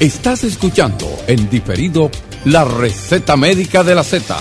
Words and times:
Estás 0.00 0.42
escuchando 0.42 1.06
en 1.28 1.48
diferido 1.48 2.10
la 2.46 2.64
receta 2.64 3.36
médica 3.36 3.84
de 3.84 3.94
la 3.94 4.02
Z. 4.02 4.36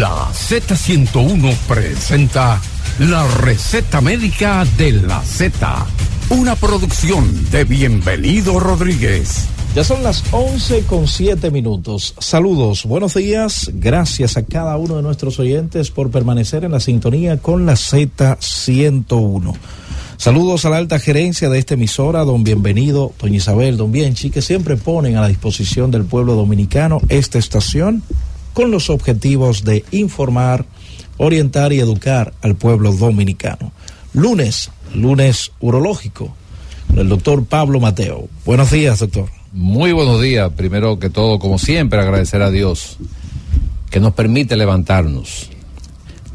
La 0.00 0.26
Z101 0.32 1.56
presenta 1.68 2.60
la 2.98 3.24
receta 3.28 4.00
médica 4.00 4.66
de 4.76 4.90
la 4.90 5.22
Z. 5.22 5.86
Una 6.30 6.56
producción 6.56 7.48
de 7.52 7.62
Bienvenido 7.62 8.58
Rodríguez. 8.58 9.46
Ya 9.72 9.84
son 9.84 10.02
las 10.02 10.24
11 10.32 10.82
con 10.82 11.06
7 11.06 11.52
minutos. 11.52 12.16
Saludos, 12.18 12.86
buenos 12.86 13.14
días. 13.14 13.70
Gracias 13.72 14.36
a 14.36 14.44
cada 14.44 14.76
uno 14.76 14.96
de 14.96 15.02
nuestros 15.02 15.38
oyentes 15.38 15.92
por 15.92 16.10
permanecer 16.10 16.64
en 16.64 16.72
la 16.72 16.80
sintonía 16.80 17.38
con 17.38 17.66
la 17.66 17.74
Z101. 17.74 19.54
Saludos 20.18 20.64
a 20.64 20.70
la 20.70 20.78
alta 20.78 20.98
gerencia 20.98 21.48
de 21.48 21.60
esta 21.60 21.74
emisora, 21.74 22.24
don 22.24 22.42
Bienvenido, 22.42 23.12
doña 23.20 23.36
Isabel, 23.36 23.76
don 23.76 23.92
Bienchi, 23.92 24.30
que 24.30 24.42
siempre 24.42 24.76
ponen 24.76 25.14
a 25.16 25.20
la 25.20 25.28
disposición 25.28 25.92
del 25.92 26.04
pueblo 26.04 26.34
dominicano 26.34 27.00
esta 27.08 27.38
estación 27.38 28.02
con 28.52 28.72
los 28.72 28.90
objetivos 28.90 29.62
de 29.62 29.84
informar, 29.92 30.66
orientar 31.18 31.72
y 31.72 31.78
educar 31.78 32.34
al 32.42 32.56
pueblo 32.56 32.92
dominicano. 32.92 33.70
Lunes, 34.12 34.72
lunes 34.92 35.52
urológico, 35.60 36.34
con 36.88 36.98
el 36.98 37.08
doctor 37.08 37.44
Pablo 37.44 37.78
Mateo. 37.78 38.28
Buenos 38.44 38.72
días, 38.72 38.98
doctor. 38.98 39.28
Muy 39.52 39.92
buenos 39.92 40.20
días. 40.20 40.50
Primero 40.56 40.98
que 40.98 41.10
todo, 41.10 41.38
como 41.38 41.60
siempre, 41.60 42.00
agradecer 42.00 42.42
a 42.42 42.50
Dios 42.50 42.96
que 43.88 44.00
nos 44.00 44.14
permite 44.14 44.56
levantarnos. 44.56 45.48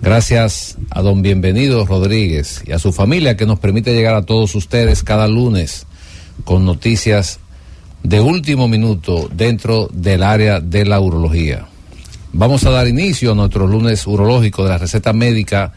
Gracias 0.03 0.77
a 0.89 1.01
don 1.01 1.21
Bienvenido 1.21 1.85
Rodríguez 1.85 2.61
y 2.67 2.73
a 2.73 2.77
su 2.77 2.91
familia 2.91 3.37
que 3.37 3.45
nos 3.45 3.59
permite 3.59 3.95
llegar 3.95 4.15
a 4.15 4.25
todos 4.25 4.53
ustedes 4.53 5.01
cada 5.01 5.29
lunes 5.29 5.85
con 6.43 6.65
noticias 6.65 7.39
de 8.03 8.19
último 8.19 8.67
minuto 8.67 9.29
dentro 9.33 9.87
del 9.93 10.23
área 10.23 10.59
de 10.59 10.83
la 10.83 10.99
urología. 10.99 11.67
Vamos 12.33 12.65
a 12.65 12.71
dar 12.71 12.89
inicio 12.89 13.31
a 13.31 13.35
nuestro 13.35 13.65
lunes 13.65 14.05
urológico 14.05 14.63
de 14.63 14.71
la 14.71 14.77
receta 14.77 15.13
médica 15.13 15.71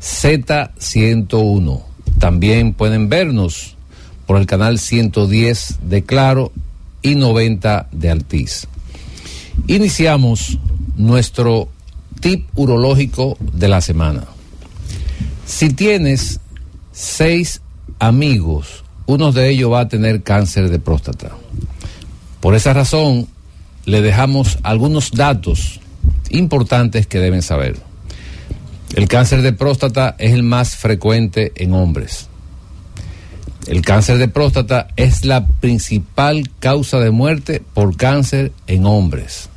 Z101. 0.00 1.82
También 2.18 2.72
pueden 2.72 3.10
vernos 3.10 3.76
por 4.24 4.38
el 4.38 4.46
canal 4.46 4.78
110 4.78 5.80
de 5.82 6.02
Claro 6.02 6.50
y 7.02 7.14
90 7.14 7.88
de 7.92 8.10
Altiz. 8.10 8.68
Iniciamos 9.66 10.58
nuestro 10.96 11.68
tip 12.20 12.46
urológico 12.54 13.36
de 13.40 13.68
la 13.68 13.80
semana. 13.80 14.24
Si 15.46 15.72
tienes 15.72 16.40
seis 16.92 17.60
amigos, 17.98 18.84
uno 19.06 19.32
de 19.32 19.50
ellos 19.50 19.72
va 19.72 19.80
a 19.80 19.88
tener 19.88 20.22
cáncer 20.22 20.68
de 20.68 20.78
próstata. 20.78 21.30
Por 22.40 22.54
esa 22.54 22.72
razón, 22.72 23.28
le 23.84 24.02
dejamos 24.02 24.58
algunos 24.62 25.12
datos 25.12 25.80
importantes 26.30 27.06
que 27.06 27.18
deben 27.18 27.42
saber. 27.42 27.76
El 28.94 29.08
cáncer 29.08 29.42
de 29.42 29.52
próstata 29.52 30.16
es 30.18 30.32
el 30.32 30.42
más 30.42 30.76
frecuente 30.76 31.52
en 31.56 31.74
hombres. 31.74 32.28
El 33.66 33.82
cáncer 33.82 34.18
de 34.18 34.28
próstata 34.28 34.88
es 34.96 35.24
la 35.24 35.46
principal 35.46 36.50
causa 36.60 37.00
de 37.00 37.10
muerte 37.10 37.62
por 37.74 37.96
cáncer 37.96 38.52
en 38.66 38.86
hombres. 38.86 39.48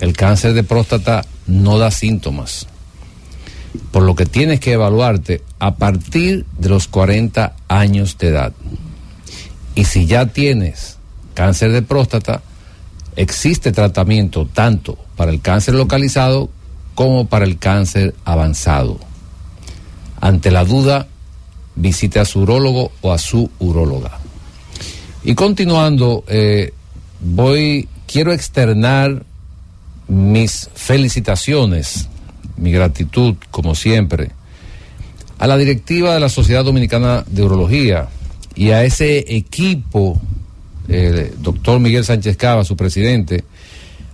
El 0.00 0.12
cáncer 0.12 0.54
de 0.54 0.64
próstata 0.64 1.24
no 1.46 1.78
da 1.78 1.90
síntomas, 1.90 2.66
por 3.90 4.02
lo 4.02 4.14
que 4.14 4.26
tienes 4.26 4.60
que 4.60 4.72
evaluarte 4.72 5.42
a 5.58 5.76
partir 5.76 6.44
de 6.58 6.68
los 6.68 6.88
40 6.88 7.54
años 7.68 8.18
de 8.18 8.28
edad. 8.28 8.52
Y 9.74 9.84
si 9.84 10.06
ya 10.06 10.26
tienes 10.26 10.96
cáncer 11.34 11.72
de 11.72 11.82
próstata, 11.82 12.42
existe 13.14 13.72
tratamiento 13.72 14.46
tanto 14.46 14.98
para 15.16 15.30
el 15.30 15.40
cáncer 15.40 15.74
localizado 15.74 16.50
como 16.94 17.26
para 17.26 17.44
el 17.44 17.58
cáncer 17.58 18.14
avanzado. 18.24 18.98
Ante 20.20 20.50
la 20.50 20.64
duda, 20.64 21.06
visite 21.74 22.18
a 22.18 22.24
su 22.24 22.40
urólogo 22.40 22.90
o 23.02 23.12
a 23.12 23.18
su 23.18 23.50
uróloga. 23.58 24.18
Y 25.22 25.34
continuando, 25.34 26.24
eh, 26.26 26.72
voy, 27.20 27.88
quiero 28.06 28.32
externar 28.32 29.24
mis 30.08 30.70
felicitaciones, 30.74 32.08
mi 32.56 32.72
gratitud, 32.72 33.36
como 33.50 33.74
siempre, 33.74 34.30
a 35.38 35.46
la 35.46 35.56
directiva 35.56 36.14
de 36.14 36.20
la 36.20 36.28
Sociedad 36.28 36.64
Dominicana 36.64 37.24
de 37.26 37.42
Urología 37.42 38.08
y 38.54 38.70
a 38.70 38.84
ese 38.84 39.36
equipo, 39.36 40.20
el 40.88 41.32
doctor 41.42 41.80
Miguel 41.80 42.04
Sánchez 42.04 42.36
Cava, 42.36 42.64
su 42.64 42.76
presidente, 42.76 43.44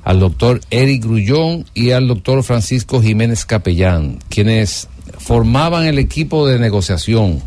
al 0.03 0.19
doctor 0.19 0.61
Eric 0.71 1.05
Grullón 1.05 1.65
y 1.75 1.91
al 1.91 2.09
doctor 2.09 2.43
Francisco 2.43 3.01
Jiménez 3.01 3.45
Capellán, 3.45 4.19
quienes 4.29 4.89
formaban 5.19 5.85
el 5.85 5.99
equipo 5.99 6.47
de 6.47 6.59
negociación. 6.59 7.41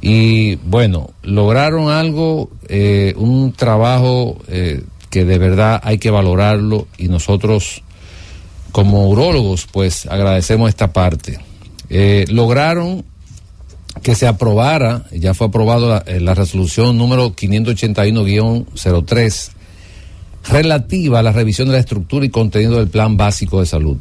Y 0.00 0.56
bueno, 0.56 1.10
lograron 1.22 1.90
algo, 1.90 2.50
eh, 2.68 3.14
un 3.16 3.52
trabajo 3.52 4.38
eh, 4.48 4.82
que 5.12 5.24
de 5.26 5.36
verdad 5.36 5.78
hay 5.84 5.98
que 5.98 6.10
valorarlo 6.10 6.88
y 6.96 7.08
nosotros 7.08 7.82
como 8.72 9.10
urólogos 9.10 9.68
pues 9.70 10.06
agradecemos 10.06 10.70
esta 10.70 10.94
parte. 10.94 11.38
Eh, 11.90 12.24
lograron 12.30 13.04
que 14.02 14.14
se 14.14 14.26
aprobara, 14.26 15.04
ya 15.12 15.34
fue 15.34 15.48
aprobado 15.48 15.90
la, 15.90 16.02
la 16.18 16.32
resolución 16.32 16.96
número 16.96 17.36
581-03 17.36 19.50
relativa 20.48 21.18
a 21.18 21.22
la 21.22 21.32
revisión 21.32 21.68
de 21.68 21.74
la 21.74 21.80
estructura 21.80 22.24
y 22.24 22.30
contenido 22.30 22.78
del 22.78 22.88
Plan 22.88 23.18
Básico 23.18 23.60
de 23.60 23.66
Salud. 23.66 23.98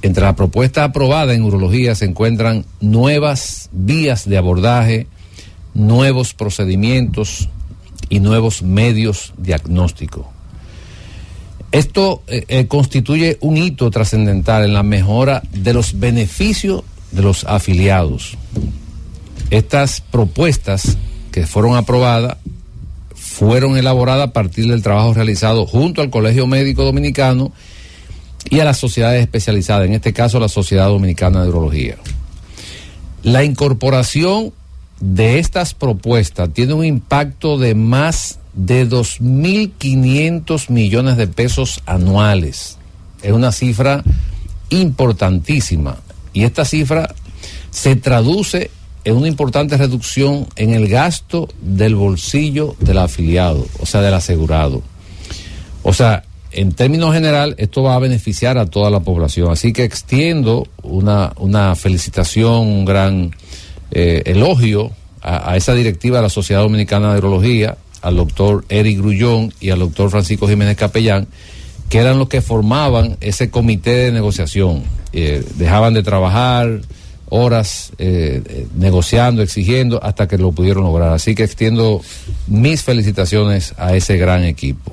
Entre 0.00 0.24
las 0.24 0.34
propuestas 0.34 0.88
aprobadas 0.88 1.36
en 1.36 1.42
urología 1.42 1.94
se 1.94 2.06
encuentran 2.06 2.64
nuevas 2.80 3.68
vías 3.70 4.26
de 4.26 4.38
abordaje, 4.38 5.08
nuevos 5.74 6.32
procedimientos 6.32 7.50
y 8.10 8.20
nuevos 8.20 8.62
medios 8.62 9.32
diagnósticos. 9.38 10.26
Esto 11.72 12.22
eh, 12.26 12.44
eh, 12.48 12.66
constituye 12.66 13.38
un 13.40 13.56
hito 13.56 13.90
trascendental 13.90 14.64
en 14.64 14.74
la 14.74 14.82
mejora 14.82 15.42
de 15.52 15.72
los 15.72 15.98
beneficios 15.98 16.82
de 17.12 17.22
los 17.22 17.44
afiliados. 17.44 18.36
Estas 19.50 20.00
propuestas 20.00 20.98
que 21.30 21.46
fueron 21.46 21.76
aprobadas 21.76 22.36
fueron 23.14 23.76
elaboradas 23.76 24.28
a 24.28 24.32
partir 24.32 24.66
del 24.66 24.82
trabajo 24.82 25.14
realizado 25.14 25.64
junto 25.64 26.02
al 26.02 26.10
Colegio 26.10 26.46
Médico 26.46 26.84
Dominicano 26.84 27.52
y 28.48 28.58
a 28.60 28.64
las 28.64 28.78
sociedades 28.78 29.20
especializadas, 29.20 29.86
en 29.86 29.94
este 29.94 30.12
caso 30.12 30.40
la 30.40 30.48
Sociedad 30.48 30.88
Dominicana 30.88 31.42
de 31.42 31.48
Urología. 31.48 31.96
La 33.22 33.44
incorporación 33.44 34.52
de 35.00 35.38
estas 35.38 35.74
propuestas 35.74 36.50
tiene 36.52 36.74
un 36.74 36.84
impacto 36.84 37.58
de 37.58 37.74
más 37.74 38.38
de 38.52 38.88
2.500 38.88 40.70
millones 40.70 41.16
de 41.16 41.26
pesos 41.26 41.82
anuales. 41.86 42.78
Es 43.22 43.32
una 43.32 43.52
cifra 43.52 44.04
importantísima 44.68 45.98
y 46.32 46.44
esta 46.44 46.64
cifra 46.64 47.14
se 47.70 47.96
traduce 47.96 48.70
en 49.04 49.16
una 49.16 49.28
importante 49.28 49.76
reducción 49.76 50.46
en 50.56 50.74
el 50.74 50.88
gasto 50.88 51.48
del 51.62 51.94
bolsillo 51.94 52.76
del 52.80 52.98
afiliado, 52.98 53.66
o 53.78 53.86
sea, 53.86 54.02
del 54.02 54.14
asegurado. 54.14 54.82
O 55.82 55.94
sea, 55.94 56.24
en 56.52 56.72
términos 56.72 57.14
general, 57.14 57.54
esto 57.58 57.82
va 57.82 57.94
a 57.94 57.98
beneficiar 57.98 58.58
a 58.58 58.66
toda 58.66 58.90
la 58.90 59.00
población. 59.00 59.50
Así 59.50 59.72
que 59.72 59.84
extiendo 59.84 60.66
una, 60.82 61.32
una 61.36 61.74
felicitación, 61.76 62.66
un 62.66 62.84
gran 62.84 63.30
eh, 63.90 64.22
elogio 64.26 64.92
a, 65.22 65.56
esa 65.56 65.74
directiva 65.74 66.18
de 66.18 66.22
la 66.22 66.28
Sociedad 66.28 66.62
Dominicana 66.62 67.12
de 67.12 67.18
Urología, 67.18 67.76
al 68.02 68.16
doctor 68.16 68.64
Eric 68.68 68.98
Grullón 68.98 69.52
y 69.60 69.70
al 69.70 69.80
doctor 69.80 70.10
Francisco 70.10 70.48
Jiménez 70.48 70.76
Capellán, 70.76 71.26
que 71.88 71.98
eran 71.98 72.18
los 72.18 72.28
que 72.28 72.40
formaban 72.40 73.16
ese 73.20 73.50
comité 73.50 73.94
de 73.94 74.12
negociación. 74.12 74.84
Eh, 75.12 75.44
dejaban 75.56 75.92
de 75.92 76.02
trabajar 76.02 76.80
horas 77.28 77.92
eh, 77.98 78.66
negociando, 78.76 79.42
exigiendo, 79.42 80.02
hasta 80.02 80.26
que 80.26 80.38
lo 80.38 80.52
pudieron 80.52 80.84
lograr. 80.84 81.12
Así 81.12 81.34
que 81.34 81.44
extiendo 81.44 82.00
mis 82.46 82.82
felicitaciones 82.82 83.74
a 83.76 83.94
ese 83.94 84.16
gran 84.16 84.44
equipo. 84.44 84.92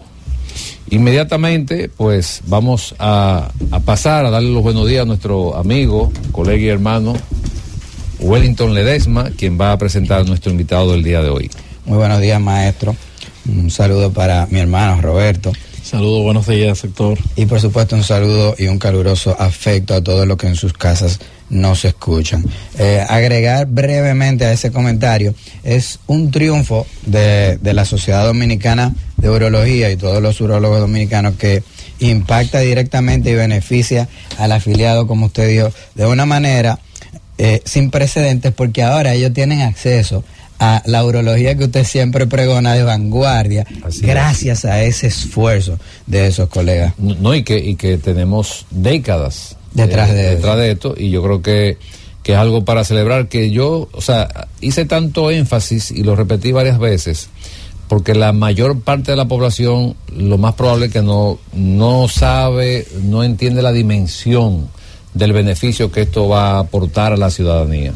Inmediatamente, 0.89 1.89
pues 1.89 2.41
vamos 2.47 2.95
a, 2.99 3.51
a, 3.71 3.79
pasar 3.81 4.25
a 4.25 4.31
darle 4.31 4.51
los 4.51 4.63
buenos 4.63 4.87
días 4.87 5.03
a 5.03 5.05
nuestro 5.05 5.55
amigo, 5.55 6.11
colega 6.31 6.63
y 6.63 6.69
hermano 6.69 7.13
Wellington 8.19 8.73
Ledesma, 8.73 9.31
quien 9.37 9.59
va 9.59 9.71
a 9.71 9.77
presentar 9.77 10.21
a 10.21 10.23
nuestro 10.23 10.51
invitado 10.51 10.91
del 10.91 11.03
día 11.03 11.21
de 11.21 11.29
hoy. 11.29 11.49
Muy 11.85 11.97
buenos 11.97 12.19
días, 12.19 12.39
maestro. 12.41 12.95
Un 13.47 13.71
saludo 13.71 14.11
para 14.11 14.45
mi 14.47 14.59
hermano 14.59 15.01
Roberto 15.01 15.53
Saludos, 15.87 16.21
buenos 16.21 16.47
días, 16.47 16.79
sector. 16.79 17.17
Y 17.37 17.45
por 17.45 17.61
supuesto 17.61 17.95
un 17.95 18.03
saludo 18.03 18.55
y 18.57 18.67
un 18.67 18.77
caluroso 18.77 19.37
afecto 19.39 19.93
a 19.93 20.01
todos 20.01 20.27
los 20.27 20.35
que 20.35 20.47
en 20.47 20.57
sus 20.57 20.73
casas 20.73 21.17
nos 21.49 21.85
escuchan. 21.85 22.43
Eh, 22.77 23.01
agregar 23.07 23.67
brevemente 23.67 24.43
a 24.43 24.51
ese 24.51 24.69
comentario, 24.73 25.33
es 25.63 25.99
un 26.07 26.29
triunfo 26.29 26.85
de, 27.05 27.57
de 27.59 27.73
la 27.73 27.85
Sociedad 27.85 28.25
Dominicana 28.25 28.93
de 29.15 29.29
Urología 29.29 29.89
y 29.89 29.95
todos 29.95 30.21
los 30.21 30.41
urólogos 30.41 30.81
dominicanos 30.81 31.35
que 31.35 31.63
impacta 31.99 32.59
directamente 32.59 33.29
y 33.29 33.35
beneficia 33.35 34.09
al 34.37 34.51
afiliado, 34.51 35.07
como 35.07 35.27
usted 35.27 35.47
dijo, 35.47 35.71
de 35.95 36.05
una 36.05 36.25
manera 36.25 36.79
eh, 37.37 37.61
sin 37.65 37.91
precedentes, 37.91 38.51
porque 38.53 38.83
ahora 38.83 39.13
ellos 39.13 39.33
tienen 39.33 39.61
acceso 39.61 40.23
a 40.59 40.81
la 40.85 41.05
urología 41.05 41.55
que 41.55 41.65
usted 41.65 41.83
siempre 41.83 42.25
pregona 42.25 42.73
de 42.73 42.83
vanguardia, 42.83 43.65
gracias 44.01 44.65
a 44.65 44.81
ese 44.81 45.07
esfuerzo 45.07 45.77
de 46.07 46.27
esos 46.27 46.49
colegas. 46.49 46.93
No, 46.97 47.35
y 47.35 47.43
que, 47.43 47.57
y 47.57 47.75
que 47.75 47.97
tenemos 47.97 48.65
décadas 48.71 49.55
detrás, 49.73 50.09
de, 50.09 50.35
detrás 50.35 50.57
de 50.57 50.71
esto, 50.71 50.95
y 50.97 51.11
yo 51.11 51.21
creo 51.21 51.41
que, 51.41 51.77
que 52.23 52.33
es 52.33 52.37
algo 52.37 52.65
para 52.65 52.83
celebrar, 52.83 53.27
que 53.27 53.51
yo, 53.51 53.87
o 53.91 54.01
sea, 54.01 54.47
hice 54.59 54.85
tanto 54.85 55.29
énfasis 55.29 55.91
y 55.91 56.01
lo 56.01 56.15
repetí 56.15 56.51
varias 56.51 56.79
veces, 56.79 57.29
porque 57.87 58.15
la 58.15 58.33
mayor 58.33 58.81
parte 58.81 59.11
de 59.11 59.17
la 59.17 59.27
población 59.27 59.95
lo 60.15 60.37
más 60.39 60.55
probable 60.55 60.87
es 60.87 60.91
que 60.91 61.03
no, 61.03 61.37
no 61.53 62.07
sabe, 62.07 62.87
no 63.03 63.23
entiende 63.23 63.61
la 63.61 63.71
dimensión 63.71 64.69
del 65.17 65.33
beneficio 65.33 65.91
que 65.91 66.01
esto 66.01 66.27
va 66.27 66.51
a 66.51 66.59
aportar 66.59 67.13
a 67.13 67.17
la 67.17 67.29
ciudadanía. 67.29 67.93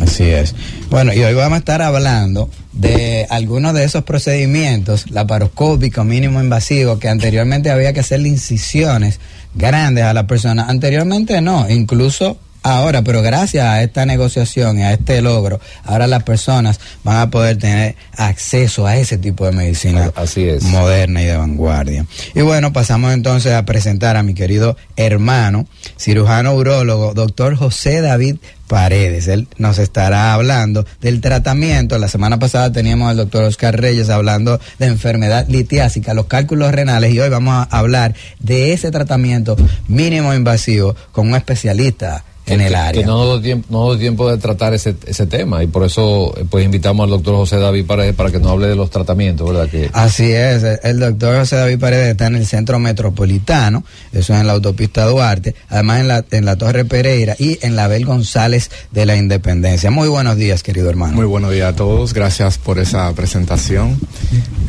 Así 0.00 0.24
es. 0.24 0.54
Bueno, 0.90 1.12
y 1.12 1.22
hoy 1.22 1.34
vamos 1.34 1.56
a 1.56 1.58
estar 1.58 1.82
hablando 1.82 2.48
de 2.72 3.26
algunos 3.30 3.74
de 3.74 3.84
esos 3.84 4.02
procedimientos 4.02 5.10
laparoscópicos 5.10 6.04
mínimo 6.04 6.40
invasivos 6.40 6.98
que 6.98 7.08
anteriormente 7.08 7.70
había 7.70 7.92
que 7.92 8.00
hacerle 8.00 8.28
incisiones 8.28 9.20
grandes 9.54 10.04
a 10.04 10.14
la 10.14 10.26
persona. 10.26 10.66
Anteriormente 10.68 11.40
no, 11.40 11.68
incluso 11.70 12.38
ahora, 12.64 13.02
pero 13.02 13.22
gracias 13.22 13.64
a 13.64 13.82
esta 13.82 14.06
negociación 14.06 14.78
y 14.78 14.82
a 14.82 14.92
este 14.92 15.22
logro, 15.22 15.60
ahora 15.84 16.06
las 16.06 16.24
personas 16.24 16.80
van 17.04 17.18
a 17.18 17.30
poder 17.30 17.58
tener 17.58 17.94
acceso 18.16 18.86
a 18.86 18.96
ese 18.96 19.18
tipo 19.18 19.44
de 19.44 19.52
medicina 19.52 20.10
Así 20.16 20.48
es. 20.48 20.64
moderna 20.64 21.22
y 21.22 21.26
de 21.26 21.36
vanguardia. 21.36 22.06
Y 22.34 22.40
bueno, 22.40 22.72
pasamos 22.72 23.12
entonces 23.12 23.52
a 23.52 23.64
presentar 23.64 24.16
a 24.16 24.22
mi 24.22 24.34
querido 24.34 24.76
hermano, 24.96 25.66
cirujano 25.98 26.54
urólogo, 26.54 27.12
doctor 27.14 27.54
José 27.54 28.00
David 28.00 28.36
Paredes. 28.66 29.28
Él 29.28 29.46
nos 29.58 29.78
estará 29.78 30.32
hablando 30.32 30.86
del 31.02 31.20
tratamiento. 31.20 31.98
La 31.98 32.08
semana 32.08 32.38
pasada 32.38 32.72
teníamos 32.72 33.10
al 33.10 33.18
doctor 33.18 33.44
Oscar 33.44 33.78
Reyes 33.78 34.08
hablando 34.08 34.58
de 34.78 34.86
enfermedad 34.86 35.46
litiásica, 35.48 36.14
los 36.14 36.26
cálculos 36.26 36.72
renales, 36.72 37.12
y 37.12 37.20
hoy 37.20 37.28
vamos 37.28 37.54
a 37.54 37.78
hablar 37.78 38.14
de 38.40 38.72
ese 38.72 38.90
tratamiento 38.90 39.54
mínimo 39.86 40.32
invasivo 40.32 40.96
con 41.12 41.28
un 41.28 41.34
especialista 41.34 42.24
en 42.46 42.60
el 42.60 42.74
área. 42.74 43.00
Que 43.00 43.06
no 43.06 43.24
nos 43.24 43.42
tiempo, 43.42 43.66
no 43.70 43.96
tiempo 43.96 44.30
de 44.30 44.38
tratar 44.38 44.74
ese, 44.74 44.94
ese 45.06 45.26
tema 45.26 45.62
y 45.62 45.66
por 45.66 45.84
eso 45.84 46.34
pues 46.50 46.64
invitamos 46.64 47.04
al 47.04 47.10
doctor 47.10 47.36
José 47.36 47.56
David 47.56 47.86
Paredes 47.86 48.14
para 48.14 48.30
que 48.30 48.38
nos 48.38 48.52
hable 48.52 48.68
de 48.68 48.76
los 48.76 48.90
tratamientos, 48.90 49.48
¿verdad? 49.48 49.68
Que... 49.68 49.88
Así 49.92 50.30
es, 50.30 50.62
el 50.82 51.00
doctor 51.00 51.38
José 51.38 51.56
David 51.56 51.78
Paredes 51.78 52.08
está 52.08 52.26
en 52.26 52.36
el 52.36 52.46
centro 52.46 52.78
metropolitano, 52.78 53.84
eso 54.12 54.34
es 54.34 54.40
en 54.40 54.46
la 54.46 54.52
autopista 54.52 55.06
Duarte, 55.06 55.54
además 55.68 56.00
en 56.00 56.08
la, 56.08 56.24
en 56.30 56.44
la 56.44 56.56
Torre 56.56 56.84
Pereira 56.84 57.34
y 57.38 57.58
en 57.62 57.76
la 57.76 57.88
Bel 57.88 58.04
González 58.04 58.70
de 58.90 59.06
la 59.06 59.16
Independencia. 59.16 59.90
Muy 59.90 60.08
buenos 60.08 60.36
días, 60.36 60.62
querido 60.62 60.90
hermano. 60.90 61.14
Muy 61.14 61.26
buenos 61.26 61.52
días 61.52 61.72
a 61.72 61.76
todos, 61.76 62.12
gracias 62.12 62.58
por 62.58 62.78
esa 62.78 63.12
presentación. 63.14 63.98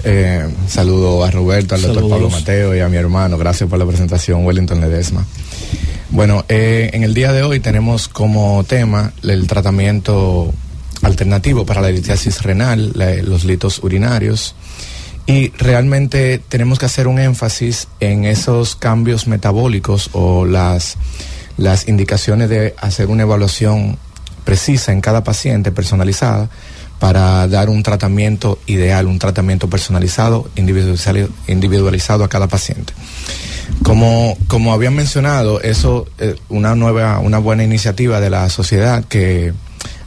Eh, 0.03 0.47
saludo 0.69 1.23
a 1.23 1.31
Roberto, 1.31 1.75
al 1.75 1.81
doctor 1.81 2.09
Pablo 2.09 2.29
Mateo 2.29 2.75
y 2.75 2.79
a 2.79 2.87
mi 2.87 2.97
hermano, 2.97 3.37
gracias 3.37 3.69
por 3.69 3.79
la 3.79 3.85
presentación, 3.85 4.45
Wellington 4.45 4.79
Ledesma. 4.79 5.25
Bueno, 6.15 6.45
eh, 6.47 6.91
en 6.93 7.03
el 7.03 7.13
día 7.13 7.33
de 7.33 7.43
hoy 7.43 7.59
tenemos 7.59 8.07
como 8.07 8.63
tema 8.63 9.11
el 9.21 9.47
tratamiento 9.47 10.53
alternativo 11.01 11.65
para 11.65 11.81
la 11.81 11.89
litiasis 11.89 12.41
renal, 12.41 12.93
los 13.25 13.43
litos 13.43 13.79
urinarios. 13.83 14.55
Y 15.27 15.49
realmente 15.57 16.37
tenemos 16.47 16.79
que 16.79 16.85
hacer 16.85 17.09
un 17.09 17.19
énfasis 17.19 17.89
en 17.99 18.23
esos 18.23 18.77
cambios 18.77 19.27
metabólicos 19.27 20.09
o 20.13 20.45
las, 20.45 20.95
las 21.57 21.89
indicaciones 21.89 22.47
de 22.47 22.75
hacer 22.77 23.07
una 23.07 23.23
evaluación 23.23 23.97
precisa 24.45 24.93
en 24.93 25.01
cada 25.01 25.21
paciente, 25.21 25.73
personalizada, 25.73 26.49
para 26.97 27.45
dar 27.49 27.69
un 27.69 27.83
tratamiento 27.83 28.57
ideal, 28.67 29.07
un 29.07 29.19
tratamiento 29.19 29.69
personalizado, 29.69 30.49
individualizado, 30.55 31.27
individualizado 31.47 32.23
a 32.23 32.29
cada 32.29 32.47
paciente. 32.47 32.93
Como, 33.83 34.37
como 34.47 34.73
habían 34.73 34.95
mencionado, 34.95 35.61
eso 35.61 36.07
es 36.17 36.35
una 36.49 36.75
nueva, 36.75 37.19
una 37.19 37.37
buena 37.37 37.63
iniciativa 37.63 38.19
de 38.19 38.29
la 38.29 38.49
sociedad 38.49 39.03
que 39.05 39.53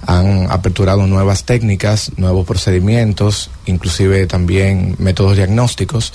han 0.06 0.50
aperturado 0.50 1.06
nuevas 1.06 1.44
técnicas, 1.44 2.12
nuevos 2.16 2.46
procedimientos, 2.46 3.50
inclusive 3.66 4.26
también 4.26 4.96
métodos 4.98 5.36
diagnósticos, 5.36 6.12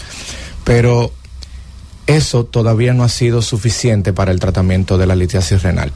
pero 0.64 1.12
eso 2.08 2.44
todavía 2.44 2.94
no 2.94 3.04
ha 3.04 3.10
sido 3.10 3.42
suficiente 3.42 4.12
para 4.12 4.32
el 4.32 4.40
tratamiento 4.40 4.98
de 4.98 5.06
la 5.06 5.16
litiasis 5.16 5.62
renal, 5.62 5.92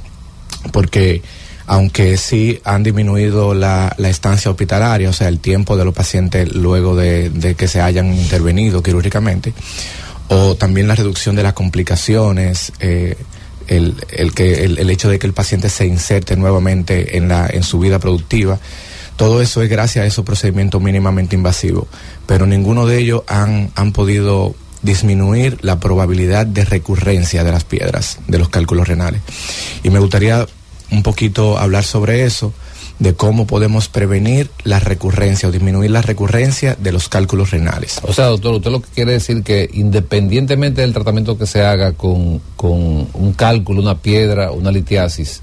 porque 0.71 1.21
aunque 1.65 2.17
sí 2.17 2.61
han 2.63 2.83
disminuido 2.83 3.53
la, 3.53 3.93
la, 3.97 4.09
estancia 4.09 4.49
hospitalaria, 4.49 5.09
o 5.09 5.13
sea, 5.13 5.27
el 5.27 5.39
tiempo 5.39 5.75
de 5.75 5.83
los 5.83 5.93
pacientes 5.93 6.53
luego 6.55 6.95
de 6.95 7.55
que 7.57 7.67
se 7.67 7.81
hayan 7.81 8.13
intervenido 8.13 8.81
quirúrgicamente, 8.81 9.53
o 10.29 10.55
también 10.55 10.87
la 10.87 10.95
reducción 10.95 11.35
de 11.35 11.43
las 11.43 11.53
complicaciones, 11.53 12.73
eh, 12.79 13.15
el, 13.67 13.95
el, 14.09 14.33
que, 14.33 14.65
el, 14.65 14.77
el, 14.79 14.89
hecho 14.89 15.09
de 15.09 15.19
que 15.19 15.27
el 15.27 15.33
paciente 15.33 15.69
se 15.69 15.85
inserte 15.85 16.35
nuevamente 16.35 17.17
en, 17.17 17.27
la, 17.27 17.47
en 17.47 17.63
su 17.63 17.79
vida 17.79 17.99
productiva. 17.99 18.59
Todo 19.15 19.41
eso 19.41 19.61
es 19.61 19.69
gracias 19.69 20.03
a 20.03 20.05
esos 20.05 20.25
procedimientos 20.25 20.81
mínimamente 20.81 21.35
invasivos, 21.35 21.87
pero 22.25 22.45
ninguno 22.45 22.85
de 22.85 22.99
ellos 22.99 23.23
han, 23.27 23.71
han 23.75 23.91
podido 23.91 24.55
disminuir 24.83 25.57
la 25.61 25.79
probabilidad 25.79 26.45
de 26.45 26.63
recurrencia 26.63 27.43
de 27.43 27.51
las 27.51 27.63
piedras, 27.63 28.19
de 28.27 28.37
los 28.37 28.49
cálculos 28.49 28.87
renales. 28.87 29.21
Y 29.83 29.89
me 29.89 29.99
gustaría 29.99 30.45
un 30.91 31.03
poquito 31.03 31.57
hablar 31.57 31.83
sobre 31.83 32.25
eso 32.25 32.53
de 32.99 33.13
cómo 33.13 33.45
podemos 33.45 33.87
prevenir 33.87 34.49
la 34.63 34.79
recurrencia 34.79 35.49
o 35.49 35.51
disminuir 35.51 35.91
la 35.91 36.01
recurrencia 36.01 36.75
de 36.79 36.91
los 36.91 37.09
cálculos 37.09 37.51
renales. 37.51 37.99
O 38.03 38.13
sea, 38.13 38.25
doctor, 38.25 38.55
usted 38.55 38.71
lo 38.71 38.81
que 38.81 38.89
quiere 38.89 39.13
decir 39.13 39.43
que 39.43 39.69
independientemente 39.73 40.81
del 40.81 40.93
tratamiento 40.93 41.37
que 41.37 41.45
se 41.45 41.63
haga 41.63 41.93
con, 41.93 42.41
con 42.55 43.07
un 43.13 43.33
cálculo, 43.35 43.81
una 43.81 43.99
piedra, 43.99 44.51
una 44.51 44.71
litiasis, 44.71 45.41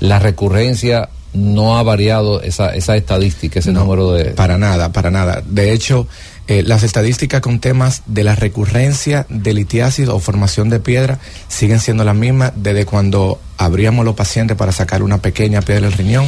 la 0.00 0.18
recurrencia 0.18 1.08
no 1.32 1.78
ha 1.78 1.82
variado 1.82 2.42
esa, 2.42 2.74
esa 2.74 2.96
estadística, 2.96 3.60
ese 3.60 3.72
no, 3.72 3.80
número 3.80 4.12
de... 4.12 4.30
Para 4.30 4.58
nada, 4.58 4.92
para 4.92 5.10
nada. 5.10 5.42
De 5.46 5.72
hecho, 5.72 6.06
eh, 6.48 6.62
las 6.62 6.82
estadísticas 6.82 7.40
con 7.42 7.60
temas 7.60 8.02
de 8.06 8.24
la 8.24 8.34
recurrencia 8.34 9.26
de 9.28 9.52
litiasis 9.52 10.08
o 10.08 10.18
formación 10.18 10.70
de 10.70 10.80
piedra 10.80 11.20
siguen 11.48 11.80
siendo 11.80 12.04
las 12.04 12.16
mismas 12.16 12.52
desde 12.56 12.86
cuando 12.86 13.38
abríamos 13.58 14.04
los 14.04 14.14
pacientes 14.14 14.56
para 14.56 14.72
sacar 14.72 15.02
una 15.02 15.18
pequeña 15.18 15.60
piedra 15.60 15.88
del 15.88 15.98
riñón 15.98 16.26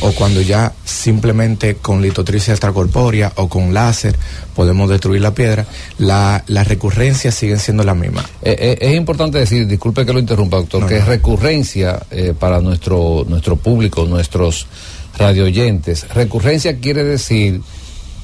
o 0.00 0.12
cuando 0.12 0.40
ya 0.40 0.72
simplemente 0.84 1.76
con 1.76 2.00
litotricia 2.00 2.52
extracorpórea 2.52 3.32
o 3.36 3.48
con 3.48 3.72
láser 3.74 4.16
podemos 4.56 4.88
destruir 4.88 5.20
la 5.20 5.34
piedra, 5.34 5.66
la, 5.98 6.42
la 6.46 6.64
recurrencia 6.64 7.30
siguen 7.30 7.58
siendo 7.58 7.84
las 7.84 7.96
mismas. 7.96 8.24
Eh, 8.42 8.56
eh, 8.58 8.78
es 8.80 8.96
importante 8.96 9.38
decir, 9.38 9.66
disculpe 9.66 10.04
que 10.04 10.12
lo 10.12 10.18
interrumpa, 10.18 10.56
doctor, 10.56 10.82
no, 10.82 10.86
que 10.88 10.98
no. 10.98 11.04
recurrencia 11.04 12.00
eh, 12.10 12.34
para 12.36 12.60
nuestro, 12.60 13.24
nuestro 13.28 13.56
público, 13.56 14.06
nuestros 14.06 14.66
radioyentes, 15.18 16.08
recurrencia 16.14 16.78
quiere 16.78 17.04
decir 17.04 17.60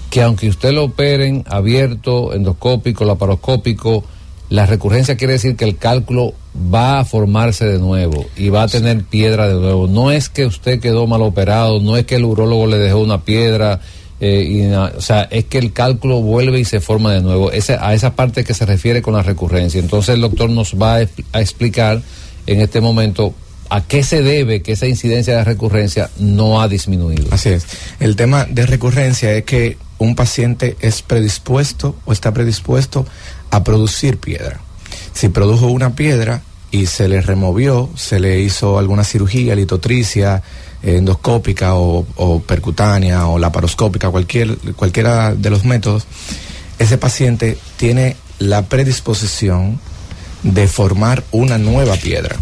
que 0.08 0.22
aunque 0.22 0.48
usted 0.48 0.72
lo 0.72 0.84
operen 0.84 1.44
abierto, 1.46 2.32
endoscópico, 2.32 3.04
laparoscópico, 3.04 4.04
la 4.48 4.66
recurrencia 4.66 5.16
quiere 5.16 5.34
decir 5.34 5.56
que 5.56 5.64
el 5.64 5.76
cálculo 5.76 6.34
va 6.72 7.00
a 7.00 7.04
formarse 7.04 7.66
de 7.66 7.78
nuevo 7.78 8.26
y 8.36 8.48
va 8.48 8.62
a 8.62 8.68
tener 8.68 9.02
piedra 9.04 9.48
de 9.48 9.54
nuevo. 9.54 9.88
No 9.88 10.10
es 10.10 10.28
que 10.28 10.46
usted 10.46 10.80
quedó 10.80 11.06
mal 11.06 11.22
operado, 11.22 11.80
no 11.80 11.96
es 11.96 12.06
que 12.06 12.16
el 12.16 12.24
urólogo 12.24 12.66
le 12.66 12.78
dejó 12.78 13.00
una 13.00 13.22
piedra, 13.22 13.80
eh, 14.20 14.46
y, 14.48 14.72
o 14.72 15.00
sea, 15.00 15.22
es 15.30 15.44
que 15.44 15.58
el 15.58 15.72
cálculo 15.72 16.22
vuelve 16.22 16.60
y 16.60 16.64
se 16.64 16.80
forma 16.80 17.12
de 17.12 17.20
nuevo. 17.20 17.52
Ese, 17.52 17.76
a 17.78 17.92
esa 17.92 18.14
parte 18.14 18.44
que 18.44 18.54
se 18.54 18.64
refiere 18.64 19.02
con 19.02 19.14
la 19.14 19.22
recurrencia. 19.22 19.80
Entonces 19.80 20.14
el 20.14 20.20
doctor 20.20 20.48
nos 20.48 20.74
va 20.74 20.96
a, 20.96 21.06
a 21.32 21.40
explicar 21.40 22.00
en 22.46 22.60
este 22.60 22.80
momento 22.80 23.34
a 23.68 23.82
qué 23.82 24.04
se 24.04 24.22
debe 24.22 24.62
que 24.62 24.72
esa 24.72 24.86
incidencia 24.86 25.36
de 25.36 25.44
recurrencia 25.44 26.10
no 26.18 26.60
ha 26.60 26.68
disminuido. 26.68 27.26
Así 27.30 27.50
es. 27.50 27.66
El 28.00 28.16
tema 28.16 28.46
de 28.48 28.64
recurrencia 28.64 29.32
es 29.32 29.44
que 29.44 29.76
un 29.98 30.14
paciente 30.14 30.76
es 30.80 31.02
predispuesto 31.02 31.96
o 32.04 32.12
está 32.12 32.32
predispuesto 32.32 33.06
a 33.50 33.64
producir 33.64 34.18
piedra. 34.18 34.60
Si 35.12 35.28
produjo 35.28 35.66
una 35.66 35.94
piedra 35.94 36.42
y 36.70 36.86
se 36.86 37.08
le 37.08 37.20
removió, 37.20 37.88
se 37.96 38.20
le 38.20 38.40
hizo 38.40 38.78
alguna 38.78 39.04
cirugía, 39.04 39.54
litotricia, 39.54 40.42
eh, 40.82 40.96
endoscópica 40.96 41.74
o, 41.74 42.06
o, 42.16 42.40
percutánea 42.40 43.26
o 43.26 43.38
laparoscópica, 43.38 44.10
cualquier, 44.10 44.58
cualquiera 44.76 45.34
de 45.34 45.50
los 45.50 45.64
métodos, 45.64 46.06
ese 46.78 46.98
paciente 46.98 47.58
tiene 47.76 48.16
la 48.38 48.62
predisposición 48.62 49.80
de 50.42 50.68
formar 50.68 51.24
una 51.32 51.58
nueva 51.58 51.96
piedra. 51.96 52.36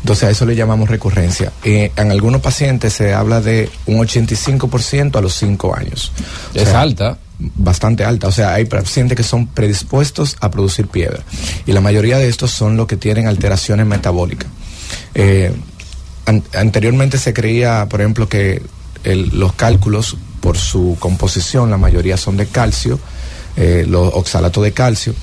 Entonces 0.00 0.28
a 0.28 0.30
eso 0.30 0.46
le 0.46 0.54
llamamos 0.54 0.88
recurrencia. 0.88 1.52
Eh, 1.64 1.90
en 1.96 2.10
algunos 2.10 2.40
pacientes 2.40 2.92
se 2.92 3.12
habla 3.12 3.40
de 3.40 3.68
un 3.86 3.98
85% 3.98 5.16
a 5.16 5.20
los 5.20 5.34
5 5.34 5.74
años. 5.74 6.12
es 6.54 6.68
alta. 6.68 7.18
Bastante 7.38 8.04
alta. 8.04 8.28
O 8.28 8.32
sea, 8.32 8.54
hay 8.54 8.64
pacientes 8.64 9.16
que 9.16 9.22
son 9.22 9.46
predispuestos 9.46 10.36
a 10.40 10.50
producir 10.50 10.86
piedra. 10.86 11.22
Y 11.66 11.72
la 11.72 11.82
mayoría 11.82 12.18
de 12.18 12.28
estos 12.28 12.50
son 12.50 12.76
los 12.76 12.86
que 12.86 12.96
tienen 12.96 13.26
alteraciones 13.26 13.86
metabólicas. 13.86 14.48
Eh, 15.14 15.52
anteriormente 16.54 17.18
se 17.18 17.34
creía, 17.34 17.86
por 17.90 18.00
ejemplo, 18.00 18.28
que 18.28 18.62
los 19.04 19.52
cálculos, 19.52 20.16
por 20.40 20.56
su 20.56 20.96
composición, 20.98 21.70
la 21.70 21.76
mayoría 21.76 22.16
son 22.16 22.36
de 22.36 22.46
calcio, 22.46 22.98
eh, 23.56 23.84
los 23.86 24.12
oxalatos 24.14 24.64
de 24.64 24.72
calcio, 24.72 25.14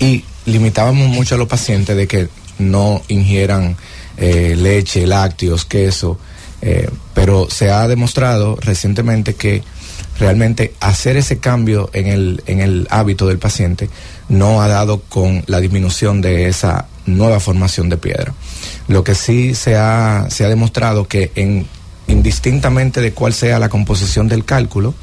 y 0.00 0.24
limitábamos 0.44 1.08
mucho 1.08 1.36
a 1.36 1.38
los 1.38 1.48
pacientes 1.48 1.96
de 1.96 2.06
que 2.06 2.28
no 2.58 3.00
ingieran 3.08 3.76
eh, 4.16 4.56
leche, 4.56 5.06
lácteos, 5.06 5.64
queso, 5.64 6.18
pero 7.14 7.48
se 7.48 7.70
ha 7.70 7.86
demostrado 7.86 8.56
recientemente 8.60 9.36
que 9.36 9.62
realmente 10.18 10.74
hacer 10.80 11.16
ese 11.16 11.38
cambio 11.38 11.90
en 11.92 12.06
el, 12.06 12.42
en 12.46 12.60
el 12.60 12.86
hábito 12.90 13.26
del 13.26 13.38
paciente 13.38 13.88
no 14.28 14.62
ha 14.62 14.68
dado 14.68 15.00
con 15.02 15.44
la 15.46 15.60
disminución 15.60 16.20
de 16.20 16.48
esa 16.48 16.86
nueva 17.06 17.40
formación 17.40 17.88
de 17.88 17.96
piedra. 17.96 18.34
Lo 18.88 19.04
que 19.04 19.14
sí 19.14 19.54
se 19.54 19.76
ha, 19.76 20.26
se 20.30 20.44
ha 20.44 20.48
demostrado 20.48 21.06
que 21.06 21.32
en, 21.34 21.66
indistintamente 22.08 23.00
de 23.00 23.12
cuál 23.12 23.32
sea 23.32 23.58
la 23.58 23.68
composición 23.68 24.28
del 24.28 24.44
cálculo, 24.44 24.94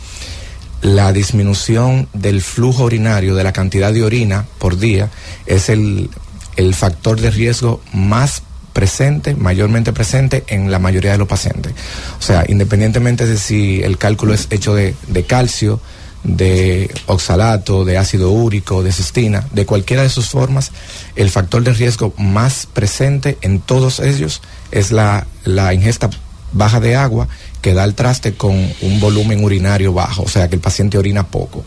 la 0.81 1.11
disminución 1.13 2.07
del 2.13 2.41
flujo 2.41 2.83
urinario, 2.83 3.35
de 3.35 3.43
la 3.43 3.53
cantidad 3.53 3.93
de 3.93 4.03
orina 4.03 4.45
por 4.59 4.77
día, 4.77 5.09
es 5.45 5.69
el, 5.69 6.09
el 6.57 6.75
factor 6.75 7.19
de 7.19 7.31
riesgo 7.31 7.81
más 7.93 8.43
presente, 8.75 9.35
mayormente 9.35 9.93
presente 9.93 10.43
en 10.47 10.69
la 10.69 10.79
mayoría 10.79 11.13
de 11.13 11.17
los 11.17 11.29
pacientes. 11.29 11.71
O 12.19 12.21
sea, 12.21 12.43
independientemente 12.45 13.25
de 13.25 13.37
si 13.37 13.81
el 13.81 13.97
cálculo 13.97 14.33
es 14.33 14.47
hecho 14.49 14.75
de, 14.75 14.93
calcio, 15.25 15.79
de 16.25 16.93
oxalato, 17.05 17.85
de 17.85 17.97
ácido 17.97 18.31
úrico, 18.31 18.83
de 18.83 18.91
cestina, 18.91 19.47
de 19.51 19.65
cualquiera 19.65 20.03
de 20.03 20.09
sus 20.09 20.27
formas, 20.27 20.73
el 21.15 21.29
factor 21.29 21.63
de 21.63 21.71
riesgo 21.71 22.13
más 22.17 22.65
presente 22.65 23.37
en 23.41 23.61
todos 23.61 24.01
ellos 24.01 24.41
es 24.71 24.91
la, 24.91 25.25
la 25.45 25.73
ingesta 25.73 26.09
baja 26.51 26.81
de 26.81 26.97
agua 26.97 27.29
que 27.61 27.73
da 27.73 27.85
el 27.85 27.95
traste 27.95 28.33
con 28.33 28.55
un 28.81 28.99
volumen 28.99 29.41
urinario 29.41 29.93
bajo, 29.93 30.23
o 30.23 30.27
sea 30.27 30.49
que 30.49 30.55
el 30.55 30.61
paciente 30.61 30.97
orina 30.97 31.27
poco. 31.27 31.63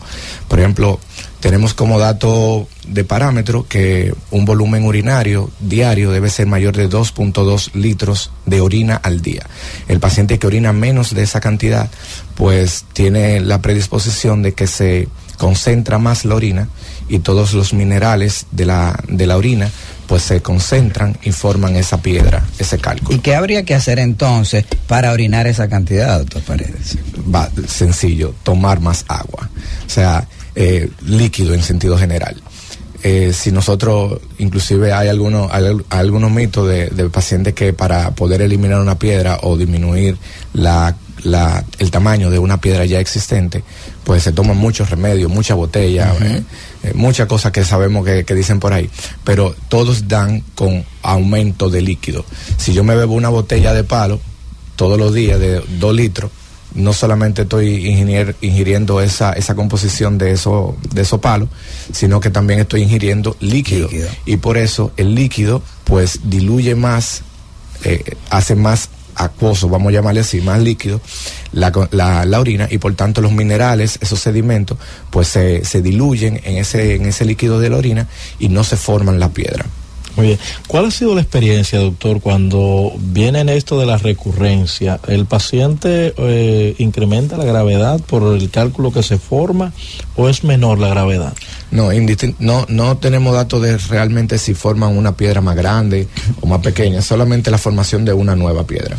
Por 0.47 0.59
ejemplo, 0.59 0.99
tenemos 1.39 1.73
como 1.73 1.99
dato 1.99 2.67
de 2.87 3.03
parámetro 3.03 3.65
que 3.67 4.13
un 4.31 4.45
volumen 4.45 4.83
urinario 4.83 5.49
diario 5.59 6.11
debe 6.11 6.29
ser 6.29 6.47
mayor 6.47 6.75
de 6.75 6.89
2.2 6.89 7.73
litros 7.73 8.31
de 8.45 8.61
orina 8.61 8.95
al 8.95 9.21
día. 9.21 9.43
El 9.87 9.99
paciente 9.99 10.37
que 10.37 10.47
orina 10.47 10.73
menos 10.73 11.13
de 11.13 11.23
esa 11.23 11.39
cantidad, 11.39 11.89
pues 12.35 12.85
tiene 12.93 13.39
la 13.39 13.61
predisposición 13.61 14.41
de 14.41 14.53
que 14.53 14.67
se 14.67 15.07
concentra 15.37 15.97
más 15.97 16.25
la 16.25 16.35
orina 16.35 16.67
y 17.07 17.19
todos 17.19 17.53
los 17.53 17.73
minerales 17.73 18.45
de 18.51 18.65
la, 18.65 18.99
de 19.07 19.25
la 19.25 19.37
orina 19.37 19.71
pues 20.07 20.23
se 20.23 20.41
concentran 20.41 21.17
y 21.21 21.31
forman 21.31 21.75
esa 21.75 22.01
piedra, 22.01 22.43
ese 22.57 22.79
cálculo. 22.79 23.15
¿Y 23.15 23.21
qué 23.21 23.35
habría 23.35 23.63
que 23.63 23.75
hacer 23.75 23.99
entonces 23.99 24.65
para 24.87 25.11
orinar 25.11 25.45
esa 25.45 25.69
cantidad, 25.69 26.17
doctor 26.17 26.41
Paredes? 26.41 26.97
Va, 27.33 27.47
sencillo, 27.67 28.33
tomar 28.41 28.81
más 28.81 29.05
agua. 29.07 29.49
O 29.85 29.89
sea, 29.89 30.27
eh, 30.55 30.89
líquido 31.05 31.53
en 31.53 31.63
sentido 31.63 31.97
general. 31.97 32.41
Eh, 33.01 33.31
si 33.33 33.51
nosotros, 33.51 34.19
inclusive 34.39 34.91
hay 34.91 35.07
algunos, 35.07 35.49
algunos 35.89 36.31
mitos 36.31 36.67
de, 36.67 37.09
pacientes 37.09 37.53
que 37.53 37.71
para 37.71 38.11
poder 38.11 38.41
eliminar 38.41 38.81
una 38.81 38.99
piedra 38.99 39.39
o 39.43 39.55
disminuir 39.55 40.17
la, 40.53 40.95
el 41.79 41.91
tamaño 41.91 42.29
de 42.29 42.39
una 42.39 42.59
piedra 42.59 42.83
ya 42.85 42.99
existente, 42.99 43.63
pues 44.03 44.23
se 44.23 44.33
toman 44.33 44.57
muchos 44.57 44.89
remedios, 44.89 45.31
mucha 45.31 45.53
botella, 45.53 46.13
eh, 46.21 46.43
muchas 46.93 47.27
cosas 47.27 47.53
que 47.53 47.63
sabemos 47.63 48.05
que, 48.05 48.25
que, 48.25 48.35
dicen 48.35 48.59
por 48.59 48.73
ahí, 48.73 48.89
pero 49.23 49.55
todos 49.69 50.09
dan 50.09 50.41
con 50.55 50.83
aumento 51.01 51.69
de 51.69 51.81
líquido. 51.81 52.25
Si 52.57 52.73
yo 52.73 52.83
me 52.83 52.95
bebo 52.95 53.13
una 53.13 53.29
botella 53.29 53.73
de 53.73 53.85
palo 53.85 54.19
todos 54.75 54.99
los 54.99 55.13
días 55.13 55.39
de 55.39 55.61
dos 55.79 55.95
litros, 55.95 56.31
no 56.75 56.93
solamente 56.93 57.43
estoy 57.43 57.87
ingiriendo 58.41 59.01
esa, 59.01 59.33
esa 59.33 59.55
composición 59.55 60.17
de 60.17 60.31
eso, 60.31 60.77
de 60.93 61.01
esos 61.01 61.19
palos, 61.19 61.49
sino 61.91 62.19
que 62.19 62.29
también 62.29 62.59
estoy 62.59 62.83
ingiriendo 62.83 63.35
líquido. 63.39 63.89
Y 64.25 64.37
por 64.37 64.57
eso 64.57 64.91
el 64.97 65.15
líquido 65.15 65.61
pues 65.83 66.19
diluye 66.23 66.75
más, 66.75 67.23
eh, 67.83 68.03
hace 68.29 68.55
más 68.55 68.89
acuoso, 69.15 69.67
vamos 69.67 69.89
a 69.89 69.93
llamarle 69.93 70.21
así, 70.21 70.39
más 70.41 70.61
líquido, 70.61 71.01
la, 71.51 71.71
la, 71.91 72.25
la, 72.25 72.39
orina 72.39 72.67
y 72.71 72.77
por 72.77 72.95
tanto 72.95 73.21
los 73.21 73.33
minerales, 73.33 73.97
esos 74.01 74.19
sedimentos, 74.19 74.77
pues 75.09 75.27
se, 75.27 75.65
se 75.65 75.81
diluyen 75.81 76.39
en 76.43 76.57
ese, 76.57 76.95
en 76.95 77.05
ese 77.05 77.25
líquido 77.25 77.59
de 77.59 77.69
la 77.69 77.77
orina 77.77 78.07
y 78.39 78.47
no 78.47 78.63
se 78.63 78.77
forman 78.77 79.19
la 79.19 79.29
piedra. 79.29 79.65
Muy 80.15 80.27
bien. 80.27 80.39
¿Cuál 80.67 80.85
ha 80.85 80.91
sido 80.91 81.15
la 81.15 81.21
experiencia, 81.21 81.79
doctor, 81.79 82.19
cuando 82.19 82.93
viene 82.97 83.39
en 83.39 83.49
esto 83.49 83.79
de 83.79 83.85
la 83.85 83.97
recurrencia? 83.97 84.99
¿El 85.07 85.25
paciente 85.25 86.13
eh, 86.17 86.75
incrementa 86.77 87.37
la 87.37 87.45
gravedad 87.45 87.99
por 88.01 88.35
el 88.35 88.49
cálculo 88.49 88.91
que 88.91 89.03
se 89.03 89.17
forma 89.17 89.71
o 90.15 90.27
es 90.27 90.43
menor 90.43 90.79
la 90.79 90.89
gravedad? 90.89 91.33
No, 91.71 91.89
no, 92.39 92.65
no 92.67 92.97
tenemos 92.97 93.33
datos 93.33 93.61
de 93.61 93.77
realmente 93.77 94.37
si 94.39 94.53
forman 94.53 94.97
una 94.97 95.15
piedra 95.15 95.41
más 95.41 95.55
grande 95.55 96.07
o 96.41 96.47
más 96.47 96.61
pequeña, 96.61 97.01
solamente 97.01 97.51
la 97.51 97.57
formación 97.57 98.05
de 98.05 98.13
una 98.13 98.35
nueva 98.35 98.65
piedra. 98.65 98.97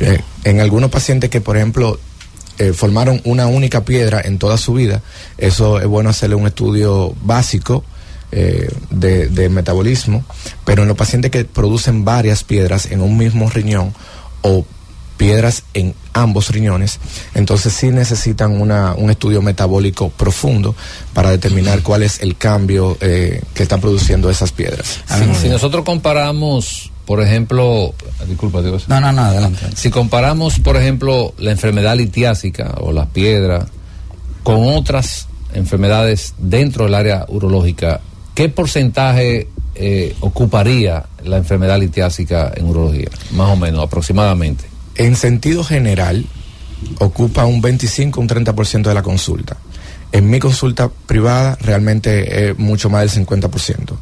Eh, 0.00 0.20
en 0.44 0.60
algunos 0.60 0.90
pacientes 0.90 1.28
que, 1.30 1.40
por 1.40 1.56
ejemplo, 1.56 1.98
eh, 2.58 2.72
formaron 2.72 3.20
una 3.24 3.46
única 3.48 3.84
piedra 3.84 4.22
en 4.24 4.38
toda 4.38 4.56
su 4.56 4.72
vida, 4.74 5.02
eso 5.36 5.80
es 5.80 5.86
bueno 5.86 6.08
hacerle 6.08 6.36
un 6.36 6.46
estudio 6.46 7.14
básico 7.22 7.84
eh, 8.38 8.68
de, 8.90 9.48
metabolismo, 9.48 10.22
pero 10.66 10.82
en 10.82 10.88
los 10.88 10.96
pacientes 10.98 11.30
que 11.30 11.46
producen 11.46 12.04
varias 12.04 12.44
piedras 12.44 12.84
en 12.84 13.00
un 13.00 13.16
mismo 13.16 13.48
riñón 13.48 13.94
o 14.42 14.66
piedras 15.16 15.62
en 15.72 15.94
ambos 16.12 16.50
riñones, 16.50 17.00
entonces 17.34 17.72
sí 17.72 17.88
necesitan 17.88 18.60
una, 18.60 18.94
un 18.94 19.08
estudio 19.08 19.40
metabólico 19.40 20.10
profundo 20.10 20.74
para 21.14 21.30
determinar 21.30 21.80
cuál 21.82 22.02
es 22.02 22.20
el 22.20 22.36
cambio 22.36 22.98
eh, 23.00 23.40
que 23.54 23.62
están 23.62 23.80
produciendo 23.80 24.28
esas 24.28 24.52
piedras. 24.52 25.00
Si, 25.40 25.48
nosotros 25.48 25.82
comparamos, 25.86 26.92
por 27.06 27.22
ejemplo, 27.22 27.94
disculpa, 28.28 28.60
digo, 28.60 28.76
no, 28.86 29.00
no, 29.00 29.12
no, 29.12 29.22
adelante. 29.22 29.60
Si 29.76 29.88
comparamos, 29.88 30.58
por 30.58 30.76
ejemplo, 30.76 31.32
la 31.38 31.52
enfermedad 31.52 31.96
litiásica 31.96 32.74
o 32.80 32.92
las 32.92 33.06
piedras 33.06 33.64
con 34.42 34.68
otras 34.76 35.26
enfermedades 35.54 36.34
dentro 36.36 36.84
del 36.84 36.94
área 36.94 37.24
urológica, 37.28 38.02
¿qué 38.36 38.50
porcentaje 38.50 39.48
eh, 39.74 40.14
ocuparía 40.20 41.06
la 41.24 41.38
enfermedad 41.38 41.80
litiásica 41.80 42.52
en 42.54 42.66
urología? 42.66 43.08
Más 43.32 43.48
o 43.48 43.56
menos, 43.56 43.82
aproximadamente. 43.82 44.64
En 44.94 45.16
sentido 45.16 45.64
general, 45.64 46.24
ocupa 46.98 47.46
un 47.46 47.62
25, 47.62 48.20
un 48.20 48.28
30% 48.28 48.82
de 48.82 48.94
la 48.94 49.02
consulta. 49.02 49.56
En 50.12 50.28
mi 50.30 50.38
consulta 50.38 50.90
privada 51.06 51.56
realmente 51.62 52.50
es 52.50 52.58
mucho 52.58 52.90
más 52.90 53.00
del 53.00 53.26
50%. 53.26 53.96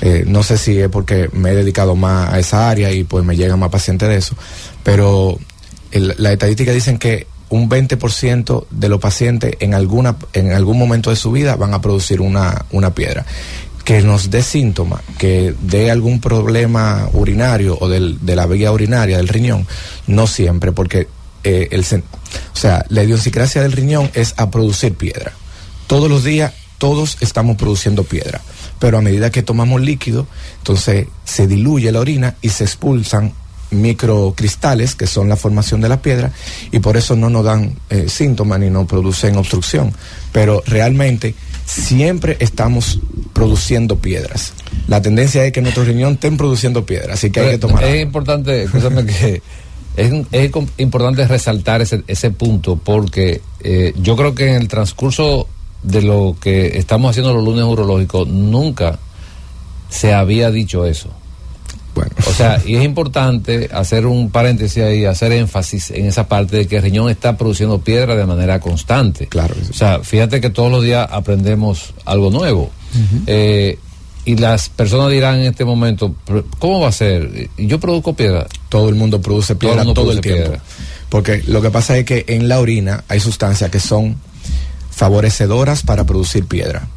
Eh, 0.00 0.24
no 0.26 0.42
sé 0.42 0.56
si 0.56 0.80
es 0.80 0.88
porque 0.88 1.28
me 1.32 1.50
he 1.50 1.54
dedicado 1.54 1.94
más 1.94 2.32
a 2.32 2.38
esa 2.38 2.70
área 2.70 2.90
y 2.90 3.04
pues 3.04 3.22
me 3.22 3.36
llegan 3.36 3.58
más 3.58 3.70
pacientes 3.70 4.08
de 4.08 4.16
eso, 4.16 4.34
pero 4.82 5.38
las 5.92 6.32
estadísticas 6.32 6.74
dicen 6.74 6.98
que 6.98 7.26
un 7.50 7.68
20% 7.68 8.66
de 8.70 8.88
los 8.88 8.98
pacientes 8.98 9.54
en, 9.60 9.74
alguna, 9.74 10.16
en 10.32 10.52
algún 10.52 10.76
momento 10.76 11.10
de 11.10 11.16
su 11.16 11.30
vida 11.30 11.54
van 11.54 11.72
a 11.72 11.80
producir 11.80 12.20
una, 12.20 12.64
una 12.72 12.92
piedra 12.94 13.24
que 13.84 14.00
nos 14.00 14.30
dé 14.30 14.42
síntomas, 14.42 15.02
que 15.18 15.54
dé 15.60 15.90
algún 15.90 16.20
problema 16.20 17.08
urinario 17.12 17.76
o 17.78 17.88
del, 17.88 18.18
de 18.24 18.34
la 18.34 18.46
vía 18.46 18.72
urinaria 18.72 19.18
del 19.18 19.28
riñón, 19.28 19.66
no 20.06 20.26
siempre, 20.26 20.72
porque 20.72 21.08
eh, 21.44 21.68
o 21.72 22.56
sea, 22.56 22.84
la 22.88 23.04
idiosincrasia 23.04 23.62
del 23.62 23.72
riñón 23.72 24.10
es 24.14 24.34
a 24.38 24.50
producir 24.50 24.94
piedra. 24.94 25.32
Todos 25.86 26.08
los 26.08 26.24
días 26.24 26.54
todos 26.78 27.18
estamos 27.20 27.56
produciendo 27.56 28.04
piedra, 28.04 28.40
pero 28.78 28.98
a 28.98 29.02
medida 29.02 29.30
que 29.30 29.42
tomamos 29.42 29.80
líquido, 29.80 30.26
entonces 30.58 31.06
se 31.24 31.46
diluye 31.46 31.92
la 31.92 32.00
orina 32.00 32.36
y 32.42 32.48
se 32.48 32.64
expulsan 32.64 33.32
microcristales, 33.70 34.94
que 34.94 35.06
son 35.06 35.28
la 35.28 35.36
formación 35.36 35.80
de 35.80 35.88
la 35.88 36.00
piedra, 36.00 36.32
y 36.72 36.78
por 36.78 36.96
eso 36.96 37.16
no 37.16 37.30
nos 37.30 37.44
dan 37.44 37.76
eh, 37.90 38.08
síntomas 38.08 38.60
ni 38.60 38.70
nos 38.70 38.86
producen 38.86 39.36
obstrucción. 39.36 39.92
Pero 40.32 40.62
realmente 40.66 41.34
siempre 41.66 42.36
estamos 42.40 43.00
produciendo 43.34 43.98
piedras. 43.98 44.54
La 44.88 45.02
tendencia 45.02 45.44
es 45.44 45.52
que 45.52 45.60
nuestro 45.60 45.84
riñón 45.84 46.14
estén 46.14 46.38
produciendo 46.38 46.86
piedras, 46.86 47.18
así 47.18 47.30
que 47.30 47.40
hay 47.40 47.50
que 47.50 47.58
tomar. 47.58 47.84
Es 47.84 48.02
importante, 48.02 48.66
que 49.06 49.42
es, 49.96 50.12
es, 50.32 50.50
importante 50.78 51.26
resaltar 51.26 51.82
ese, 51.82 52.02
ese 52.06 52.30
punto 52.30 52.76
porque 52.76 53.42
eh, 53.60 53.92
yo 54.00 54.16
creo 54.16 54.34
que 54.34 54.48
en 54.48 54.62
el 54.62 54.68
transcurso 54.68 55.48
de 55.82 56.00
lo 56.00 56.36
que 56.40 56.78
estamos 56.78 57.10
haciendo 57.10 57.34
los 57.34 57.44
lunes 57.44 57.64
urológicos, 57.64 58.26
nunca 58.26 58.98
se 59.90 60.14
había 60.14 60.50
dicho 60.50 60.86
eso. 60.86 61.10
Bueno. 61.94 62.10
O 62.26 62.32
sea, 62.32 62.60
y 62.64 62.74
es 62.76 62.84
importante 62.84 63.70
hacer 63.72 64.06
un 64.06 64.30
paréntesis 64.30 64.82
ahí, 64.82 65.04
hacer 65.04 65.32
énfasis 65.32 65.90
en 65.90 66.06
esa 66.06 66.26
parte 66.26 66.56
de 66.56 66.66
que 66.66 66.76
el 66.76 66.82
riñón 66.82 67.08
está 67.08 67.36
produciendo 67.36 67.80
piedra 67.80 68.16
de 68.16 68.26
manera 68.26 68.60
constante. 68.60 69.26
Claro. 69.26 69.54
O 69.70 69.72
sea, 69.72 70.00
fíjate 70.00 70.40
que 70.40 70.50
todos 70.50 70.70
los 70.70 70.82
días 70.82 71.08
aprendemos 71.10 71.94
algo 72.04 72.30
nuevo. 72.30 72.70
eh, 73.26 73.78
y 74.26 74.36
las 74.36 74.70
personas 74.70 75.10
dirán 75.10 75.40
en 75.40 75.46
este 75.46 75.66
momento, 75.66 76.14
¿cómo 76.58 76.80
va 76.80 76.88
a 76.88 76.92
ser? 76.92 77.50
Yo 77.58 77.78
produzco 77.78 78.14
piedra. 78.14 78.46
Todo 78.70 78.88
el 78.88 78.94
mundo 78.94 79.20
produce 79.20 79.54
piedra 79.54 79.84
todo, 79.84 80.12
el 80.12 80.20
tiempo. 80.20 80.44
Piedra. 80.44 80.62
Porque 81.10 81.42
lo 81.46 81.60
que 81.60 81.70
pasa 81.70 81.98
es 81.98 82.06
que 82.06 82.24
en 82.28 82.48
la 82.48 82.58
orina 82.58 83.04
hay 83.08 83.20
sustancias 83.20 83.70
que 83.70 83.80
son 83.80 84.16
favorecedoras 84.90 85.82
para 85.82 86.04
producir 86.04 86.46
piedra 86.46 86.88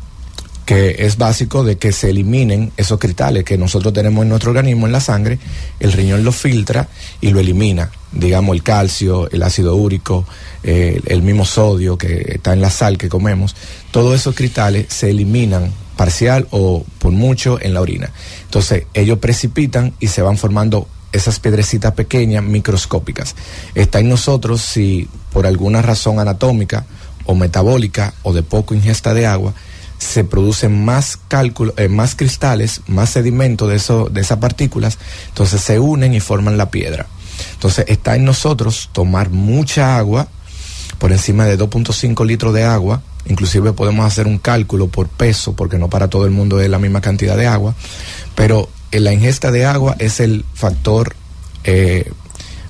que 0.68 0.98
es 1.00 1.18
básico 1.18 1.64
de 1.64 1.78
que 1.78 1.94
se 1.94 2.10
eliminen 2.10 2.74
esos 2.76 3.00
cristales 3.00 3.46
que 3.46 3.58
nosotros 3.58 3.94
tenemos 3.94 4.24
en 4.24 4.30
nuestro 4.30 4.50
organismo, 4.52 4.86
en 4.86 4.92
la 4.92 5.00
sangre, 5.00 5.40
el 5.80 5.94
riñón 5.94 6.26
lo 6.26 6.34
filtra 6.34 6.90
y 7.22 7.30
lo 7.30 7.40
elimina, 7.40 7.90
digamos 8.12 8.54
el 8.54 8.64
calcio, 8.64 9.32
el 9.32 9.44
ácido 9.44 9.78
úrico, 9.78 10.28
el 10.64 11.22
mismo 11.22 11.46
sodio 11.46 11.98
que 11.98 12.34
está 12.36 12.52
en 12.52 12.60
la 12.60 12.70
sal 12.70 12.98
que 12.98 13.08
comemos, 13.08 13.56
todos 13.92 14.14
esos 14.14 14.36
cristales 14.36 14.88
se 14.90 15.10
eliminan 15.10 15.72
parcial 15.96 16.50
o 16.52 16.84
por 17.00 17.14
mucho 17.14 17.62
en 17.62 17.74
la 17.74 17.80
orina. 17.80 18.12
Entonces 18.44 18.88
ellos 18.94 19.20
precipitan 19.20 19.94
y 20.02 20.08
se 20.08 20.22
van 20.22 20.36
formando 20.36 20.90
esas 21.14 21.40
piedrecitas 21.40 21.94
pequeñas 21.94 22.44
microscópicas. 22.44 23.38
Está 23.74 24.00
en 24.00 24.10
nosotros 24.10 24.62
si 24.64 25.08
por 25.32 25.48
alguna 25.48 25.82
razón 25.82 26.20
anatómica 26.20 26.86
o 27.24 27.36
metabólica 27.36 28.14
o 28.24 28.34
de 28.34 28.44
poco 28.44 28.76
ingesta 28.76 29.14
de 29.14 29.28
agua, 29.28 29.54
se 29.98 30.24
producen 30.24 30.86
más 30.86 31.18
cálculo, 31.28 31.74
eh, 31.78 31.88
más 31.88 32.16
cristales, 32.16 32.82
más 32.88 33.10
sedimento 33.10 33.68
de, 33.68 33.78
eso, 33.78 34.10
de 34.12 34.22
esas 34.22 34.38
partículas, 34.38 34.98
entonces 35.30 35.62
se 35.62 35.80
unen 35.80 36.14
y 36.14 36.20
forman 36.20 36.58
la 36.58 36.70
piedra. 36.70 37.08
Entonces 37.54 37.86
está 37.88 38.16
en 38.16 38.26
nosotros 38.26 38.90
tomar 38.92 39.30
mucha 39.30 39.98
agua, 39.98 40.28
por 41.00 41.12
encima 41.12 41.46
de 41.46 41.58
2.5 41.58 42.26
litros 42.26 42.54
de 42.54 42.64
agua, 42.64 43.02
inclusive 43.28 43.74
podemos 43.74 44.06
hacer 44.06 44.28
un 44.28 44.40
cálculo 44.40 44.88
por 44.88 45.08
peso, 45.08 45.54
porque 45.54 45.78
no 45.78 45.90
para 45.90 46.10
todo 46.10 46.26
el 46.26 46.32
mundo 46.32 46.60
es 46.60 46.70
la 46.70 46.80
misma 46.80 47.02
cantidad 47.02 47.38
de 47.38 47.48
agua, 47.48 47.76
pero 48.36 48.70
en 48.92 49.04
la 49.04 49.14
ingesta 49.14 49.52
de 49.52 49.66
agua 49.66 49.96
es 50.00 50.20
el 50.20 50.46
factor 50.54 51.16
eh, 51.64 52.12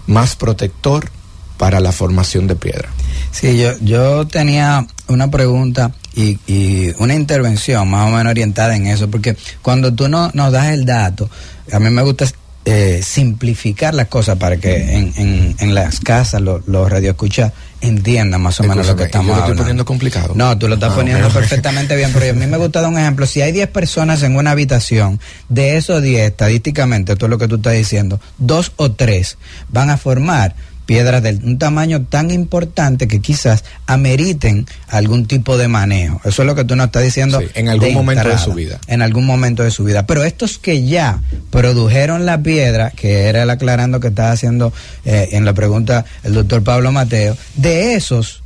más 0.08 0.36
protector 0.36 1.10
para 1.58 1.80
la 1.80 1.92
formación 1.92 2.48
de 2.48 2.56
piedra. 2.56 2.90
Sí, 3.32 3.58
yo, 3.58 3.78
yo 3.80 4.28
tenía 4.28 4.88
una 5.08 5.30
pregunta 5.30 5.92
y, 6.18 6.40
y, 6.48 6.94
una 6.98 7.14
intervención 7.14 7.88
más 7.88 8.08
o 8.08 8.16
menos 8.16 8.32
orientada 8.32 8.76
en 8.76 8.88
eso, 8.88 9.10
porque 9.10 9.38
cuando 9.62 9.94
tú 9.94 10.10
no, 10.10 10.32
nos 10.34 10.52
das 10.52 10.68
el 10.68 10.84
dato, 10.84 11.30
a 11.72 11.80
mí 11.80 11.90
me 11.92 12.02
gusta 12.02 12.26
eh, 12.66 13.02
simplificar 13.04 13.94
las 13.94 14.08
cosas 14.08 14.38
para 14.38 14.58
que 14.58 14.98
en, 14.98 15.14
en, 15.16 15.56
en 15.60 15.76
las 15.76 16.00
casas 16.00 16.42
los 16.42 16.68
lo 16.68 16.90
radioescuchas 16.90 17.54
entiendan 17.80 18.42
más 18.42 18.60
o 18.60 18.64
menos 18.64 18.88
lo 18.88 18.96
que 18.96 19.04
estamos 19.04 19.30
hablando. 19.30 19.48
lo 19.48 19.54
estoy 19.54 19.64
poniendo 19.64 19.86
complicado? 19.86 20.34
No, 20.36 20.58
tú 20.58 20.68
lo 20.68 20.76
estás 20.76 20.92
ah, 20.94 20.96
poniendo 20.96 21.30
perfectamente 21.30 21.96
bien, 21.96 22.12
pero 22.12 22.30
a 22.30 22.34
mí 22.34 22.46
me 22.48 22.58
gusta 22.58 22.82
dar 22.82 22.90
un 22.90 22.98
ejemplo. 22.98 23.26
Si 23.26 23.42
hay 23.42 23.52
10 23.52 23.70
personas 23.70 24.24
en 24.24 24.36
una 24.36 24.52
habitación, 24.52 25.20
de 25.50 25.78
esos 25.78 26.02
10, 26.02 26.32
estadísticamente, 26.32 27.16
todo 27.16 27.30
lo 27.30 27.38
que 27.38 27.48
tú 27.48 27.56
estás 27.56 27.74
diciendo, 27.74 28.20
dos 28.38 28.72
o 28.78 28.92
tres 28.92 29.38
van 29.70 29.90
a 29.90 29.98
formar 29.98 30.56
piedras 30.88 31.22
de 31.22 31.38
un 31.44 31.60
tamaño 31.60 32.06
tan 32.10 32.32
importante 32.32 33.08
que 33.08 33.20
quizás 33.20 33.66
ameriten 33.86 34.66
algún 34.88 35.28
tipo 35.28 35.58
de 35.58 35.68
manejo. 35.68 36.20
Eso 36.24 36.42
es 36.42 36.48
lo 36.48 36.56
que 36.56 36.64
tú 36.64 36.76
nos 36.76 36.88
estás 36.88 37.04
diciendo. 37.04 37.40
Sí, 37.42 37.48
en 37.54 37.68
algún 37.68 37.94
momento 37.94 38.28
de 38.28 38.38
su 38.40 38.54
vida. 38.54 38.80
En 38.88 39.04
algún 39.04 39.26
momento 39.26 39.64
de 39.64 39.70
su 39.70 39.84
vida. 39.84 40.08
Pero 40.08 40.24
estos 40.24 40.58
que 40.58 40.86
ya 40.86 41.20
produjeron 41.52 42.26
la 42.26 42.42
piedra, 42.42 42.92
que 42.92 43.26
era 43.26 43.44
el 43.44 43.50
aclarando 43.50 44.00
que 44.00 44.08
estaba 44.08 44.32
haciendo 44.32 44.74
eh, 45.06 45.30
en 45.34 45.46
la 45.46 45.54
pregunta 45.54 46.06
el 46.24 46.34
doctor 46.34 46.64
Pablo 46.64 46.92
Mateo, 46.92 47.38
de 47.56 47.96
esos, 47.96 48.42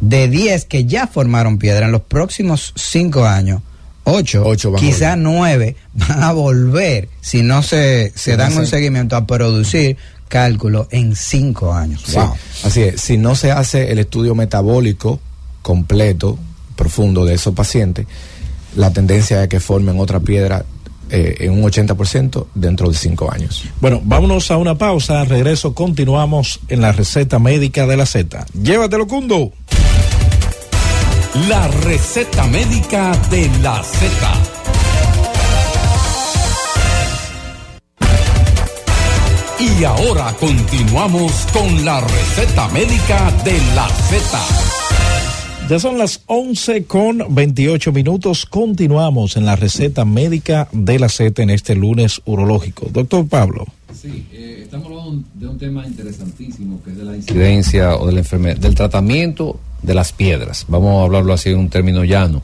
de 0.00 0.28
10 0.28 0.64
que 0.66 0.84
ya 0.84 1.08
formaron 1.08 1.58
piedra 1.58 1.86
en 1.86 1.92
los 1.92 2.02
próximos 2.02 2.72
5 2.76 3.26
años, 3.26 3.62
8, 4.08 4.74
quizás 4.78 5.18
9 5.18 5.74
van 5.94 6.22
a 6.22 6.32
volver, 6.32 7.08
si 7.20 7.42
no 7.42 7.60
se, 7.62 8.12
se 8.14 8.36
dan 8.36 8.56
un 8.56 8.66
seguimiento, 8.66 9.16
a 9.16 9.26
producir 9.26 9.96
cálculo 10.28 10.86
en 10.92 11.16
cinco 11.16 11.72
años. 11.72 12.04
Así 12.62 12.82
es, 12.82 13.00
si 13.00 13.18
no 13.18 13.34
se 13.34 13.50
hace 13.50 13.90
el 13.90 13.98
estudio 13.98 14.36
metabólico 14.36 15.18
completo, 15.60 16.38
profundo 16.76 17.24
de 17.24 17.34
esos 17.34 17.52
pacientes, 17.52 18.06
la 18.76 18.92
tendencia 18.92 19.42
es 19.42 19.48
que 19.48 19.58
formen 19.58 19.98
otra 19.98 20.20
piedra 20.20 20.64
eh, 21.10 21.36
en 21.40 21.52
un 21.52 21.62
80% 21.62 22.46
dentro 22.54 22.88
de 22.88 22.96
cinco 22.96 23.32
años. 23.32 23.64
Bueno, 23.80 24.00
vámonos 24.04 24.52
a 24.52 24.56
una 24.56 24.76
pausa. 24.78 25.24
regreso 25.24 25.74
continuamos 25.74 26.60
en 26.68 26.80
la 26.80 26.92
receta 26.92 27.40
médica 27.40 27.86
de 27.86 27.96
la 27.96 28.06
Z. 28.06 28.46
Llévatelo, 28.54 29.08
Cundo. 29.08 29.52
La 31.44 31.68
receta 31.68 32.46
médica 32.46 33.12
de 33.28 33.46
la 33.60 33.82
Z. 33.82 34.08
Y 39.60 39.84
ahora 39.84 40.34
continuamos 40.40 41.46
con 41.52 41.84
la 41.84 42.00
receta 42.00 42.68
médica 42.68 43.30
de 43.44 43.52
la 43.74 43.86
Z. 43.86 44.38
Ya 45.68 45.78
son 45.78 45.98
las 45.98 46.22
11 46.24 46.84
con 46.84 47.22
28 47.28 47.92
minutos. 47.92 48.46
Continuamos 48.46 49.36
en 49.36 49.44
la 49.44 49.56
receta 49.56 50.06
médica 50.06 50.68
de 50.72 50.98
la 50.98 51.10
Z 51.10 51.42
en 51.42 51.50
este 51.50 51.74
lunes 51.74 52.22
urológico. 52.24 52.88
Doctor 52.90 53.28
Pablo. 53.28 53.66
Sí, 53.92 54.26
eh, 54.32 54.60
estamos 54.62 54.86
hablando 54.86 55.22
de 55.34 55.48
un 55.48 55.58
tema 55.58 55.86
interesantísimo 55.86 56.82
que 56.82 56.92
es 56.92 56.96
de 56.96 57.04
la 57.04 57.14
incidencia 57.14 57.94
o 57.96 58.06
de 58.06 58.12
la 58.14 58.20
enfermedad, 58.20 58.56
del 58.56 58.74
tratamiento 58.74 59.60
de 59.82 59.94
las 59.94 60.12
piedras. 60.12 60.64
Vamos 60.68 61.00
a 61.00 61.04
hablarlo 61.04 61.32
así 61.32 61.50
en 61.50 61.58
un 61.58 61.68
término 61.68 62.04
llano. 62.04 62.42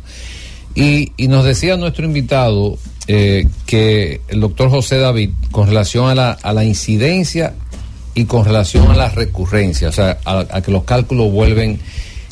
Y, 0.75 1.12
y 1.16 1.29
nos 1.29 1.45
decía 1.45 1.77
nuestro 1.77 2.05
invitado 2.05 2.79
eh, 3.09 3.47
que 3.66 4.21
el 4.29 4.40
doctor 4.40 4.71
José 4.71 4.99
David, 4.99 5.31
con 5.51 5.66
relación 5.66 6.09
a 6.09 6.14
la, 6.14 6.31
a 6.31 6.53
la 6.53 6.64
incidencia 6.64 7.55
y 8.14 8.27
con 8.27 8.45
relación 8.45 8.90
a 8.90 8.95
la 8.95 9.09
recurrencia, 9.09 9.88
o 9.88 9.92
sea, 9.92 10.18
a, 10.25 10.61
que 10.62 10.71
los 10.71 10.85
cálculos 10.85 11.33
vuelven 11.33 11.81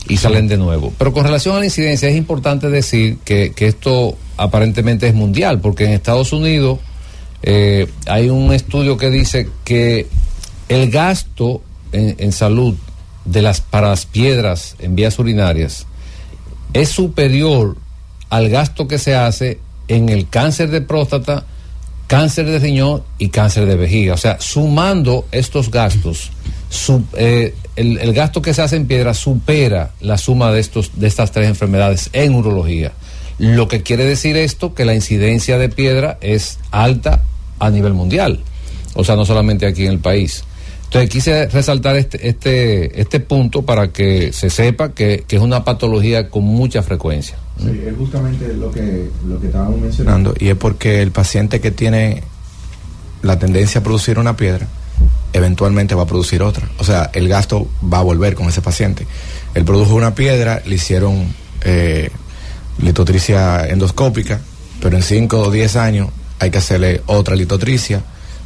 y 0.09 0.17
salen 0.17 0.47
de 0.47 0.57
nuevo. 0.57 0.93
Pero 0.97 1.13
con 1.13 1.25
relación 1.25 1.57
a 1.57 1.59
la 1.59 1.65
incidencia 1.65 2.09
es 2.09 2.17
importante 2.17 2.69
decir 2.69 3.19
que, 3.25 3.53
esto 3.57 4.17
aparentemente 4.37 5.09
es 5.09 5.15
mundial, 5.15 5.61
porque 5.61 5.85
en 5.85 5.93
Estados 5.93 6.33
Unidos 6.33 6.79
eh, 7.43 7.87
hay 8.07 8.31
un 8.31 8.53
estudio 8.53 8.97
que 8.97 9.11
dice 9.11 9.49
que 9.65 10.07
el 10.69 10.91
gasto 10.91 11.63
en, 11.93 12.15
en, 12.19 12.33
salud 12.33 12.77
de 13.25 13.43
las, 13.43 13.61
para 13.61 13.89
las 13.89 14.07
piedras 14.07 14.77
en 14.79 14.97
vías 14.97 15.19
urinarias 15.19 15.87
es 16.73 16.89
superior 16.89 17.77
al 18.29 18.49
gasto 18.49 18.87
que 18.87 18.99
se 18.99 19.15
hace 19.15 19.59
en 19.89 20.09
el 20.09 20.29
cáncer 20.29 20.71
de 20.71 20.81
próstata, 20.81 21.45
cáncer 22.07 22.47
de 22.47 22.59
riñón 22.59 23.03
y 23.19 23.29
cáncer 23.29 23.67
de 23.67 23.77
vejiga. 23.77 24.15
O 24.15 24.17
sea, 24.17 24.41
sumando 24.41 25.27
estos 25.33 25.71
gastos, 25.71 26.31
eh, 27.17 27.55
el, 27.77 28.13
gasto 28.13 28.41
que 28.41 28.55
se 28.55 28.63
hace 28.63 28.77
en 28.77 28.87
piedra 28.87 29.15
supera 29.15 29.91
la 30.01 30.17
suma 30.17 30.53
de, 30.53 30.61
estos, 30.61 30.93
de 30.95 31.09
estas 31.09 31.33
tres 31.33 31.49
enfermedades 31.49 32.11
en 32.13 32.35
urología. 32.35 32.93
Lo 33.39 33.69
que 33.69 33.83
quiere 33.83 34.05
decir 34.05 34.37
esto 34.37 34.75
que 34.75 34.85
la 34.85 34.95
incidencia 34.95 35.59
de 35.59 35.69
piedra 35.69 36.19
es 36.21 36.59
alta 36.71 37.23
a 37.59 37.71
nivel 37.71 37.95
mundial, 37.95 38.41
o 38.95 39.03
sea, 39.03 39.17
no 39.17 39.25
solamente 39.25 39.67
aquí 39.67 39.87
en 39.87 39.93
el 39.93 39.99
país. 39.99 40.45
Entonces 40.90 41.09
quise 41.09 41.46
resaltar 41.46 41.94
este, 41.94 42.29
este, 42.29 43.00
este 43.00 43.20
punto 43.20 43.62
para 43.62 43.92
que 43.92 44.33
se 44.33 44.50
sepa 44.50 44.88
que 44.92 45.24
es 45.29 45.40
una 45.40 45.62
patología 45.62 46.29
con 46.29 46.42
mucha 46.42 46.83
frecuencia. 46.83 47.37
Sí, 47.61 47.81
es 47.87 47.96
justamente 47.96 48.53
lo 48.55 48.72
que, 48.72 49.09
lo 49.24 49.40
que 49.40 49.46
estábamos 49.46 49.81
mencionando, 49.81 50.35
y 50.37 50.48
es 50.48 50.57
porque 50.57 51.00
el 51.00 51.12
paciente 51.12 51.61
que 51.61 51.70
tiene 51.70 52.24
la 53.22 53.38
tendencia 53.38 53.81
a 53.81 53.85
producir 53.85 54.18
una 54.18 54.37
piedra, 54.37 54.66
eventualmente 55.33 55.94
va 55.94 56.03
a 56.03 56.07
producir 56.07 56.42
otra. 56.42 56.68
O 56.79 56.85
sea, 56.85 57.09
el 57.12 57.29
gasto 57.29 57.68
va 57.81 57.98
a 57.98 58.03
volver 58.03 58.35
con 58.35 58.48
ese 58.48 58.61
paciente. 58.61 59.07
Él 59.55 59.64
produjo 59.64 59.94
una 59.94 60.16
piedra, 60.16 60.61
le 60.66 60.74
hicieron 60.74 61.33
eh, 61.61 62.11
litotricia 62.83 63.64
endoscópica, 63.68 64.40
pero 64.81 64.96
en 64.96 65.05
5 65.05 65.38
o 65.38 65.50
10 65.53 65.76
años 65.76 66.09
hay 66.40 66.50
que 66.50 66.59
hacerle 66.59 67.03
otra 67.07 67.37
litotricia, 67.37 68.03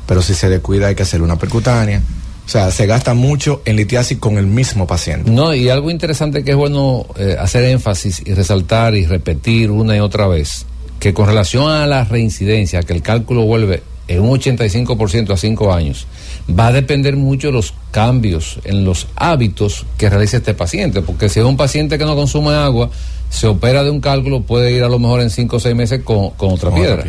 pero 0.06 0.20
si 0.20 0.34
se 0.34 0.50
descuida 0.50 0.88
hay 0.88 0.94
que 0.94 1.04
hacerle 1.04 1.24
una 1.24 1.38
percutánea 1.38 2.02
o 2.46 2.48
sea, 2.48 2.70
se 2.70 2.86
gasta 2.86 3.14
mucho 3.14 3.62
en 3.64 3.76
litiasis 3.76 4.18
con 4.18 4.36
el 4.36 4.46
mismo 4.46 4.86
paciente. 4.86 5.30
No, 5.30 5.54
y 5.54 5.70
algo 5.70 5.90
interesante 5.90 6.44
que 6.44 6.50
es 6.50 6.56
bueno 6.56 7.06
eh, 7.16 7.36
hacer 7.38 7.64
énfasis 7.64 8.22
y 8.24 8.34
resaltar 8.34 8.94
y 8.94 9.06
repetir 9.06 9.70
una 9.70 9.96
y 9.96 10.00
otra 10.00 10.26
vez, 10.26 10.66
que 11.00 11.14
con 11.14 11.26
relación 11.26 11.70
a 11.70 11.86
la 11.86 12.04
reincidencia, 12.04 12.82
que 12.82 12.92
el 12.92 13.02
cálculo 13.02 13.44
vuelve 13.44 13.82
en 14.08 14.20
un 14.20 14.38
85% 14.38 15.32
a 15.32 15.36
5 15.38 15.72
años, 15.72 16.06
va 16.48 16.66
a 16.66 16.72
depender 16.72 17.16
mucho 17.16 17.46
de 17.46 17.54
los 17.54 17.72
cambios 17.90 18.58
en 18.64 18.84
los 18.84 19.06
hábitos 19.16 19.86
que 19.96 20.10
realice 20.10 20.36
este 20.36 20.52
paciente, 20.52 21.00
porque 21.00 21.30
si 21.30 21.40
es 21.40 21.46
un 21.46 21.56
paciente 21.56 21.96
que 21.96 22.04
no 22.04 22.14
consume 22.14 22.52
agua, 22.52 22.90
se 23.30 23.46
opera 23.46 23.82
de 23.82 23.90
un 23.90 24.00
cálculo, 24.00 24.42
puede 24.42 24.72
ir 24.72 24.82
a 24.82 24.88
lo 24.88 24.98
mejor 24.98 25.22
en 25.22 25.30
5 25.30 25.56
o 25.56 25.60
6 25.60 25.74
meses 25.74 26.00
con, 26.04 26.32
otra, 26.38 26.72
piedra. 26.72 27.04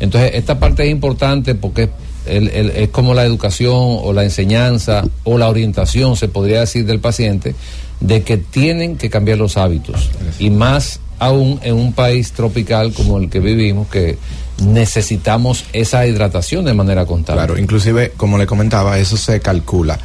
Entonces, 0.00 0.32
esta 0.34 0.58
parte 0.58 0.84
es 0.84 0.90
importante 0.90 1.54
porque 1.54 1.90
es 2.28 2.88
como 2.90 3.14
la 3.14 3.24
educación 3.24 3.72
o 3.74 4.12
la 4.12 4.24
enseñanza 4.24 5.04
o 5.24 5.38
la 5.38 5.48
orientación, 5.48 6.16
se 6.16 6.28
podría 6.28 6.60
decir, 6.60 6.86
del 6.86 7.00
paciente, 7.00 7.54
de 8.00 8.22
que 8.22 8.36
tienen 8.36 8.96
que 8.96 9.10
cambiar 9.10 9.38
los 9.38 9.56
hábitos. 9.56 10.10
Y 10.38 10.50
más 10.50 11.00
aún 11.18 11.60
en 11.62 11.74
un 11.74 11.92
país 11.92 12.32
tropical 12.32 12.92
como 12.92 13.18
el 13.18 13.28
que 13.28 13.40
vivimos, 13.40 13.88
que 13.88 14.18
necesitamos 14.62 15.64
esa 15.72 16.06
hidratación 16.06 16.64
de 16.64 16.74
manera 16.74 17.06
constante. 17.06 17.38
Claro, 17.38 17.58
inclusive, 17.58 18.12
como 18.16 18.38
le 18.38 18.46
comentaba, 18.46 18.98
eso 18.98 19.16
se 19.16 19.40
calcula. 19.40 19.98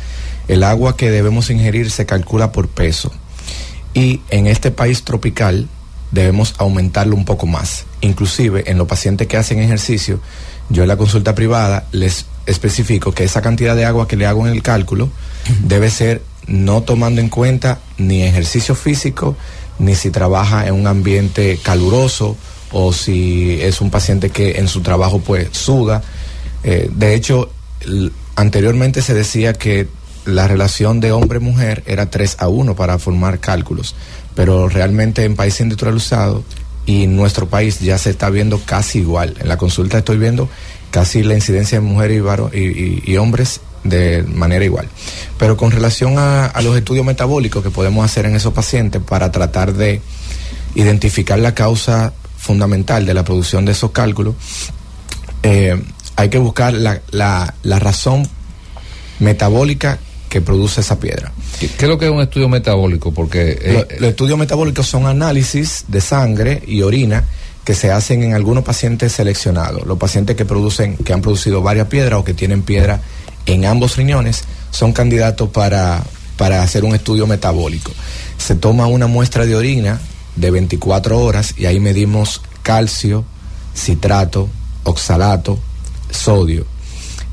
El 0.47 0.63
agua 0.63 0.97
que 0.97 1.09
debemos 1.09 1.49
ingerir 1.49 1.89
se 1.91 2.05
calcula 2.05 2.51
por 2.51 2.67
peso. 2.67 3.11
Y 3.93 4.21
en 4.29 4.47
este 4.47 4.71
país 4.71 5.03
tropical 5.03 5.67
debemos 6.11 6.55
aumentarlo 6.57 7.15
un 7.15 7.25
poco 7.25 7.47
más. 7.47 7.85
Inclusive 8.01 8.69
en 8.69 8.77
los 8.77 8.87
pacientes 8.87 9.27
que 9.27 9.37
hacen 9.37 9.59
ejercicio, 9.59 10.19
yo 10.69 10.83
en 10.83 10.87
la 10.87 10.97
consulta 10.97 11.35
privada 11.35 11.85
les 11.91 12.25
especifico 12.45 13.13
que 13.13 13.23
esa 13.23 13.41
cantidad 13.41 13.75
de 13.75 13.85
agua 13.85 14.07
que 14.07 14.17
le 14.17 14.25
hago 14.25 14.45
en 14.45 14.53
el 14.53 14.61
cálculo 14.61 15.09
debe 15.63 15.89
ser 15.89 16.21
no 16.47 16.81
tomando 16.81 17.21
en 17.21 17.29
cuenta 17.29 17.79
ni 17.97 18.23
ejercicio 18.23 18.75
físico, 18.75 19.35
ni 19.79 19.95
si 19.95 20.09
trabaja 20.09 20.67
en 20.67 20.75
un 20.75 20.87
ambiente 20.87 21.59
caluroso 21.61 22.37
o 22.71 22.91
si 22.91 23.61
es 23.61 23.81
un 23.81 23.89
paciente 23.89 24.29
que 24.29 24.59
en 24.59 24.67
su 24.67 24.81
trabajo 24.81 25.19
pues 25.19 25.49
suda. 25.51 26.01
Eh, 26.63 26.89
de 26.93 27.13
hecho, 27.13 27.49
anteriormente 28.35 29.01
se 29.01 29.13
decía 29.13 29.53
que 29.53 29.87
la 30.25 30.47
relación 30.47 30.99
de 30.99 31.11
hombre-mujer 31.11 31.83
era 31.85 32.09
3 32.09 32.37
a 32.39 32.47
1 32.47 32.75
para 32.75 32.97
formar 32.97 33.39
cálculos, 33.39 33.95
pero 34.35 34.69
realmente 34.69 35.25
en 35.25 35.35
países 35.35 35.61
industrializados 35.61 36.43
y 36.85 37.03
en 37.03 37.15
nuestro 37.15 37.47
país 37.47 37.79
ya 37.79 37.97
se 37.97 38.09
está 38.09 38.29
viendo 38.29 38.59
casi 38.65 38.99
igual. 38.99 39.35
En 39.39 39.47
la 39.47 39.57
consulta 39.57 39.99
estoy 39.99 40.17
viendo 40.17 40.49
casi 40.91 41.23
la 41.23 41.33
incidencia 41.33 41.79
de 41.79 41.85
mujeres 41.85 42.21
y, 42.53 43.11
y, 43.11 43.17
hombres 43.17 43.61
de 43.83 44.23
manera 44.23 44.63
igual. 44.63 44.87
Pero 45.39 45.57
con 45.57 45.71
relación 45.71 46.17
a, 46.17 46.45
a, 46.45 46.61
los 46.61 46.77
estudios 46.77 47.05
metabólicos 47.05 47.63
que 47.63 47.69
podemos 47.69 48.05
hacer 48.05 48.25
en 48.25 48.35
esos 48.35 48.53
pacientes 48.53 49.01
para 49.01 49.31
tratar 49.31 49.73
de 49.73 50.01
identificar 50.75 51.39
la 51.39 51.55
causa 51.55 52.13
fundamental 52.37 53.05
de 53.05 53.13
la 53.13 53.23
producción 53.23 53.65
de 53.65 53.71
esos 53.71 53.91
cálculos, 53.91 54.35
eh, 55.43 55.81
hay 56.15 56.29
que 56.29 56.37
buscar 56.37 56.73
la, 56.73 57.01
la, 57.11 57.53
la, 57.63 57.79
razón 57.79 58.27
metabólica 59.19 59.99
que 60.33 60.41
produce 60.41 60.81
esa 60.81 60.99
piedra. 60.99 61.31
¿Qué, 61.59 61.67
es 61.67 61.83
lo 61.83 61.99
que 61.99 62.05
es 62.05 62.11
un 62.11 62.19
estudio 62.19 62.49
metabólico? 62.49 63.13
Porque 63.13 63.55
eh, 63.61 63.87
los 63.99 64.09
estudios 64.09 64.35
metabólicos 64.35 64.87
son 64.87 65.05
análisis 65.05 65.85
de 65.89 66.01
sangre 66.01 66.63
y 66.65 66.81
orina 66.81 67.23
que 67.63 67.75
se 67.75 67.91
hacen 67.91 68.23
en 68.23 68.33
algunos 68.33 68.63
pacientes 68.63 69.11
seleccionados. 69.11 69.85
Los 69.85 69.99
pacientes 69.99 70.35
que 70.35 70.43
producen, 70.43 70.97
que 70.97 71.13
han 71.13 71.21
producido 71.21 71.61
varias 71.61 71.85
piedras 71.85 72.19
o 72.19 72.23
que 72.23 72.33
tienen 72.33 72.63
piedra 72.63 72.99
en 73.45 73.65
ambos 73.65 73.95
riñones, 73.95 74.45
son 74.71 74.91
candidatos 74.91 75.49
para, 75.49 76.01
para 76.35 76.63
hacer 76.63 76.83
un 76.83 76.95
estudio 76.95 77.27
metabólico. 77.27 77.91
Se 78.39 78.55
toma 78.55 78.87
una 78.87 79.05
muestra 79.05 79.45
de 79.45 79.55
orina 79.55 80.01
de 80.35 80.49
24 80.49 81.19
horas 81.19 81.53
y 81.59 81.67
ahí 81.67 81.79
medimos 81.79 82.41
calcio, 82.63 83.23
citrato, 83.75 84.49
oxalato, 84.81 85.59
sodio. 86.09 86.65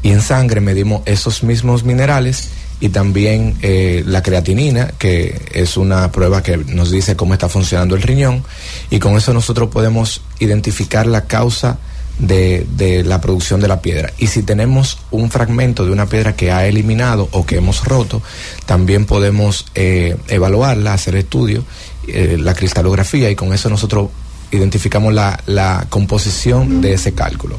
Y 0.02 0.10
en 0.10 0.20
sangre 0.20 0.60
medimos 0.60 1.00
esos 1.06 1.42
mismos 1.42 1.82
minerales 1.82 2.50
y 2.80 2.88
también 2.88 3.56
eh, 3.62 4.02
la 4.06 4.22
creatinina, 4.22 4.92
que 4.98 5.40
es 5.52 5.76
una 5.76 6.10
prueba 6.10 6.42
que 6.42 6.56
nos 6.56 6.90
dice 6.90 7.14
cómo 7.14 7.34
está 7.34 7.48
funcionando 7.48 7.94
el 7.94 8.02
riñón, 8.02 8.42
y 8.90 8.98
con 8.98 9.16
eso 9.16 9.34
nosotros 9.34 9.68
podemos 9.70 10.22
identificar 10.38 11.06
la 11.06 11.26
causa 11.26 11.78
de, 12.18 12.66
de, 12.76 13.02
la 13.04 13.20
producción 13.20 13.60
de 13.60 13.68
la 13.68 13.80
piedra. 13.80 14.12
Y 14.18 14.26
si 14.26 14.42
tenemos 14.42 14.98
un 15.10 15.30
fragmento 15.30 15.84
de 15.84 15.92
una 15.92 16.06
piedra 16.06 16.34
que 16.36 16.50
ha 16.50 16.66
eliminado 16.66 17.28
o 17.32 17.46
que 17.46 17.56
hemos 17.56 17.84
roto, 17.84 18.22
también 18.66 19.06
podemos 19.06 19.66
eh, 19.74 20.16
evaluarla, 20.28 20.92
hacer 20.92 21.16
estudios 21.16 21.64
eh, 22.08 22.38
la 22.40 22.54
cristalografía 22.54 23.30
y 23.30 23.36
con 23.36 23.52
eso 23.52 23.68
nosotros 23.68 24.08
identificamos 24.50 25.14
la, 25.14 25.86
composición 25.90 26.80
de 26.80 26.94
ese 26.94 27.12
cálculo. 27.12 27.58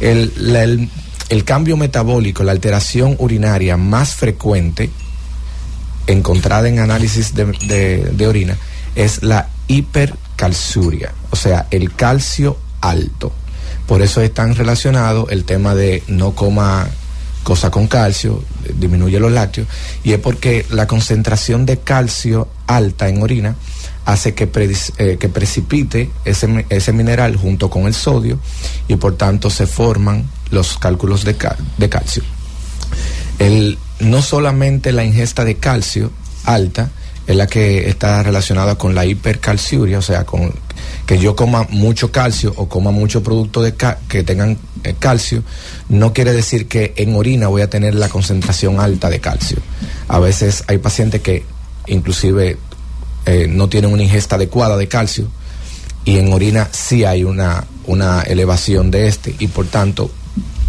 El, 0.00 0.90
cambio 1.44 1.76
metabólico, 1.76 2.42
la 2.42 2.52
alteración 2.52 3.16
urinaria 3.18 3.76
más 3.76 4.14
frecuente 4.14 4.90
encontrada 6.06 6.68
en 6.68 6.80
análisis 6.80 7.34
de, 7.34 8.26
orina 8.28 8.56
es 8.96 9.22
la 9.22 9.48
hipercalciuria, 9.68 11.12
o 11.30 11.36
sea, 11.36 11.68
el 11.70 11.94
calcio 11.94 12.58
alto. 12.80 13.32
Por 13.86 14.02
eso 14.02 14.20
es 14.20 14.34
tan 14.34 14.54
relacionado 14.56 15.28
el 15.30 15.44
tema 15.44 15.74
de 15.74 16.02
no 16.08 16.34
coma 16.34 16.88
cosa 17.44 17.70
con 17.70 17.86
calcio, 17.86 18.42
disminuye 18.74 19.18
los 19.18 19.32
lácteos, 19.32 19.68
y 20.02 20.12
es 20.12 20.18
porque 20.18 20.66
la 20.70 20.86
concentración 20.86 21.64
de 21.64 21.78
calcio 21.78 22.48
alta 22.66 23.08
en 23.08 23.22
orina 23.22 23.56
hace 24.04 24.34
que, 24.34 24.48
eh, 24.98 25.28
precipite 25.32 26.10
ese, 26.24 26.92
mineral 26.92 27.36
junto 27.36 27.70
con 27.70 27.86
el 27.86 27.94
sodio 27.94 28.38
y 28.88 28.96
por 28.96 29.16
tanto 29.16 29.50
se 29.50 29.66
forman 29.66 30.24
los 30.50 30.78
cálculos 30.78 31.24
de, 31.24 31.36
de 31.78 31.88
calcio. 31.88 32.22
El, 33.38 33.78
no 34.00 34.22
solamente 34.22 34.92
la 34.92 35.04
ingesta 35.04 35.44
de 35.44 35.56
calcio 35.56 36.10
alta 36.44 36.90
es 37.26 37.36
la 37.36 37.46
que 37.46 37.88
está 37.88 38.22
relacionada 38.22 38.76
con 38.76 38.94
la 38.94 39.06
hipercalciuria, 39.06 39.98
o 39.98 40.02
sea, 40.02 40.24
con 40.24 40.52
que 41.06 41.18
yo 41.18 41.36
coma 41.36 41.66
mucho 41.70 42.10
calcio 42.10 42.52
o 42.56 42.68
coma 42.68 42.90
mucho 42.90 43.22
producto 43.22 43.62
de 43.62 43.74
que 44.08 44.22
tengan 44.24 44.58
eh, 44.82 44.94
calcio, 44.98 45.42
no 45.88 46.12
quiere 46.12 46.32
decir 46.32 46.66
que 46.66 46.92
en 46.96 47.14
orina 47.14 47.48
voy 47.48 47.62
a 47.62 47.70
tener 47.70 47.94
la 47.94 48.08
concentración 48.08 48.80
alta 48.80 49.10
de 49.10 49.20
calcio. 49.20 49.58
A 50.08 50.18
veces 50.18 50.64
hay 50.66 50.78
pacientes 50.78 51.20
que 51.20 51.44
inclusive 51.86 52.56
eh, 53.26 53.46
no 53.48 53.68
tienen 53.68 53.92
una 53.92 54.02
ingesta 54.02 54.36
adecuada 54.36 54.76
de 54.76 54.88
calcio 54.88 55.28
y 56.04 56.18
en 56.18 56.32
orina 56.32 56.68
sí 56.72 57.04
hay 57.04 57.24
una, 57.24 57.64
una 57.86 58.22
elevación 58.22 58.90
de 58.90 59.06
este 59.06 59.34
y 59.38 59.46
por 59.48 59.66
tanto 59.66 60.10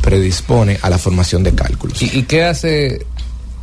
predispone 0.01 0.79
a 0.81 0.89
la 0.89 0.97
formación 0.97 1.43
de 1.43 1.53
cálculos. 1.53 2.01
¿Y, 2.01 2.23
qué 2.23 2.43
hace 2.43 3.05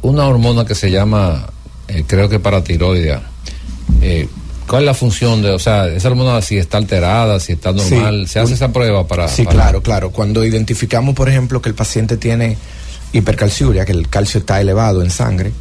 una 0.02 0.26
hormona 0.26 0.64
que 0.64 0.74
se 0.74 0.90
llama, 0.90 1.50
eh, 1.88 2.04
creo 2.06 2.28
que 2.28 2.38
para 2.38 2.62
tiroidea? 2.62 3.22
Eh, 4.00 4.28
¿Cuál 4.66 4.82
es 4.82 4.86
la 4.86 4.94
función 4.94 5.40
de, 5.40 5.50
o 5.50 5.58
sea, 5.58 5.88
esa 5.88 6.08
hormona 6.08 6.42
si 6.42 6.58
está 6.58 6.76
alterada, 6.76 7.40
si 7.40 7.52
está 7.52 7.72
normal? 7.72 8.28
¿Se 8.28 8.38
hace 8.38 8.54
esa 8.54 8.70
prueba 8.70 9.06
para...? 9.06 9.26
Sí, 9.26 9.46
claro, 9.46 9.82
claro. 9.82 10.10
Cuando 10.10 10.44
identificamos, 10.44 11.14
por 11.14 11.28
ejemplo, 11.28 11.62
que 11.62 11.70
el 11.70 11.74
paciente 11.74 12.18
tiene 12.18 12.58
hipercalciuria, 13.12 13.86
que 13.86 13.92
el 13.92 14.08
calcio 14.08 14.40
está 14.40 14.60
elevado 14.60 15.02
en 15.02 15.10
sangre, 15.10 15.52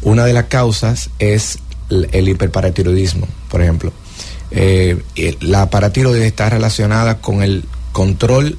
una 0.00 0.24
de 0.24 0.32
las 0.32 0.44
causas 0.44 1.10
es 1.18 1.58
el, 1.90 2.28
hiperparatiroidismo, 2.28 3.28
por 3.50 3.60
ejemplo. 3.60 3.92
Eh, 4.50 5.02
la 5.40 5.68
paratiroidis 5.68 6.24
está 6.24 6.48
relacionada 6.48 7.18
con 7.18 7.42
el 7.42 7.64
control 7.92 8.56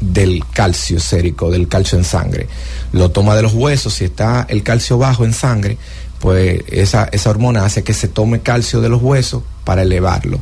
del 0.00 0.42
calcio 0.52 0.98
sérico, 0.98 1.50
del 1.50 1.68
calcio 1.68 1.98
en 1.98 2.04
sangre. 2.04 2.48
Lo 2.92 3.10
toma 3.10 3.36
de 3.36 3.42
los 3.42 3.54
huesos, 3.54 3.94
si 3.94 4.04
está 4.04 4.46
el 4.48 4.62
calcio 4.62 4.98
bajo 4.98 5.24
en 5.24 5.32
sangre, 5.32 5.78
pues 6.18 6.62
esa, 6.68 7.08
esa 7.12 7.30
hormona 7.30 7.64
hace 7.64 7.82
que 7.82 7.94
se 7.94 8.08
tome 8.08 8.40
calcio 8.40 8.80
de 8.80 8.88
los 8.88 9.02
huesos 9.02 9.42
para 9.64 9.82
elevarlo. 9.82 10.40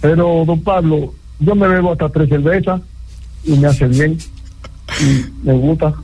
Pero, 0.00 0.44
don 0.46 0.60
Pablo, 0.62 1.12
yo 1.38 1.54
me 1.54 1.68
bebo 1.68 1.92
hasta 1.92 2.08
tres 2.08 2.28
cervezas 2.28 2.80
y 3.44 3.52
me 3.52 3.68
hace 3.68 3.86
bien 3.86 4.16
me 5.42 5.52
gusta. 5.54 5.94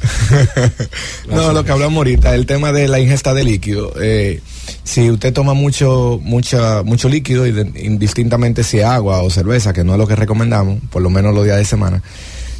no, 1.28 1.52
lo 1.52 1.64
que 1.64 1.72
hablamos 1.72 1.98
ahorita, 1.98 2.34
el 2.34 2.46
tema 2.46 2.72
de 2.72 2.88
la 2.88 3.00
ingesta 3.00 3.34
de 3.34 3.44
líquido. 3.44 3.92
Eh, 4.00 4.40
si 4.84 5.10
usted 5.10 5.32
toma 5.32 5.54
mucho, 5.54 6.18
mucha, 6.22 6.82
mucho 6.82 7.08
líquido, 7.08 7.46
indistintamente 7.46 8.64
si 8.64 8.78
es 8.78 8.84
agua 8.84 9.22
o 9.22 9.30
cerveza, 9.30 9.72
que 9.72 9.84
no 9.84 9.92
es 9.92 9.98
lo 9.98 10.06
que 10.06 10.16
recomendamos, 10.16 10.78
por 10.90 11.02
lo 11.02 11.10
menos 11.10 11.34
los 11.34 11.44
días 11.44 11.58
de 11.58 11.64
semana, 11.64 12.02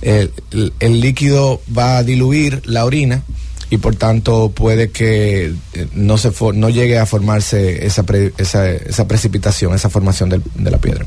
el, 0.03 0.33
líquido 0.81 1.61
va 1.77 1.99
a 1.99 2.03
diluir 2.03 2.63
la 2.65 2.85
orina 2.85 3.23
y 3.69 3.77
por 3.77 3.95
tanto 3.97 4.51
puede 4.51 4.91
que 4.91 5.53
eh, 5.75 5.87
no 5.95 6.19
se 6.19 6.33
no 6.55 6.71
llegue 6.71 6.99
a 6.99 7.07
formarse 7.07 7.87
esa, 7.87 8.05
esa, 8.39 8.71
esa, 8.71 9.07
precipitación, 9.07 9.75
esa 9.75 9.89
formación 9.89 10.29
de, 10.29 10.41
de 10.55 10.71
la 10.71 10.79
piedra. 10.79 11.07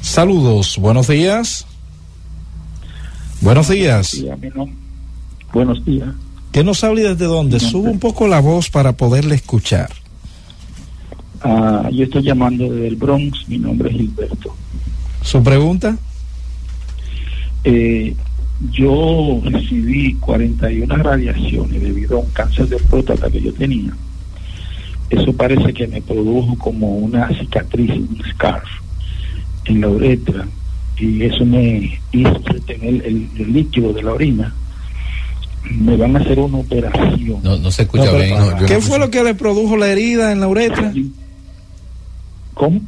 Saludos, 0.00 0.78
buenos 0.78 1.08
días. 1.08 1.66
Buenos 3.42 3.68
días. 3.68 4.24
Buenos 5.52 5.84
días. 5.84 6.08
¿Qué 6.52 6.62
nos 6.62 6.84
habla 6.84 7.10
desde 7.10 7.24
dónde? 7.24 7.58
Sube 7.58 7.90
un 7.90 7.98
poco 7.98 8.28
la 8.28 8.40
voz 8.40 8.70
para 8.70 8.92
poderle 8.92 9.34
escuchar. 9.34 9.90
Ah, 11.42 11.88
yo 11.92 12.04
estoy 12.04 12.22
llamando 12.22 12.70
desde 12.70 12.86
el 12.86 12.96
Bronx, 12.96 13.48
mi 13.48 13.58
nombre 13.58 13.90
es 13.90 13.96
Gilberto. 13.96 14.54
¿Su 15.22 15.42
pregunta? 15.42 15.96
Eh, 17.64 18.14
yo 18.70 19.40
recibí 19.44 20.14
41 20.14 20.96
radiaciones 20.98 21.82
debido 21.82 22.18
a 22.18 22.20
un 22.20 22.30
cáncer 22.30 22.68
de 22.68 22.76
próstata 22.76 23.28
que 23.28 23.42
yo 23.42 23.52
tenía. 23.54 23.92
Eso 25.10 25.32
parece 25.32 25.74
que 25.74 25.88
me 25.88 26.00
produjo 26.00 26.56
como 26.58 26.96
una 26.96 27.28
cicatriz, 27.36 27.90
un 27.90 28.22
scarf 28.30 28.68
en 29.64 29.80
la 29.80 29.88
uretra 29.88 30.46
y 30.98 31.22
eso 31.22 31.44
me 31.44 31.98
hizo 32.12 32.40
tener 32.66 33.04
el 33.06 33.52
líquido 33.52 33.92
de 33.92 34.02
la 34.02 34.12
orina 34.12 34.54
me 35.70 35.96
van 35.96 36.16
a 36.16 36.20
hacer 36.20 36.38
una 36.38 36.58
operación. 36.58 37.40
No, 37.42 37.56
no 37.56 37.70
se 37.70 37.82
escucha 37.82 38.10
bien. 38.12 38.34
¿Qué 38.66 38.80
fue 38.80 38.98
lo 38.98 39.10
que 39.10 39.22
le 39.22 39.34
produjo 39.34 39.76
la 39.76 39.88
herida 39.88 40.32
en 40.32 40.40
la 40.40 40.48
uretra? 40.48 40.92
¿Cómo? 42.54 42.80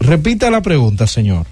Repita 0.00 0.50
la 0.50 0.62
pregunta, 0.62 1.06
señor. 1.06 1.46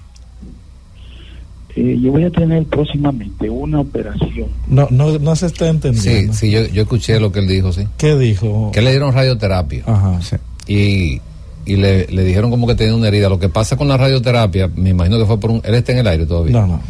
Eh, 1.75 1.97
yo 2.01 2.11
voy 2.11 2.23
a 2.23 2.31
tener 2.31 2.65
próximamente 2.65 3.49
una 3.49 3.81
operación. 3.81 4.47
No, 4.67 4.87
no, 4.89 5.19
no 5.19 5.35
se 5.35 5.47
está 5.47 5.67
entendiendo. 5.67 6.33
Sí, 6.33 6.47
sí, 6.47 6.51
yo, 6.51 6.65
yo 6.67 6.83
escuché 6.83 7.19
lo 7.19 7.31
que 7.31 7.39
él 7.39 7.47
dijo, 7.47 7.71
sí. 7.71 7.87
¿Qué 7.97 8.17
dijo? 8.17 8.71
Que 8.71 8.81
le 8.81 8.91
dieron 8.91 9.13
radioterapia. 9.13 9.83
Ajá. 9.85 10.19
Y, 10.67 11.21
y 11.67 11.75
le, 11.75 12.07
le, 12.07 12.23
dijeron 12.23 12.49
como 12.49 12.65
que 12.65 12.75
tenía 12.75 12.95
una 12.95 13.09
herida. 13.09 13.27
Lo 13.27 13.39
que 13.39 13.49
pasa 13.49 13.75
con 13.75 13.87
la 13.89 13.97
radioterapia, 13.97 14.69
me 14.75 14.89
imagino 14.89 15.19
que 15.19 15.25
fue 15.25 15.39
por 15.39 15.51
un... 15.51 15.61
Él 15.65 15.75
está 15.75 15.91
en 15.91 15.99
el 15.99 16.07
aire 16.07 16.25
todavía. 16.25 16.53
No, 16.53 16.65
no. 16.65 16.81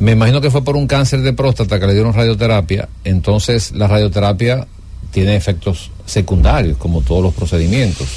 Me 0.00 0.12
imagino 0.12 0.40
que 0.40 0.50
fue 0.50 0.64
por 0.64 0.76
un 0.76 0.88
cáncer 0.88 1.22
de 1.22 1.32
próstata 1.32 1.78
que 1.78 1.86
le 1.86 1.94
dieron 1.94 2.12
radioterapia. 2.12 2.88
Entonces, 3.04 3.72
la 3.72 3.86
radioterapia 3.86 4.66
tiene 5.12 5.36
efectos 5.36 5.92
secundarios, 6.04 6.76
como 6.76 7.02
todos 7.02 7.22
los 7.22 7.32
procedimientos. 7.32 8.08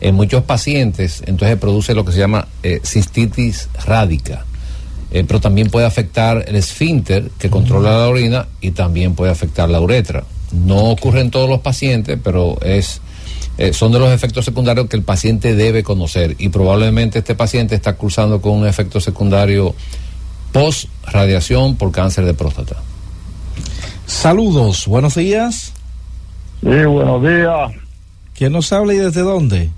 En 0.00 0.16
muchos 0.16 0.42
pacientes, 0.42 1.22
entonces 1.26 1.56
produce 1.58 1.94
lo 1.94 2.04
que 2.04 2.12
se 2.12 2.18
llama 2.18 2.48
eh, 2.64 2.80
cistitis 2.84 3.68
rádica. 3.86 4.44
Eh, 5.12 5.24
pero 5.26 5.40
también 5.40 5.70
puede 5.70 5.86
afectar 5.86 6.44
el 6.48 6.56
esfínter 6.56 7.30
que 7.38 7.50
controla 7.50 7.92
la 7.92 8.08
orina 8.08 8.48
y 8.60 8.72
también 8.72 9.14
puede 9.14 9.30
afectar 9.30 9.70
la 9.70 9.80
uretra. 9.80 10.24
No 10.52 10.90
ocurre 10.90 11.20
en 11.20 11.30
todos 11.30 11.48
los 11.48 11.60
pacientes, 11.60 12.18
pero 12.22 12.58
es 12.62 13.00
eh, 13.60 13.74
son 13.74 13.92
de 13.92 13.98
los 13.98 14.10
efectos 14.10 14.46
secundarios 14.46 14.88
que 14.88 14.96
el 14.96 15.02
paciente 15.02 15.54
debe 15.54 15.82
conocer 15.82 16.34
y 16.38 16.48
probablemente 16.48 17.18
este 17.18 17.34
paciente 17.34 17.74
está 17.74 17.94
cursando 17.94 18.40
con 18.40 18.52
un 18.52 18.66
efecto 18.66 19.00
secundario 19.00 19.74
post 20.50 20.88
radiación 21.04 21.76
por 21.76 21.92
cáncer 21.92 22.24
de 22.24 22.32
próstata. 22.32 22.76
Saludos, 24.06 24.86
buenos 24.86 25.14
días. 25.14 25.74
Sí, 26.62 26.84
buenos 26.86 27.22
días. 27.22 27.72
¿Quién 28.34 28.52
nos 28.52 28.72
habla 28.72 28.94
y 28.94 28.96
desde 28.96 29.20
dónde? 29.20 29.68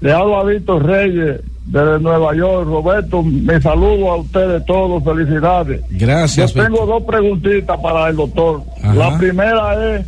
Le 0.00 0.12
hablo 0.12 0.40
a 0.40 0.44
Víctor 0.44 0.84
Reyes, 0.84 1.40
desde 1.64 2.00
Nueva 2.00 2.34
York. 2.34 2.66
Roberto, 2.66 3.22
me 3.22 3.60
saludo 3.60 4.10
a 4.10 4.16
ustedes 4.16 4.66
todos, 4.66 5.04
felicidades. 5.04 5.80
Gracias. 5.90 6.54
Yo 6.54 6.64
tengo 6.64 6.86
dos 6.86 7.04
preguntitas 7.04 7.78
para 7.78 8.08
el 8.08 8.16
doctor. 8.16 8.62
La 8.94 9.16
primera 9.16 9.96
es, 9.96 10.06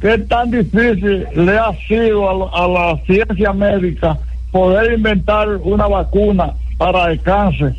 ¿qué 0.00 0.18
tan 0.18 0.50
difícil 0.50 1.26
le 1.34 1.58
ha 1.58 1.72
sido 1.86 2.54
a, 2.54 2.68
la 2.68 3.00
ciencia 3.04 3.52
médica 3.52 4.18
poder 4.50 4.94
inventar 4.94 5.48
una 5.62 5.86
vacuna 5.86 6.54
para 6.78 7.12
el 7.12 7.20
cáncer? 7.20 7.74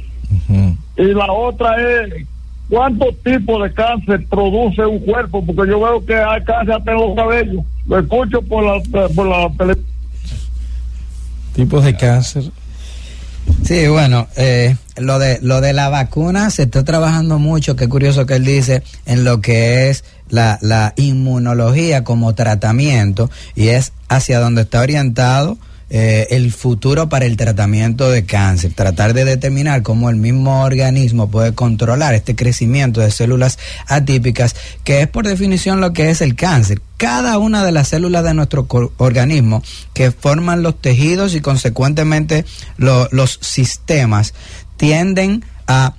Y 0.98 1.04
la 1.04 1.32
otra 1.32 1.76
es, 1.82 2.26
¿cuántos 2.70 3.16
tipos 3.24 3.64
de 3.64 3.74
cáncer 3.74 4.26
produce 4.30 4.86
un 4.86 5.00
cuerpo? 5.00 5.44
Porque 5.46 5.70
yo 5.70 5.80
veo 5.80 6.06
que 6.06 6.16
hay 6.16 6.42
cáncer 6.44 6.76
hasta 6.76 6.92
en 6.92 6.98
los 6.98 7.16
cabellos. 7.16 7.66
Lo 7.88 8.00
escucho 8.00 8.42
por 8.42 8.64
la, 8.64 9.10
por 9.16 9.28
la. 9.28 9.76
Tipos 11.54 11.84
de 11.84 11.96
cáncer. 11.96 12.44
Sí, 13.64 13.88
bueno, 13.88 14.28
eh, 14.36 14.76
lo 14.98 15.20
de 15.20 15.40
lo 15.42 15.62
de 15.62 15.74
la 15.74 15.90
vacuna 15.90 16.50
se 16.50 16.64
está 16.64 16.84
trabajando 16.84 17.40
mucho, 17.40 17.76
qué 17.76 17.88
curioso 17.88 18.26
que 18.26 18.36
él 18.36 18.46
dice, 18.46 18.84
en 19.06 19.24
lo 19.24 19.40
que 19.40 19.90
es 19.90 20.04
la, 20.30 20.58
la 20.62 20.94
inmunología 20.98 22.04
como 22.04 22.34
tratamiento 22.34 23.30
y 23.56 23.70
es 23.70 23.94
hacia 24.10 24.40
donde 24.40 24.64
está 24.64 24.82
orientado 24.82 25.58
eh, 25.94 26.28
el 26.30 26.54
futuro 26.54 27.10
para 27.10 27.26
el 27.26 27.36
tratamiento 27.36 28.10
de 28.10 28.24
cáncer, 28.24 28.72
tratar 28.74 29.14
de 29.14 29.26
determinar 29.26 29.82
cómo 29.82 30.10
el 30.10 30.16
mismo 30.16 30.64
organismo 30.64 31.30
puede 31.30 31.54
controlar 31.54 32.16
este 32.16 32.34
crecimiento 32.34 33.02
de 33.02 33.12
células 33.12 33.60
atípicas, 33.88 34.56
que 34.86 35.02
es 35.02 35.08
por 35.08 35.28
definición 35.28 35.82
lo 35.82 35.92
que 35.92 36.10
es 36.10 36.22
el 36.22 36.36
cáncer. 36.36 36.82
Cada 36.96 37.38
una 37.40 37.66
de 37.66 37.74
las 37.74 37.90
células 37.90 38.24
de 38.24 38.34
nuestro 38.34 38.68
organismo 38.96 39.64
que 39.94 40.12
forman 40.12 40.64
los 40.64 40.80
tejidos 40.80 41.36
y 41.36 41.42
consecuentemente 41.42 42.46
los 42.78 43.40
sistemas 43.42 44.34
tienden 44.78 45.44
a 45.68 45.96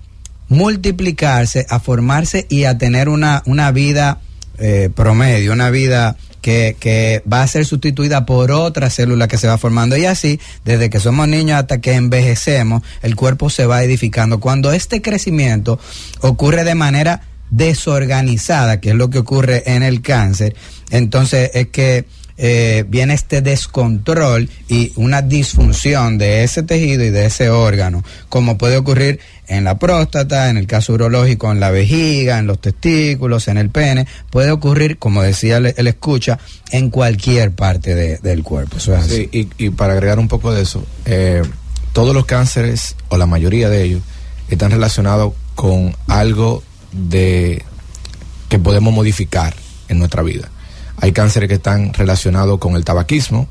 multiplicarse, 0.49 1.67
a 1.69 1.81
formarse 1.81 2.47
y 2.49 2.65
a 2.65 2.79
tener 2.79 3.11
una, 3.11 3.43
una 3.45 3.71
vida 3.73 4.23
eh, 4.57 4.89
promedio, 4.95 5.53
una 5.53 5.69
vida 5.69 6.17
que, 6.43 6.77
que 6.79 7.23
va 7.33 7.43
a 7.43 7.47
ser 7.47 7.65
sustituida 7.65 8.27
por 8.27 8.51
otra 8.51 8.91
célula 8.91 9.29
que 9.29 9.39
se 9.39 9.47
va 9.47 9.57
formando 9.57 9.97
y 9.97 10.05
así, 10.05 10.39
desde 10.65 10.91
que 10.91 11.01
somos 11.01 11.29
niños 11.29 11.59
hasta 11.59 11.81
que 11.81 11.95
envejecemos, 11.95 12.83
el 13.01 13.17
cuerpo 13.17 13.49
se 13.49 13.65
va 13.65 13.83
edificando. 13.83 14.41
Cuando 14.41 14.73
este 14.73 15.01
crecimiento 15.01 15.79
ocurre 16.21 16.65
de 16.65 16.75
manera 16.75 17.23
desorganizada, 17.51 18.81
que 18.81 18.91
es 18.91 18.97
lo 18.97 19.09
que 19.09 19.19
ocurre 19.19 19.63
en 19.67 19.83
el 19.83 20.03
cáncer, 20.03 20.55
entonces 20.91 21.51
es 21.55 21.69
que 21.69 22.05
eh, 22.45 22.85
viene 22.89 23.15
este 23.15 23.41
descontrol 23.41 24.51
y 24.67 24.91
una 24.97 25.23
disfunción 25.23 26.19
de 26.19 26.43
ese 26.43 26.65
tejido 26.65 27.05
y 27.05 27.11
de 27.11 27.27
ese 27.27 27.51
órgano, 27.51 28.03
como 28.29 28.59
puede 28.59 28.77
ocurrir 28.77 29.21
en 29.47 29.63
la 29.63 29.79
próstata, 29.79 30.51
en 30.51 30.57
el 30.57 30.67
caso 30.67 30.95
urológico, 30.95 31.53
en 31.53 31.61
la 31.61 31.71
vejiga, 31.71 32.41
en 32.41 32.49
los 32.49 32.61
testículos, 32.61 33.47
en 33.47 33.59
el 33.59 33.71
pene, 33.71 34.09
puede 34.31 34.51
ocurrir, 34.51 34.99
como 34.99 35.23
decía 35.23 35.59
el, 35.59 35.87
escucha, 35.87 36.41
en 36.73 36.91
cualquier 36.91 37.53
parte 37.53 37.95
del 37.95 38.43
cuerpo. 38.43 38.79
y, 39.31 39.71
para 39.71 39.93
agregar 39.93 40.19
un 40.19 40.27
poco 40.27 40.53
de 40.53 40.63
eso, 40.63 40.85
eh, 41.05 41.43
todos 41.93 42.13
los 42.13 42.27
cánceres, 42.27 42.97
o 43.09 43.19
la 43.19 43.27
mayoría 43.27 43.69
de 43.69 43.85
ellos, 43.85 44.03
están 44.51 44.73
relacionados 44.73 45.33
con 45.55 45.95
algo 46.09 46.65
de 46.91 47.63
que 48.49 48.59
podemos 48.59 48.93
modificar 48.93 49.55
en 49.87 50.01
nuestra 50.01 50.25
vida. 50.25 50.51
Hay 51.03 51.13
cánceres 51.13 51.49
que 51.49 51.57
están 51.57 51.93
relacionados 51.93 52.59
con 52.59 52.77
el 52.77 52.85
tabaquismo, 52.85 53.49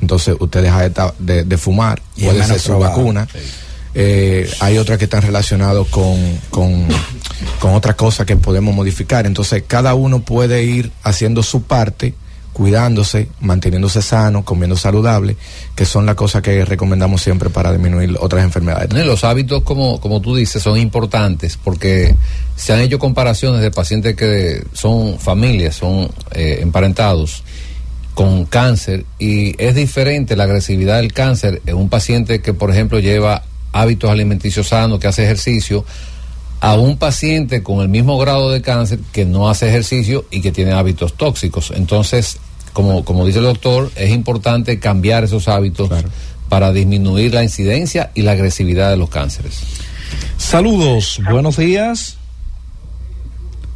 entonces 0.00 0.36
usted 0.38 0.62
deja 0.62 0.88
de, 1.18 1.44
de, 1.44 1.58
fumar, 1.58 2.00
y 2.14 2.26
puede 2.26 2.44
ser 2.44 2.60
su 2.60 2.78
vacuna. 2.78 3.26
Eh, 3.94 4.48
hay 4.60 4.76
otras 4.78 4.98
que 4.98 5.04
están 5.04 5.22
relacionadas 5.22 5.88
con, 5.88 6.38
con, 6.50 6.86
con 7.58 7.74
otras 7.74 7.96
cosas 7.96 8.26
que 8.26 8.36
podemos 8.36 8.74
modificar. 8.74 9.26
Entonces, 9.26 9.64
cada 9.66 9.94
uno 9.94 10.20
puede 10.20 10.62
ir 10.62 10.92
haciendo 11.02 11.42
su 11.42 11.62
parte 11.62 12.14
cuidándose, 12.58 13.28
manteniéndose 13.38 14.02
sano, 14.02 14.44
comiendo 14.44 14.76
saludable, 14.76 15.36
que 15.76 15.84
son 15.84 16.04
las 16.06 16.16
cosas 16.16 16.42
que 16.42 16.64
recomendamos 16.64 17.22
siempre 17.22 17.50
para 17.50 17.70
disminuir 17.70 18.16
otras 18.18 18.42
enfermedades. 18.42 18.92
Los 19.06 19.22
hábitos, 19.22 19.62
como, 19.62 20.00
como 20.00 20.20
tú 20.20 20.34
dices, 20.34 20.60
son 20.60 20.76
importantes 20.76 21.56
porque 21.56 22.16
se 22.56 22.72
han 22.72 22.80
hecho 22.80 22.98
comparaciones 22.98 23.60
de 23.60 23.70
pacientes 23.70 24.16
que 24.16 24.64
son 24.72 25.20
familias, 25.20 25.76
son 25.76 26.10
eh, 26.32 26.58
emparentados 26.60 27.44
con 28.14 28.44
cáncer 28.44 29.04
y 29.20 29.54
es 29.62 29.76
diferente 29.76 30.34
la 30.34 30.42
agresividad 30.42 30.96
del 30.96 31.12
cáncer 31.12 31.62
en 31.64 31.76
un 31.76 31.88
paciente 31.88 32.40
que, 32.40 32.54
por 32.54 32.72
ejemplo, 32.72 32.98
lleva 32.98 33.44
hábitos 33.70 34.10
alimenticios 34.10 34.66
sanos, 34.66 34.98
que 34.98 35.06
hace 35.06 35.22
ejercicio, 35.22 35.84
a 36.58 36.74
un 36.74 36.98
paciente 36.98 37.62
con 37.62 37.82
el 37.82 37.88
mismo 37.88 38.18
grado 38.18 38.50
de 38.50 38.62
cáncer 38.62 38.98
que 39.12 39.24
no 39.24 39.48
hace 39.48 39.68
ejercicio 39.68 40.24
y 40.32 40.40
que 40.40 40.50
tiene 40.50 40.72
hábitos 40.72 41.14
tóxicos. 41.14 41.72
Entonces, 41.72 42.38
como, 42.72 43.04
como 43.04 43.26
dice 43.26 43.38
el 43.38 43.44
doctor, 43.44 43.90
es 43.96 44.10
importante 44.10 44.78
cambiar 44.78 45.24
esos 45.24 45.48
hábitos 45.48 45.90
para 46.48 46.72
disminuir 46.72 47.34
la 47.34 47.42
incidencia 47.42 48.10
y 48.14 48.22
la 48.22 48.32
agresividad 48.32 48.90
de 48.90 48.96
los 48.96 49.10
cánceres. 49.10 49.62
Saludos, 50.36 51.20
buenos 51.30 51.56
días. 51.56 52.16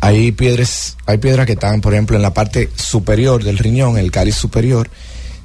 Hay 0.00 0.32
piedras, 0.32 0.96
hay 1.06 1.18
piedras 1.18 1.46
que 1.46 1.52
están, 1.52 1.80
por 1.80 1.92
ejemplo, 1.94 2.16
en 2.16 2.22
la 2.22 2.34
parte 2.34 2.70
superior 2.74 3.44
del 3.44 3.58
riñón, 3.58 3.96
el 3.96 4.10
cáliz 4.10 4.34
superior, 4.34 4.90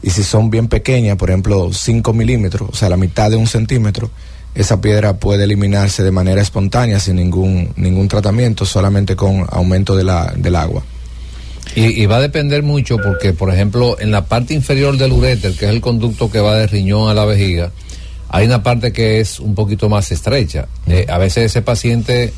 y 0.02 0.10
si 0.10 0.24
son 0.24 0.50
bien 0.50 0.68
pequeñas, 0.68 1.18
por 1.18 1.30
ejemplo, 1.30 1.72
5 1.72 2.14
milímetros, 2.14 2.70
o 2.72 2.76
sea, 2.76 2.90
la 2.90 2.98
mitad 2.98 3.30
de 3.30 3.36
un 3.36 3.48
centímetro, 3.48 4.10
esa 4.62 4.82
piedra 4.82 5.18
puede 5.18 5.46
eliminarse 5.46 6.04
de 6.04 6.12
manera 6.12 6.42
espontánea 6.42 7.00
sin 7.00 7.16
ningún, 7.16 7.72
ningún 7.78 8.10
tratamiento, 8.10 8.66
solamente 8.66 9.16
con 9.16 9.46
aumento 9.50 9.96
de 9.96 10.04
la, 10.04 10.34
del 10.36 10.56
agua. 10.56 10.84
Y, 11.76 12.06
va 12.08 12.18
a 12.18 12.22
depender 12.22 12.64
mucho 12.64 12.98
porque, 12.98 13.32
por 13.32 13.54
ejemplo, 13.54 13.98
en 14.00 14.12
la 14.12 14.26
parte 14.26 14.54
inferior 14.54 14.98
del 14.98 15.12
uréter, 15.12 15.54
que 15.54 15.66
es 15.66 15.72
el 15.72 15.82
conducto 15.82 16.30
que 16.30 16.40
va 16.40 16.56
del 16.58 16.68
riñón 16.68 17.10
a 17.10 17.14
la 17.14 17.26
vejiga, 17.26 17.72
hay 18.28 18.48
una 18.48 18.64
parte 18.64 18.92
que 18.92 19.20
es 19.20 19.40
un 19.40 19.56
poquito 19.56 19.88
más 19.88 20.12
estrecha. 20.12 20.68
Eh, 20.88 21.06
a 21.08 21.18
veces 21.20 21.46
ese 21.46 21.62
paciente, 21.62 22.34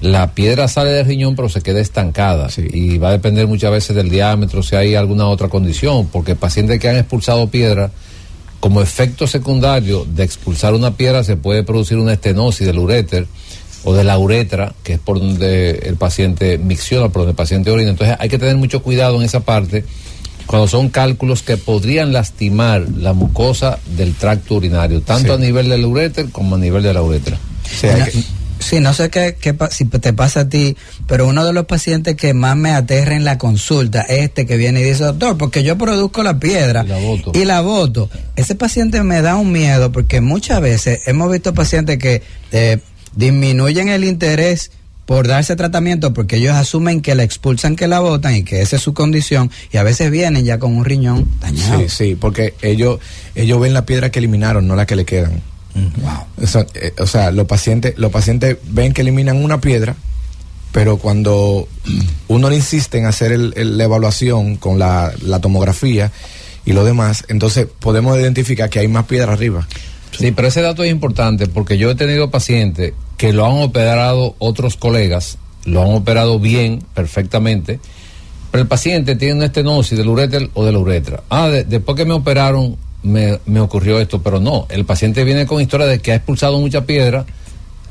la 0.00 0.32
piedra 0.34 0.66
sale 0.68 0.90
del 0.90 1.04
riñón 1.04 1.36
pero 1.36 1.48
se 1.48 1.60
queda 1.60 1.80
estancada. 1.80 2.48
Y 2.56 2.96
va 2.96 3.08
a 3.08 3.12
depender 3.12 3.46
muchas 3.48 3.72
veces 3.72 3.96
del 3.96 4.08
diámetro, 4.08 4.62
si 4.62 4.76
hay 4.76 4.94
alguna 4.94 5.26
otra 5.26 5.48
condición, 5.48 6.06
porque 6.06 6.36
pacientes 6.36 6.78
que 6.78 6.88
han 6.88 6.96
expulsado 6.96 7.48
piedra 7.48 7.90
como 8.60 8.82
efecto 8.82 9.26
secundario 9.26 10.04
de 10.04 10.22
expulsar 10.22 10.74
una 10.74 10.94
piedra 10.94 11.24
se 11.24 11.36
puede 11.36 11.64
producir 11.64 11.98
una 11.98 12.12
estenosis 12.12 12.66
del 12.66 12.78
uréter 12.78 13.26
o 13.84 13.94
de 13.94 14.04
la 14.04 14.18
uretra, 14.18 14.74
que 14.84 14.94
es 14.94 14.98
por 14.98 15.18
donde 15.18 15.70
el 15.70 15.96
paciente 15.96 16.58
micciona, 16.58 17.08
por 17.08 17.22
donde 17.22 17.30
el 17.30 17.36
paciente 17.36 17.70
orina. 17.70 17.90
Entonces 17.90 18.16
hay 18.20 18.28
que 18.28 18.38
tener 18.38 18.56
mucho 18.56 18.82
cuidado 18.82 19.16
en 19.16 19.22
esa 19.22 19.40
parte 19.40 19.84
cuando 20.46 20.68
son 20.68 20.90
cálculos 20.90 21.42
que 21.42 21.56
podrían 21.56 22.12
lastimar 22.12 22.86
la 22.96 23.12
mucosa 23.12 23.78
del 23.96 24.14
tracto 24.14 24.56
urinario, 24.56 25.00
tanto 25.00 25.32
a 25.32 25.38
nivel 25.38 25.68
del 25.68 25.84
uréter 25.84 26.28
como 26.30 26.56
a 26.56 26.58
nivel 26.58 26.82
de 26.82 26.92
la 26.92 27.02
uretra. 27.02 27.38
Sí, 28.60 28.78
no 28.78 28.94
sé 28.94 29.10
qué, 29.10 29.36
qué, 29.40 29.56
si 29.70 29.86
te 29.86 30.12
pasa 30.12 30.40
a 30.40 30.48
ti, 30.48 30.76
pero 31.06 31.26
uno 31.26 31.44
de 31.44 31.52
los 31.52 31.64
pacientes 31.64 32.14
que 32.14 32.34
más 32.34 32.56
me 32.56 32.70
aterra 32.70 33.16
en 33.16 33.24
la 33.24 33.38
consulta 33.38 34.02
es 34.02 34.20
este 34.20 34.46
que 34.46 34.56
viene 34.56 34.80
y 34.80 34.84
dice, 34.84 35.04
doctor, 35.04 35.36
porque 35.36 35.62
yo 35.62 35.76
produzco 35.76 36.22
la 36.22 36.38
piedra 36.38 36.84
y 37.32 37.44
la 37.44 37.62
voto. 37.62 38.10
Ese 38.36 38.54
paciente 38.54 39.02
me 39.02 39.22
da 39.22 39.36
un 39.36 39.50
miedo 39.50 39.90
porque 39.90 40.20
muchas 40.20 40.60
veces 40.60 41.00
hemos 41.08 41.32
visto 41.32 41.54
pacientes 41.54 41.98
que 41.98 42.22
eh, 42.52 42.78
disminuyen 43.16 43.88
el 43.88 44.04
interés 44.04 44.70
por 45.06 45.26
darse 45.26 45.56
tratamiento 45.56 46.12
porque 46.14 46.36
ellos 46.36 46.54
asumen 46.54 47.00
que 47.00 47.16
la 47.16 47.24
expulsan, 47.24 47.74
que 47.74 47.88
la 47.88 47.98
votan 47.98 48.36
y 48.36 48.44
que 48.44 48.60
esa 48.60 48.76
es 48.76 48.82
su 48.82 48.94
condición 48.94 49.50
y 49.72 49.78
a 49.78 49.82
veces 49.82 50.10
vienen 50.10 50.44
ya 50.44 50.60
con 50.60 50.76
un 50.76 50.84
riñón 50.84 51.28
dañado. 51.40 51.80
Sí, 51.80 51.88
sí, 51.88 52.14
porque 52.14 52.54
ellos, 52.62 53.00
ellos 53.34 53.58
ven 53.58 53.74
la 53.74 53.86
piedra 53.86 54.10
que 54.10 54.20
eliminaron, 54.20 54.68
no 54.68 54.76
la 54.76 54.86
que 54.86 54.94
le 54.94 55.04
quedan. 55.04 55.42
Eh, 55.74 56.94
o 56.98 57.06
sea, 57.06 57.30
los 57.30 57.46
pacientes, 57.46 57.94
los 57.96 58.10
pacientes 58.10 58.56
ven 58.64 58.92
que 58.92 59.02
eliminan 59.02 59.42
una 59.42 59.60
piedra, 59.60 59.96
pero 60.72 60.96
cuando 60.98 61.68
uno 62.28 62.50
le 62.50 62.56
insiste 62.56 62.98
en 62.98 63.06
hacer 63.06 63.38
la 63.38 63.84
evaluación 63.84 64.56
con 64.56 64.78
la, 64.78 65.12
tomografía 65.40 66.12
y 66.64 66.72
lo 66.72 66.84
demás, 66.84 67.24
entonces 67.28 67.66
podemos 67.78 68.18
identificar 68.18 68.70
que 68.70 68.80
hay 68.80 68.88
más 68.88 69.06
piedra 69.06 69.32
arriba. 69.32 69.66
Sí, 70.16 70.32
pero 70.32 70.48
ese 70.48 70.60
dato 70.60 70.82
es 70.82 70.90
importante 70.90 71.46
porque 71.46 71.78
yo 71.78 71.90
he 71.90 71.94
tenido 71.94 72.30
pacientes 72.30 72.94
que 73.16 73.32
lo 73.32 73.46
han 73.46 73.62
operado 73.62 74.34
otros 74.38 74.76
colegas, 74.76 75.38
lo 75.64 75.82
han 75.82 75.94
operado 75.94 76.38
bien, 76.38 76.82
perfectamente, 76.94 77.80
pero 78.50 78.62
el 78.62 78.68
paciente 78.68 79.16
tiene 79.16 79.34
una 79.34 79.46
estenosis 79.46 79.96
del 79.96 80.08
uréter 80.08 80.50
o 80.54 80.64
de 80.64 80.72
la 80.72 80.78
uretra. 80.78 81.22
Ah, 81.30 81.48
después 81.48 81.96
que 81.96 82.04
me 82.04 82.14
operaron, 82.14 82.76
me, 83.02 83.38
me, 83.46 83.60
ocurrió 83.60 83.98
esto, 84.00 84.22
pero 84.22 84.40
no, 84.40 84.66
el 84.70 84.84
paciente 84.84 85.24
viene 85.24 85.46
con 85.46 85.60
historia 85.60 85.86
de 85.86 86.00
que 86.00 86.12
ha 86.12 86.16
expulsado 86.16 86.58
mucha 86.58 86.84
piedra, 86.84 87.26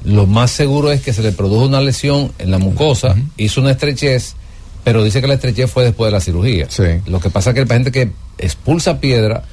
lo 0.04 0.28
más 0.28 0.52
seguro 0.52 0.92
es 0.92 1.02
que 1.02 1.14
se 1.14 1.22
le 1.22 1.32
produjo 1.32 1.66
una 1.66 1.82
lesión 1.82 2.32
en 2.40 2.52
la 2.52 2.58
mucosa, 2.58 3.16
hizo 3.38 3.62
una 3.62 3.72
estrechez, 3.72 4.36
pero 4.84 5.04
dice 5.04 5.22
que 5.22 5.28
la 5.28 5.34
estrechez 5.34 5.70
fue 5.70 5.84
después 5.84 6.08
de 6.08 6.12
la 6.12 6.22
cirugía. 6.22 6.68
Lo 7.06 7.20
que 7.20 7.30
pasa 7.30 7.50
es 7.50 7.54
que 7.54 7.62
el 7.62 7.68
paciente 7.68 7.92
que 7.92 8.12
expulsa 8.38 9.00
piedra 9.00 9.44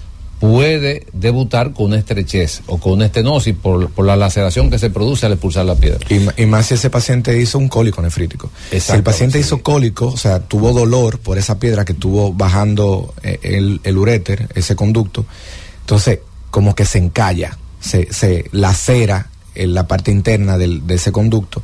puede 0.40 1.06
debutar 1.12 1.72
con 1.72 1.86
una 1.86 1.98
estrechez 1.98 2.62
o 2.66 2.78
con 2.78 2.92
una 2.92 3.06
estenosis 3.06 3.54
por, 3.54 3.90
por 3.90 4.04
la 4.04 4.16
laceración 4.16 4.70
que 4.70 4.78
se 4.78 4.90
produce 4.90 5.26
al 5.26 5.32
expulsar 5.32 5.64
la 5.64 5.74
piedra. 5.74 5.98
Y, 6.08 6.46
más 6.46 6.66
si 6.66 6.74
ese 6.74 6.90
paciente 6.90 7.40
hizo 7.40 7.58
un 7.58 7.68
cólico 7.68 8.02
nefrítico. 8.02 8.50
Si 8.70 8.92
el 8.92 9.02
paciente 9.02 9.38
hizo 9.38 9.62
cólico, 9.62 10.08
o 10.08 10.16
sea, 10.16 10.40
tuvo 10.40 10.72
dolor 10.72 11.18
por 11.18 11.38
esa 11.38 11.58
piedra 11.58 11.84
que 11.84 11.94
tuvo 11.94 12.32
bajando 12.32 13.14
eh, 13.22 13.38
el, 13.42 13.80
el 13.82 13.96
uréter, 13.96 14.48
ese 14.54 14.76
conducto, 14.76 15.24
entonces 15.80 16.20
como 16.50 16.74
que 16.74 16.84
se 16.84 16.98
encalla, 16.98 17.56
se, 17.80 18.12
se 18.12 18.46
lacera 18.52 19.30
en 19.54 19.74
la 19.74 19.86
parte 19.88 20.10
interna 20.10 20.58
del, 20.58 20.86
de 20.86 20.94
ese 20.96 21.12
conducto. 21.12 21.62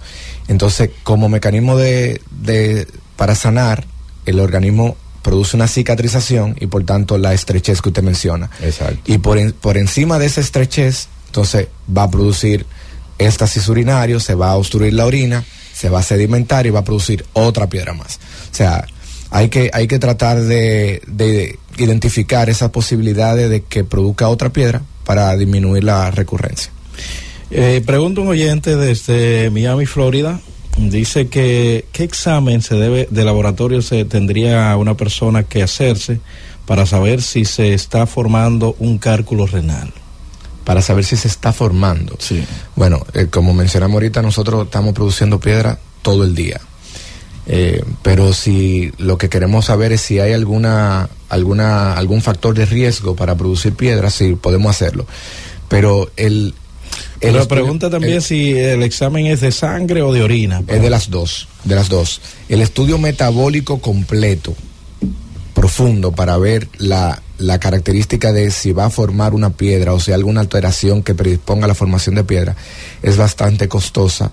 Entonces, 0.49 0.91
como 1.03 1.29
mecanismo 1.29 1.77
de, 1.77 2.21
de, 2.31 2.87
para 3.17 3.35
sanar, 3.35 3.87
el 4.25 4.41
organismo 4.41 4.97
produce 5.23 5.57
una 5.57 5.69
cicatrización 5.69 6.57
y 6.61 6.67
por 6.67 6.85
tanto 6.85 7.19
la 7.19 7.33
estrechez 7.33 7.81
que 7.81 7.89
usted 7.89 8.03
menciona. 8.03 8.51
Exacto. 8.63 9.01
Y 9.07 9.19
por, 9.19 9.55
por 9.55 9.79
encima 9.79 10.19
de 10.19 10.27
esa 10.27 10.41
estrechez, 10.41 11.09
entonces 11.27 11.69
va 11.97 12.05
a 12.05 12.11
producir 12.11 12.67
éstasis 13.19 13.69
urinario, 13.69 14.21
se 14.21 14.35
va 14.35 14.51
a 14.51 14.57
obstruir 14.57 14.93
la 14.95 15.07
orina, 15.07 15.45
se 15.73 15.89
va 15.89 16.01
a 16.01 16.03
sedimentar 16.03 16.67
y 16.67 16.71
va 16.71 16.81
a 16.81 16.85
producir 16.85 17.25
otra 17.33 17.69
piedra 17.69 17.95
más. 17.95 18.19
O 18.51 18.55
sea, 18.55 18.85
hay 19.31 19.49
que, 19.49 19.71
hay 19.73 19.87
que 19.87 19.99
tratar 19.99 20.41
de, 20.43 21.03
de 21.07 21.59
identificar 21.79 22.51
esas 22.51 22.71
posibilidades 22.71 23.49
de 23.49 23.63
que 23.63 23.85
produzca 23.85 24.29
otra 24.29 24.51
piedra 24.51 24.83
para 25.05 25.37
disminuir 25.37 25.85
la 25.85 26.11
recurrencia. 26.11 26.71
Eh, 27.51 27.83
pregunta 27.85 28.21
un 28.21 28.29
oyente 28.29 28.77
desde 28.77 29.51
Miami, 29.51 29.87
Florida. 29.87 30.41
Dice 30.77 31.29
que 31.29 31.87
qué 31.93 32.05
examen 32.05 32.63
se 32.63 32.77
debe 32.77 33.07
de 33.11 33.25
laboratorio 33.25 33.83
se 33.83 34.05
tendría 34.05 34.75
una 34.77 34.97
persona 34.97 35.43
que 35.43 35.63
hacerse 35.63 36.21
para 36.67 36.87
saber 36.87 37.21
si 37.23 37.45
se 37.45 37.75
está 37.75 38.07
formando 38.07 38.75
un 38.79 38.99
cálculo 38.99 39.47
renal. 39.47 39.93
Para 40.65 40.81
saber 40.81 41.05
si 41.05 41.17
se 41.17 41.29
está 41.29 41.53
formando. 41.53 42.17
Sí. 42.19 42.45
Bueno, 42.77 43.05
eh, 43.15 43.27
como 43.29 43.53
mencionamos 43.53 43.95
ahorita, 43.95 44.23
nosotros 44.23 44.65
estamos 44.65 44.95
produciendo 44.95 45.41
piedra 45.41 45.79
todo 46.03 46.25
el 46.25 46.35
día. 46.35 46.61
Eh, 47.47 47.85
pero 48.03 48.33
si 48.33 48.93
lo 48.99 49.19
que 49.19 49.29
queremos 49.29 49.65
saber 49.67 49.93
es 49.93 50.01
si 50.01 50.21
hay 50.21 50.33
alguna, 50.33 51.09
alguna, 51.29 51.95
algún 51.95 52.23
factor 52.23 52.55
de 52.55 52.65
riesgo 52.65 53.17
para 53.17 53.35
producir 53.35 53.75
piedra, 53.75 54.11
sí 54.11 54.37
podemos 54.41 54.71
hacerlo. 54.71 55.07
Pero 55.69 56.11
el, 56.17 56.55
el 57.23 57.33
Pero 57.33 57.49
pregunta 57.49 57.89
también 57.89 58.15
el, 58.15 58.23
si 58.23 58.53
el 58.53 58.83
examen 58.83 59.27
es 59.27 59.41
de 59.41 59.53
sangre 59.53 60.03
o 60.03 60.13
de 60.13 60.23
orina. 60.23 60.63
Es 60.67 60.83
de 60.83 60.91
las 60.91 61.09
dos, 61.09 61.49
de 61.65 61.75
las 61.75 61.89
dos. 61.89 62.21
El 62.49 62.61
estudio 62.61 62.99
metabólico 62.99 63.81
completo, 63.81 64.55
profundo, 65.55 66.13
para 66.13 66.37
ver 66.37 66.69
la, 66.79 67.23
la 67.39 67.59
característica 67.61 68.33
de 68.33 68.51
si 68.51 68.73
va 68.73 68.87
a 68.87 68.91
formar 68.91 69.35
una 69.35 69.51
piedra 69.51 69.95
o 69.95 70.01
si 70.01 70.11
hay 70.11 70.17
alguna 70.17 70.41
alteración 70.41 71.03
que 71.03 71.15
predisponga 71.15 71.65
a 71.65 71.69
la 71.69 71.75
formación 71.75 72.17
de 72.17 72.25
piedra, 72.25 72.57
es 73.03 73.17
bastante 73.17 73.69
costosa 73.69 74.33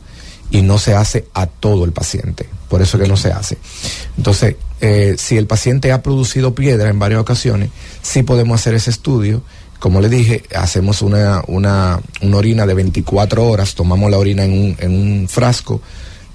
y 0.52 0.62
no 0.62 0.78
se 0.78 0.96
hace 0.96 1.26
a 1.34 1.46
todo 1.46 1.86
el 1.86 1.92
paciente. 1.92 2.48
Por 2.70 2.82
eso 2.82 2.98
que 2.98 3.08
no 3.08 3.18
se 3.18 3.32
hace. 3.32 3.58
Entonces, 4.18 4.56
eh, 4.82 5.16
si 5.18 5.38
el 5.38 5.48
paciente 5.48 5.92
ha 5.92 6.02
producido 6.02 6.56
piedra 6.56 6.90
en 6.90 7.00
varias 7.00 7.22
ocasiones, 7.22 7.70
sí 8.02 8.24
podemos 8.24 8.60
hacer 8.60 8.74
ese 8.76 8.90
estudio. 8.90 9.42
Como 9.80 10.02
le 10.02 10.10
dije, 10.10 10.44
hacemos 10.56 11.02
una, 11.02 11.42
una, 11.48 12.00
una 12.22 12.38
orina 12.38 12.66
de 12.66 12.74
24 12.74 13.48
horas, 13.48 13.76
tomamos 13.76 14.12
la 14.12 14.18
orina 14.18 14.44
en 14.44 14.52
un, 14.52 14.78
en 14.80 14.92
un 14.92 15.28
frasco 15.30 15.82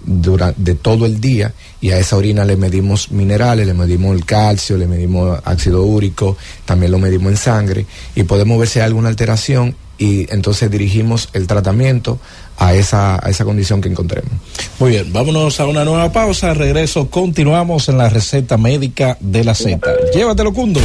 durante, 0.06 0.60
de 0.62 0.74
todo 0.74 1.06
el 1.06 1.20
día 1.20 1.52
y 1.80 1.90
a 1.90 1.98
esa 1.98 2.16
orina 2.16 2.44
le 2.44 2.56
medimos 2.56 3.10
minerales, 3.10 3.66
le 3.66 3.74
medimos 3.74 4.14
el 4.16 4.24
calcio, 4.24 4.76
le 4.76 4.86
medimos 4.86 5.38
ácido 5.44 5.82
úrico, 5.82 6.36
también 6.64 6.92
lo 6.92 6.98
medimos 6.98 7.30
en 7.32 7.36
sangre 7.36 7.86
y 8.14 8.22
podemos 8.24 8.58
ver 8.58 8.68
si 8.68 8.80
hay 8.80 8.86
alguna 8.86 9.08
alteración 9.08 9.76
y 9.96 10.32
entonces 10.32 10.70
dirigimos 10.70 11.28
el 11.34 11.46
tratamiento 11.46 12.18
a 12.58 12.74
esa, 12.74 13.24
a 13.24 13.30
esa 13.30 13.44
condición 13.44 13.80
que 13.80 13.88
encontremos. 13.88 14.32
Muy 14.78 14.90
bien, 14.90 15.12
vámonos 15.12 15.60
a 15.60 15.66
una 15.66 15.84
nueva 15.84 16.10
pausa. 16.12 16.52
Regreso, 16.54 17.10
continuamos 17.10 17.88
en 17.88 17.98
la 17.98 18.08
receta 18.08 18.56
médica 18.56 19.16
de 19.20 19.44
la 19.44 19.54
Z. 19.54 19.78
Llévatelo, 20.12 20.52
Cundo. 20.52 20.80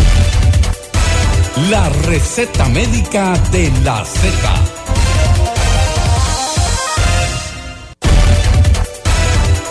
La 1.57 1.89
receta 1.89 2.69
médica 2.69 3.37
de 3.51 3.71
la 3.83 4.05
Z. 4.05 4.29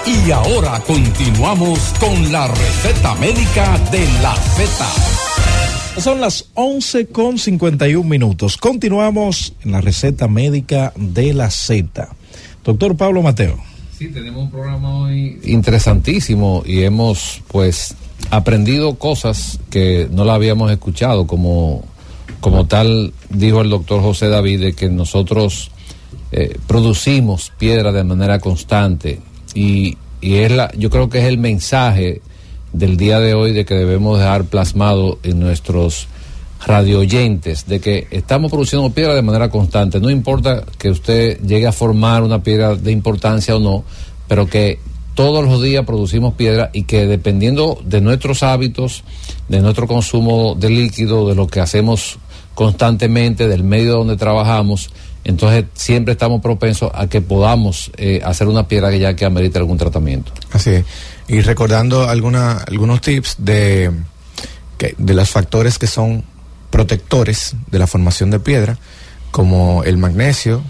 Y 0.06 0.30
ahora 0.30 0.80
continuamos 0.86 1.78
con 2.00 2.32
la 2.32 2.48
receta 2.48 3.14
médica 3.14 3.78
de 3.90 4.06
la 4.20 4.34
Z. 4.34 6.00
Son 6.00 6.20
las 6.20 6.50
11 6.54 7.06
con 7.06 7.38
51 7.38 8.06
minutos. 8.06 8.56
Continuamos 8.56 9.54
en 9.64 9.72
la 9.72 9.80
receta 9.80 10.28
médica 10.28 10.92
de 10.96 11.32
la 11.32 11.50
Z. 11.50 12.08
Doctor 12.64 12.96
Pablo 12.96 13.22
Mateo. 13.22 13.58
Sí, 13.96 14.08
tenemos 14.08 14.44
un 14.44 14.50
programa 14.50 14.98
hoy 14.98 15.40
interesantísimo 15.44 16.62
y 16.66 16.82
hemos 16.82 17.42
pues 17.48 17.96
aprendido 18.30 18.94
cosas 18.94 19.60
que 19.70 20.08
no 20.10 20.24
la 20.24 20.34
habíamos 20.34 20.70
escuchado, 20.70 21.26
como, 21.26 21.84
como 22.40 22.66
tal 22.66 23.12
dijo 23.30 23.60
el 23.60 23.70
doctor 23.70 24.02
José 24.02 24.28
David, 24.28 24.60
de 24.60 24.72
que 24.74 24.88
nosotros 24.88 25.70
eh, 26.32 26.56
producimos 26.66 27.52
piedra 27.58 27.92
de 27.92 28.04
manera 28.04 28.38
constante 28.38 29.20
y, 29.54 29.96
y 30.20 30.34
es 30.34 30.52
la, 30.52 30.70
yo 30.76 30.90
creo 30.90 31.08
que 31.08 31.18
es 31.20 31.24
el 31.24 31.38
mensaje 31.38 32.20
del 32.72 32.96
día 32.96 33.18
de 33.18 33.34
hoy 33.34 33.52
de 33.52 33.64
que 33.64 33.74
debemos 33.74 34.18
dejar 34.18 34.44
plasmado 34.44 35.18
en 35.22 35.40
nuestros 35.40 36.08
radio 36.66 37.00
oyentes 37.00 37.66
de 37.66 37.80
que 37.80 38.08
estamos 38.10 38.50
produciendo 38.50 38.90
piedra 38.90 39.14
de 39.14 39.22
manera 39.22 39.48
constante. 39.48 40.00
No 40.00 40.10
importa 40.10 40.64
que 40.76 40.90
usted 40.90 41.40
llegue 41.40 41.66
a 41.66 41.72
formar 41.72 42.22
una 42.22 42.42
piedra 42.42 42.74
de 42.74 42.92
importancia 42.92 43.56
o 43.56 43.60
no, 43.60 43.84
pero 44.26 44.46
que 44.46 44.80
todos 45.18 45.44
los 45.44 45.60
días 45.60 45.84
producimos 45.84 46.34
piedra 46.34 46.70
y 46.72 46.84
que 46.84 47.04
dependiendo 47.04 47.76
de 47.84 48.00
nuestros 48.00 48.44
hábitos, 48.44 49.02
de 49.48 49.58
nuestro 49.58 49.88
consumo 49.88 50.54
de 50.54 50.70
líquido, 50.70 51.28
de 51.28 51.34
lo 51.34 51.48
que 51.48 51.58
hacemos 51.58 52.20
constantemente, 52.54 53.48
del 53.48 53.64
medio 53.64 53.96
donde 53.96 54.16
trabajamos, 54.16 54.90
entonces 55.24 55.64
siempre 55.74 56.12
estamos 56.12 56.40
propensos 56.40 56.92
a 56.94 57.08
que 57.08 57.20
podamos 57.20 57.90
eh, 57.96 58.20
hacer 58.24 58.46
una 58.46 58.68
piedra 58.68 58.90
que 58.90 59.00
ya 59.00 59.16
que 59.16 59.24
amerite 59.24 59.58
algún 59.58 59.76
tratamiento. 59.76 60.30
Así 60.52 60.70
es 60.70 60.84
y 61.26 61.40
recordando 61.40 62.08
alguna, 62.08 62.52
algunos 62.52 63.00
tips 63.00 63.38
de, 63.38 63.90
de 64.78 65.14
los 65.14 65.28
factores 65.28 65.80
que 65.80 65.88
son 65.88 66.22
protectores 66.70 67.56
de 67.72 67.78
la 67.80 67.88
formación 67.88 68.30
de 68.30 68.38
piedra, 68.38 68.78
como 69.32 69.82
el 69.82 69.98
magnesio, 69.98 70.62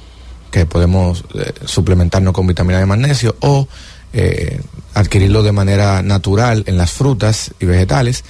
que 0.51 0.65
podemos 0.65 1.25
eh, 1.35 1.53
suplementarnos 1.67 2.33
con 2.33 2.47
vitamina 2.47 2.79
de 2.79 2.87
magnesio, 2.87 3.37
o 3.41 3.69
eh, 4.13 4.61
adquirirlo 4.95 5.43
de 5.43 5.53
manera 5.53 6.03
natural 6.03 6.65
en 6.67 6.77
las 6.77 6.91
frutas 6.91 7.53
y 7.61 7.67
vegetales, 7.67 8.25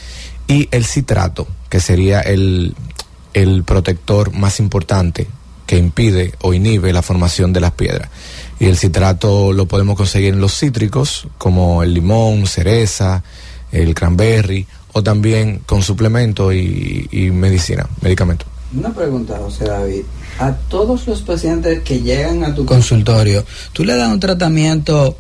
y 0.47 0.69
el 0.71 0.85
citrato, 0.85 1.47
que 1.69 1.81
sería 1.81 2.21
el, 2.21 2.75
el 3.35 3.65
protector 3.65 4.33
más 4.33 4.61
importante 4.61 5.27
que 5.67 5.77
impide 5.77 6.33
o 6.41 6.55
inhibe 6.55 6.93
la 6.93 7.03
formación 7.03 7.53
de 7.53 7.61
las 7.61 7.73
piedras 7.73 8.09
y 8.61 8.67
el 8.67 8.77
citrato 8.77 9.53
lo 9.53 9.67
podemos 9.67 9.97
conseguir 9.97 10.35
en 10.35 10.41
los 10.41 10.59
cítricos 10.59 11.29
como 11.39 11.83
el 11.83 11.95
limón, 11.95 12.47
cereza, 12.47 13.23
el 13.71 13.95
cranberry 13.95 14.67
o 14.93 15.03
también 15.03 15.61
con 15.65 15.83
suplemento 15.83 16.53
y, 16.53 17.09
y 17.11 17.31
medicina, 17.31 17.89
medicamento. 18.01 18.47
Una 18.75 18.93
pregunta, 18.93 19.39
José 19.39 19.65
David. 19.65 20.03
A 20.41 20.53
todos 20.53 21.07
los 21.07 21.23
pacientes 21.23 21.83
que 21.83 22.01
llegan 22.01 22.45
a 22.45 22.55
tu 22.55 22.67
consultorio, 22.67 23.45
¿tú 23.73 23.85
le 23.85 23.97
das 23.97 24.09
un 24.09 24.21
tratamiento 24.21 25.17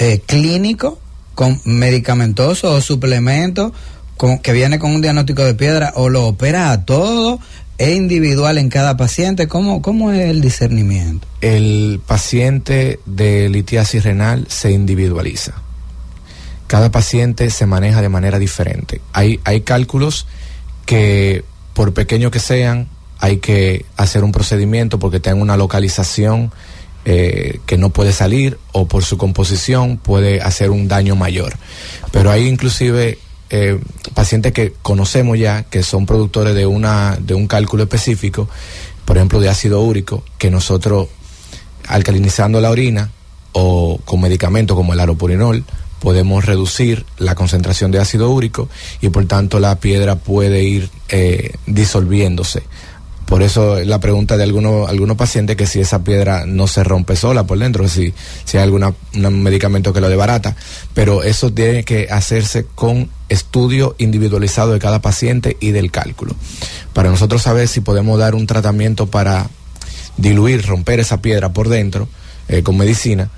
eh, 0.00 0.22
clínico 0.24 0.98
con 1.34 1.60
medicamentoso 1.64 2.72
o 2.72 2.80
suplemento 2.80 3.72
con, 4.16 4.38
que 4.38 4.52
viene 4.52 4.78
con 4.78 4.92
un 4.94 5.02
diagnóstico 5.02 5.44
de 5.44 5.54
piedra 5.54 5.92
o 5.94 6.08
lo 6.08 6.26
operas 6.26 6.70
a 6.70 6.84
todo? 6.84 7.38
¿Es 7.76 7.96
individual 7.96 8.58
en 8.58 8.70
cada 8.70 8.96
paciente? 8.96 9.46
¿Cómo, 9.46 9.82
cómo 9.82 10.10
es 10.10 10.28
el 10.30 10.40
discernimiento? 10.40 11.28
El 11.42 12.00
paciente 12.06 12.98
de 13.06 13.48
litiasis 13.50 14.02
renal 14.02 14.46
se 14.48 14.72
individualiza. 14.72 15.52
Cada 16.66 16.90
paciente 16.90 17.50
se 17.50 17.66
maneja 17.66 18.00
de 18.00 18.08
manera 18.08 18.38
diferente. 18.38 19.00
Hay, 19.12 19.38
hay 19.44 19.60
cálculos 19.62 20.26
que, 20.86 21.44
por 21.74 21.92
pequeño 21.92 22.30
que 22.30 22.40
sean, 22.40 22.88
hay 23.18 23.36
que 23.36 23.84
hacer 23.96 24.24
un 24.24 24.32
procedimiento 24.32 24.98
porque 24.98 25.20
tienen 25.20 25.42
una 25.42 25.58
localización 25.58 26.52
eh, 27.12 27.58
que 27.66 27.76
no 27.76 27.90
puede 27.90 28.12
salir 28.12 28.56
o 28.70 28.86
por 28.86 29.04
su 29.04 29.18
composición 29.18 29.96
puede 29.96 30.40
hacer 30.40 30.70
un 30.70 30.86
daño 30.86 31.16
mayor. 31.16 31.54
Pero 32.12 32.30
hay 32.30 32.46
inclusive 32.46 33.18
eh, 33.50 33.80
pacientes 34.14 34.52
que 34.52 34.74
conocemos 34.80 35.36
ya, 35.36 35.64
que 35.64 35.82
son 35.82 36.06
productores 36.06 36.54
de, 36.54 36.66
una, 36.66 37.18
de 37.20 37.34
un 37.34 37.48
cálculo 37.48 37.82
específico, 37.82 38.48
por 39.04 39.16
ejemplo 39.16 39.40
de 39.40 39.48
ácido 39.48 39.80
úrico, 39.80 40.22
que 40.38 40.52
nosotros 40.52 41.08
alcalinizando 41.88 42.60
la 42.60 42.70
orina 42.70 43.10
o 43.50 43.98
con 44.04 44.20
medicamentos 44.20 44.76
como 44.76 44.92
el 44.92 45.00
aropurinol, 45.00 45.64
podemos 45.98 46.44
reducir 46.44 47.06
la 47.18 47.34
concentración 47.34 47.90
de 47.90 47.98
ácido 47.98 48.30
úrico 48.30 48.68
y 49.00 49.08
por 49.08 49.26
tanto 49.26 49.58
la 49.58 49.80
piedra 49.80 50.14
puede 50.14 50.62
ir 50.62 50.90
eh, 51.08 51.54
disolviéndose 51.66 52.62
por 53.30 53.44
eso 53.44 53.78
la 53.84 54.00
pregunta 54.00 54.36
de 54.36 54.42
algunos, 54.42 54.90
algunos 54.90 55.16
pacientes 55.16 55.56
que 55.56 55.64
si 55.64 55.78
esa 55.78 56.02
piedra 56.02 56.46
no 56.46 56.66
se 56.66 56.82
rompe 56.82 57.14
sola 57.14 57.44
por 57.44 57.60
dentro, 57.60 57.88
si, 57.88 58.12
si 58.44 58.56
hay 58.56 58.64
algún 58.64 58.92
medicamento 59.42 59.92
que 59.92 60.00
lo 60.00 60.08
debarata. 60.08 60.56
Pero 60.94 61.22
eso 61.22 61.52
tiene 61.52 61.84
que 61.84 62.08
hacerse 62.10 62.66
con 62.74 63.08
estudio 63.28 63.94
individualizado 63.98 64.72
de 64.72 64.80
cada 64.80 65.00
paciente 65.00 65.56
y 65.60 65.70
del 65.70 65.92
cálculo. 65.92 66.34
Para 66.92 67.08
nosotros 67.08 67.40
saber 67.42 67.68
si 67.68 67.80
podemos 67.80 68.18
dar 68.18 68.34
un 68.34 68.48
tratamiento 68.48 69.06
para 69.06 69.48
diluir, 70.16 70.66
romper 70.66 70.98
esa 70.98 71.22
piedra 71.22 71.52
por 71.52 71.68
dentro 71.68 72.08
eh, 72.48 72.64
con 72.64 72.76
medicina, 72.76 73.30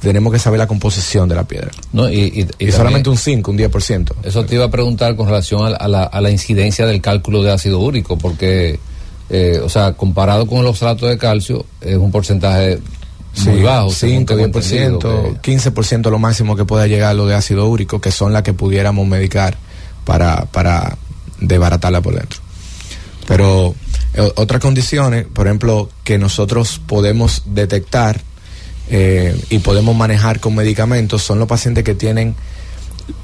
tenemos 0.00 0.32
que 0.32 0.38
saber 0.38 0.60
la 0.60 0.68
composición 0.68 1.28
de 1.28 1.34
la 1.34 1.42
piedra. 1.42 1.72
No, 1.92 2.08
y, 2.08 2.48
y, 2.58 2.70
solamente 2.70 3.10
un 3.10 3.18
5, 3.18 3.50
un 3.50 3.58
10%. 3.58 4.12
Eso 4.22 4.44
te 4.46 4.54
iba 4.54 4.66
a 4.66 4.70
preguntar 4.70 5.16
con 5.16 5.26
relación 5.26 5.66
a, 5.66 5.88
la, 5.88 6.04
a 6.04 6.20
la, 6.20 6.30
incidencia 6.30 6.86
del 6.86 7.00
cálculo 7.00 7.42
de 7.42 7.50
ácido 7.50 7.80
úrico, 7.80 8.16
porque, 8.16 8.78
eh, 9.30 9.60
o 9.62 9.68
sea, 9.68 9.94
comparado 9.94 10.46
con 10.46 10.62
los 10.62 10.72
oxalato 10.72 11.06
de 11.06 11.18
calcio, 11.18 11.64
es 11.80 11.96
un 11.96 12.10
porcentaje 12.10 12.80
muy 13.46 13.62
bajo. 13.62 13.90
5, 13.90 14.34
10%, 14.34 15.40
15% 15.40 16.10
lo 16.10 16.18
máximo 16.18 16.56
que 16.56 16.64
pueda 16.64 16.86
llegar 16.86 17.16
lo 17.16 17.26
de 17.26 17.34
ácido 17.34 17.66
úrico, 17.66 18.00
que 18.00 18.10
son 18.10 18.32
las 18.32 18.42
que 18.42 18.52
pudiéramos 18.52 19.06
medicar 19.06 19.56
para, 20.04 20.44
para 20.46 20.96
desbaratarla 21.40 22.00
por 22.00 22.14
dentro. 22.14 22.40
Pero 23.26 23.74
eh, 24.14 24.32
otras 24.36 24.60
condiciones, 24.60 25.26
por 25.26 25.46
ejemplo, 25.46 25.88
que 26.04 26.18
nosotros 26.18 26.80
podemos 26.86 27.42
detectar 27.46 28.20
eh, 28.90 29.38
y 29.50 29.58
podemos 29.60 29.96
manejar 29.96 30.40
con 30.40 30.54
medicamentos 30.54 31.22
son 31.22 31.38
los 31.38 31.48
pacientes 31.48 31.84
que 31.84 31.94
tienen 31.94 32.34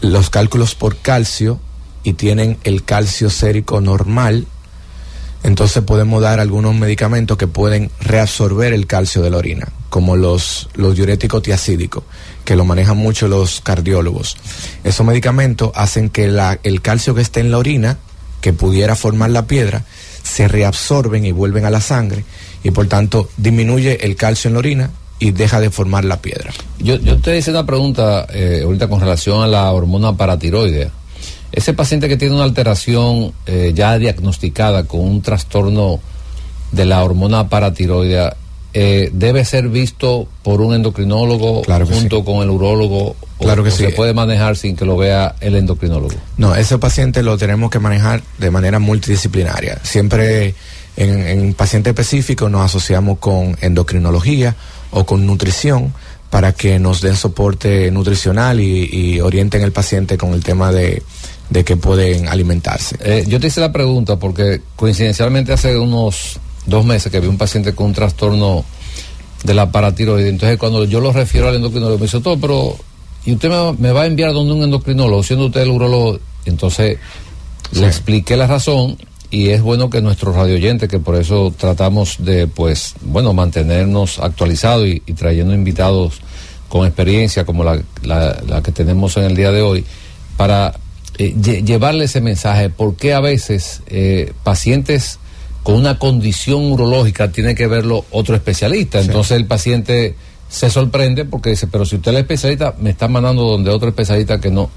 los 0.01 0.31
cálculos 0.31 0.75
por 0.75 0.97
calcio 0.97 1.61
y 2.03 2.15
tienen 2.15 2.59
el 2.65 2.85
calcio 2.85 3.31
sérico 3.31 3.81
normal. 3.81 4.47
Entonces 5.43 5.83
podemos 5.83 6.21
dar 6.23 6.39
algunos 6.39 6.75
medicamentos 6.75 7.39
que 7.39 7.47
pueden 7.47 7.91
reabsorber 8.01 8.73
el 8.73 8.87
calcio 8.87 9.23
de 9.23 9.31
la 9.31 9.39
orina, 9.39 9.69
como 9.89 10.17
los, 10.17 10.69
los 10.75 10.95
diuréticos 10.95 11.43
tiacídicos, 11.43 12.05
que 12.45 12.57
lo 12.57 12.65
manejan 12.65 12.99
mucho 12.99 13.27
los 13.27 13.61
cardiólogos. 13.61 14.37
Esos 14.85 15.07
medicamentos 15.07 15.71
hacen 15.75 16.11
que 16.11 16.29
la, 16.29 16.59
el 16.63 16.83
calcio 16.83 17.15
que 17.15 17.23
esté 17.23 17.41
en 17.41 17.51
la 17.51 17.59
orina, 17.59 17.99
que 18.41 18.53
pudiera 18.53 18.97
formar 18.97 19.31
la 19.31 19.47
piedra, 19.47 19.85
se 20.23 20.47
reabsorben 20.47 21.25
y 21.25 21.33
vuelven 21.33 21.65
a 21.65 21.71
la 21.71 21.81
sangre 21.81 22.25
y 22.63 22.71
por 22.71 22.87
tanto 22.87 23.31
disminuye 23.37 24.05
el 24.05 24.17
calcio 24.17 24.49
en 24.49 24.55
la 24.55 24.59
orina 24.59 24.91
y 25.19 25.33
deja 25.33 25.61
de 25.61 25.71
formar 25.71 26.05
la 26.05 26.21
piedra. 26.21 26.51
Yo, 26.79 26.97
yo 26.97 27.19
te 27.19 27.37
hice 27.37 27.51
una 27.51 27.65
pregunta 27.65 28.27
eh, 28.33 28.63
ahorita 28.65 28.89
con 28.89 29.01
relación 29.01 29.43
a 29.43 29.47
la 29.47 29.71
hormona 29.73 30.17
paratiroidea. 30.17 30.91
Ese 31.53 31.75
paciente 31.75 32.09
que 32.09 32.17
tiene 32.17 32.35
una 32.35 32.45
alteración 32.45 33.33
eh, 33.47 33.73
ya 33.75 33.99
diagnosticada 33.99 34.85
con 34.85 35.01
un 35.01 35.23
trastorno 35.23 36.01
de 36.73 36.85
la 36.85 37.03
hormona 37.03 37.49
paratiroidea, 37.49 38.37
eh, 38.73 39.11
debe 39.13 39.45
ser 39.45 39.69
visto 39.69 40.29
por 40.45 40.61
un 40.61 40.75
endocrinólogo 40.75 41.63
junto 41.91 42.25
con 42.25 42.37
el 42.45 42.51
urólogo 42.51 43.17
claro 43.41 43.65
que 43.65 43.71
o 43.71 43.73
se 43.73 43.89
puede 43.89 44.15
manejar 44.15 44.57
sin 44.57 44.77
que 44.77 44.85
lo 44.85 44.97
vea 44.97 45.35
el 45.41 45.57
endocrinólogo. 45.57 46.15
No 46.37 46.55
ese 46.55 46.79
paciente 46.79 47.25
lo 47.25 47.37
tenemos 47.37 47.69
que 47.71 47.81
manejar 47.81 48.23
de 48.39 48.51
manera 48.53 48.79
multidisciplinaria. 48.79 49.81
Siempre 49.83 50.55
en, 50.97 51.27
en 51.27 51.55
paciente 51.55 51.91
específico 51.91 52.49
nos 52.49 52.61
asociamos 52.61 53.19
con 53.19 53.57
endocrinología 53.61 54.55
o 54.93 55.05
con 55.05 55.27
nutrición 55.27 55.93
para 56.31 56.53
que 56.53 56.79
nos 56.79 57.01
den 57.01 57.17
soporte 57.17 57.91
nutricional 57.91 58.61
y, 58.61 59.21
orienten 59.21 59.63
al 59.65 59.73
paciente 59.73 60.17
con 60.17 60.33
el 60.33 60.45
tema 60.45 60.73
de, 60.73 61.03
que 61.51 61.77
pueden 61.77 62.29
alimentarse. 62.29 62.97
Eh, 63.01 63.25
yo 63.29 63.41
te 63.41 63.49
hice 63.49 63.61
la 63.61 63.73
pregunta 63.73 64.17
porque 64.17 64.63
coincidencialmente 64.77 65.53
hace 65.53 65.77
unos 65.77 66.39
dos 66.67 66.85
meses 66.85 67.11
que 67.11 67.21
vi 67.21 67.27
un 67.27 67.39
paciente 67.39 67.75
con 67.75 67.87
un 67.87 67.93
trastorno 67.93 68.65
de 69.45 69.55
la 69.55 69.71
paratiroide. 69.71 70.29
Entonces, 70.29 70.59
cuando 70.59 70.85
yo 70.85 71.01
lo 71.01 71.13
refiero 71.13 71.49
al 71.49 71.57
endocrinólogo, 71.57 71.99
me 71.99 72.05
dice 72.05 72.21
todo, 72.21 72.39
pero. 72.39 72.77
¿Y 73.23 73.35
usted 73.35 73.51
me, 73.79 73.93
va 73.93 74.03
a 74.03 74.07
enviar 74.07 74.33
donde 74.33 74.55
un 74.55 74.63
endocrinólogo, 74.63 75.23
siendo 75.23 75.47
usted 75.47 75.61
el 75.63 75.71
urologo? 75.71 76.19
Entonces, 76.47 76.99
le 77.73 77.87
expliqué 77.87 78.35
la 78.35 78.47
razón 78.47 78.97
y 79.31 79.51
es 79.51 79.61
bueno 79.61 79.91
que 79.91 80.01
nuestros 80.01 80.35
radioyentes, 80.35 80.89
que 80.89 80.99
por 80.99 81.17
eso 81.17 81.53
tratamos 81.57 82.17
de, 82.19 82.47
pues, 82.47 82.95
bueno, 83.03 83.35
mantenernos 83.35 84.19
actualizados 84.21 84.89
y, 84.89 85.01
trayendo 85.13 85.53
invitados 85.53 86.21
con 86.71 86.87
experiencia 86.87 87.45
como 87.45 87.63
la, 87.63 87.81
la, 88.03 88.63
que 88.63 88.73
tenemos 88.73 89.17
en 89.19 89.25
el 89.25 89.37
día 89.37 89.53
de 89.53 89.61
hoy, 89.61 89.85
para 90.39 90.73
eh, 91.19 91.35
llevarle 91.65 92.05
ese 92.05 92.21
mensaje, 92.21 92.71
porque 92.71 93.13
a 93.15 93.21
veces 93.21 93.83
eh, 93.87 94.33
pacientes 94.43 95.19
con 95.63 95.75
una 95.75 95.99
condición 95.99 96.73
urológica 96.73 97.31
tiene 97.31 97.55
que 97.55 97.67
verlo 97.67 98.05
otro 98.11 98.35
especialista, 98.35 99.01
entonces 99.01 99.37
el 99.37 99.47
paciente 99.47 100.15
se 100.49 100.69
sorprende 100.69 101.25
porque 101.25 101.51
dice, 101.51 101.67
pero 101.69 101.85
si 101.85 101.97
usted 101.97 102.13
es 102.13 102.19
especialista, 102.21 102.75
me 102.79 102.91
está 102.91 103.07
mandando 103.09 103.45
donde 103.45 103.71
otro 103.71 103.89
especialista 103.89 104.41
que 104.41 104.51
no, 104.51 104.71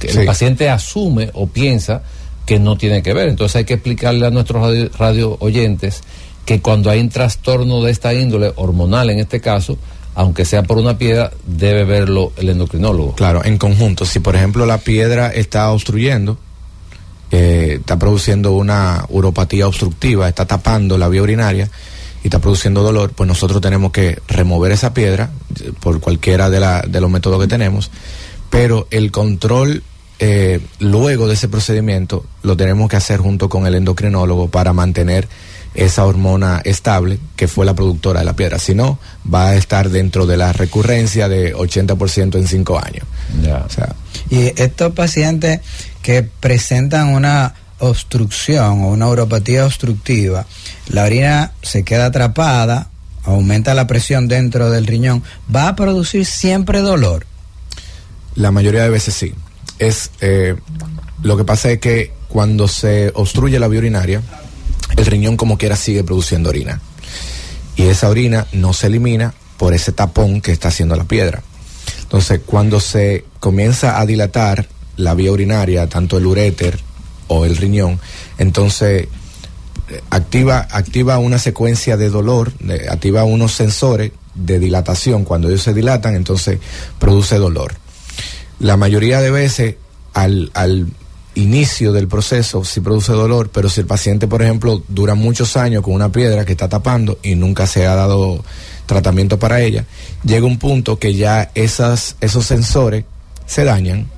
que 0.00 0.08
el 0.08 0.26
paciente 0.26 0.68
asume 0.68 1.30
o 1.34 1.46
piensa 1.46 2.02
que 2.44 2.58
no 2.58 2.76
tiene 2.76 3.02
que 3.02 3.14
ver. 3.14 3.28
Entonces 3.28 3.56
hay 3.56 3.64
que 3.64 3.74
explicarle 3.74 4.26
a 4.26 4.30
nuestros 4.30 4.90
radio, 4.98 5.36
oyentes 5.40 6.02
que 6.44 6.60
cuando 6.60 6.90
hay 6.90 7.00
un 7.00 7.08
trastorno 7.08 7.82
de 7.82 7.92
esta 7.92 8.12
índole, 8.12 8.52
hormonal 8.56 9.10
en 9.10 9.20
este 9.20 9.40
caso, 9.40 9.78
aunque 10.14 10.44
sea 10.44 10.62
por 10.62 10.78
una 10.78 10.98
piedra, 10.98 11.32
debe 11.46 11.84
verlo 11.84 12.32
el 12.36 12.50
endocrinólogo. 12.50 13.14
Claro, 13.14 13.44
en 13.44 13.58
conjunto. 13.58 14.04
Si 14.04 14.20
por 14.20 14.36
ejemplo 14.36 14.66
la 14.66 14.78
piedra 14.78 15.28
está 15.28 15.70
obstruyendo, 15.70 16.38
eh, 17.30 17.78
está 17.80 17.98
produciendo 17.98 18.52
una 18.52 19.04
uropatía 19.08 19.66
obstructiva, 19.66 20.28
está 20.28 20.46
tapando 20.46 20.98
la 20.98 21.08
vía 21.08 21.22
urinaria 21.22 21.70
y 22.22 22.26
está 22.26 22.38
produciendo 22.40 22.82
dolor, 22.82 23.12
pues 23.12 23.26
nosotros 23.26 23.60
tenemos 23.60 23.90
que 23.90 24.20
remover 24.28 24.72
esa 24.72 24.92
piedra 24.92 25.30
eh, 25.60 25.72
por 25.80 26.00
cualquiera 26.00 26.50
de, 26.50 26.60
de 26.88 27.00
los 27.00 27.10
métodos 27.10 27.40
que 27.40 27.48
tenemos. 27.48 27.90
Pero 28.50 28.86
el 28.90 29.10
control 29.10 29.82
eh, 30.24 30.60
luego 30.78 31.26
de 31.26 31.34
ese 31.34 31.48
procedimiento 31.48 32.24
lo 32.44 32.56
tenemos 32.56 32.88
que 32.88 32.94
hacer 32.94 33.18
junto 33.18 33.48
con 33.48 33.66
el 33.66 33.74
endocrinólogo 33.74 34.46
para 34.48 34.72
mantener 34.72 35.26
esa 35.74 36.04
hormona 36.04 36.60
estable 36.64 37.18
que 37.36 37.48
fue 37.48 37.64
la 37.64 37.74
productora 37.74 38.20
de 38.20 38.26
la 38.26 38.36
piedra. 38.36 38.58
Si 38.58 38.74
no, 38.74 38.98
va 39.32 39.48
a 39.48 39.56
estar 39.56 39.90
dentro 39.90 40.26
de 40.26 40.36
la 40.36 40.52
recurrencia 40.52 41.28
de 41.28 41.54
80% 41.54 42.36
en 42.36 42.46
5 42.46 42.78
años. 42.78 43.06
y 44.30 44.52
estos 44.60 44.92
pacientes 44.92 45.60
que 46.02 46.22
presentan 46.22 47.08
una 47.08 47.54
obstrucción 47.78 48.84
o 48.84 48.88
una 48.88 49.08
uropatía 49.08 49.66
obstructiva, 49.66 50.46
la 50.88 51.04
orina 51.04 51.52
se 51.62 51.82
queda 51.82 52.06
atrapada, 52.06 52.88
aumenta 53.24 53.74
la 53.74 53.86
presión 53.86 54.28
dentro 54.28 54.70
del 54.70 54.86
riñón, 54.86 55.22
¿va 55.54 55.68
a 55.68 55.76
producir 55.76 56.26
siempre 56.26 56.80
dolor? 56.80 57.26
La 58.34 58.50
mayoría 58.50 58.82
de 58.82 58.90
veces 58.90 59.14
sí 59.14 59.34
es 59.82 60.10
eh, 60.20 60.54
lo 61.22 61.36
que 61.36 61.44
pasa 61.44 61.70
es 61.70 61.78
que 61.78 62.12
cuando 62.28 62.68
se 62.68 63.10
obstruye 63.14 63.58
la 63.58 63.68
vía 63.68 63.80
urinaria, 63.80 64.22
el 65.02 65.06
riñón 65.06 65.36
como 65.36 65.58
quiera 65.58 65.76
sigue 65.76 66.04
produciendo 66.04 66.50
orina. 66.50 66.80
Y 67.76 67.84
esa 67.84 68.08
orina 68.08 68.46
no 68.52 68.72
se 68.72 68.86
elimina 68.86 69.34
por 69.56 69.74
ese 69.74 69.92
tapón 69.92 70.40
que 70.40 70.52
está 70.52 70.68
haciendo 70.68 70.96
la 70.96 71.04
piedra. 71.04 71.42
Entonces, 72.02 72.40
cuando 72.44 72.80
se 72.80 73.24
comienza 73.40 74.00
a 74.00 74.06
dilatar 74.06 74.68
la 74.96 75.14
vía 75.14 75.32
urinaria, 75.32 75.88
tanto 75.88 76.18
el 76.18 76.26
uréter 76.26 76.78
o 77.28 77.44
el 77.44 77.56
riñón, 77.56 77.98
entonces 78.38 79.08
eh, 79.88 80.00
activa, 80.10 80.68
activa 80.70 81.18
una 81.18 81.38
secuencia 81.38 81.96
de 81.96 82.10
dolor, 82.10 82.52
activa 82.90 83.24
unos 83.24 83.52
sensores 83.52 84.12
de 84.34 84.58
dilatación. 84.58 85.24
Cuando 85.24 85.48
ellos 85.48 85.62
se 85.62 85.74
dilatan, 85.74 86.14
entonces 86.14 86.58
produce 86.98 87.36
dolor. 87.38 87.74
La 88.60 88.76
mayoría 88.76 89.20
de 89.20 89.30
veces 89.30 89.76
al, 90.14 90.50
al 90.54 90.86
inicio 91.34 91.92
del 91.92 92.08
proceso 92.08 92.64
sí 92.64 92.80
produce 92.80 93.12
dolor, 93.12 93.50
pero 93.52 93.68
si 93.68 93.80
el 93.80 93.86
paciente, 93.86 94.26
por 94.26 94.42
ejemplo, 94.42 94.82
dura 94.88 95.14
muchos 95.14 95.56
años 95.56 95.82
con 95.82 95.94
una 95.94 96.10
piedra 96.10 96.44
que 96.44 96.52
está 96.52 96.68
tapando 96.68 97.18
y 97.22 97.34
nunca 97.34 97.66
se 97.66 97.86
ha 97.86 97.94
dado 97.94 98.44
tratamiento 98.86 99.38
para 99.38 99.60
ella, 99.60 99.84
llega 100.24 100.46
un 100.46 100.58
punto 100.58 100.98
que 100.98 101.14
ya 101.14 101.50
esas, 101.54 102.16
esos 102.20 102.46
sensores 102.46 103.04
se 103.46 103.64
dañan 103.64 104.08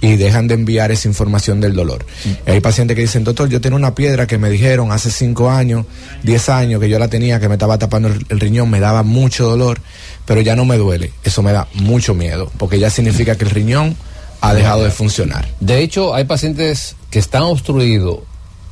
y 0.00 0.16
dejan 0.16 0.48
de 0.48 0.54
enviar 0.54 0.90
esa 0.90 1.08
información 1.08 1.60
del 1.60 1.74
dolor. 1.74 2.06
Mm. 2.24 2.50
hay 2.50 2.60
pacientes 2.60 2.94
que 2.94 3.02
dicen, 3.02 3.24
doctor, 3.24 3.48
yo 3.48 3.60
tengo 3.60 3.76
una 3.76 3.94
piedra 3.94 4.26
que 4.26 4.38
me 4.38 4.48
dijeron 4.48 4.92
hace 4.92 5.10
5 5.10 5.50
años, 5.50 5.84
10 6.22 6.48
años 6.48 6.80
que 6.80 6.88
yo 6.88 6.98
la 6.98 7.08
tenía, 7.08 7.38
que 7.38 7.48
me 7.48 7.54
estaba 7.54 7.78
tapando 7.78 8.08
el, 8.08 8.40
riñón, 8.40 8.70
me 8.70 8.80
daba 8.80 9.02
mucho 9.02 9.46
dolor, 9.46 9.80
pero 10.24 10.40
ya 10.40 10.56
no 10.56 10.64
me 10.64 10.78
duele. 10.78 11.12
Eso 11.22 11.42
me 11.42 11.52
da 11.52 11.68
mucho 11.74 12.14
miedo, 12.14 12.50
porque 12.56 12.78
ya 12.78 12.90
significa 12.90 13.36
que 13.36 13.44
el 13.44 13.50
riñón 13.50 13.96
ha 14.40 14.54
dejado 14.54 14.84
de 14.84 14.90
funcionar. 14.90 15.48
De 15.60 15.82
hecho, 15.82 16.14
hay 16.14 16.24
pacientes 16.24 16.96
que 17.10 17.18
están 17.18 17.42
obstruidos 17.42 18.20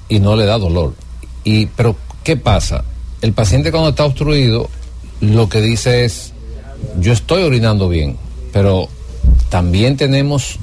y 0.08 0.20
no 0.20 0.36
le 0.36 0.46
da 0.46 0.58
dolor. 0.58 0.94
Y, 1.44 1.66
pero, 1.66 1.96
¿qué 2.24 2.36
pasa? 2.36 2.84
El 3.20 3.32
paciente 3.32 3.70
cuando 3.70 3.90
está 3.90 4.04
obstruido, 4.04 4.68
lo 5.20 5.48
que 5.48 5.60
dice 5.60 6.04
es, 6.04 6.32
yo 7.00 7.12
estoy 7.12 7.42
orinando 7.42 7.88
bien, 7.88 8.16
pero 8.52 8.88
también 9.48 9.96
tenemos 9.96 10.58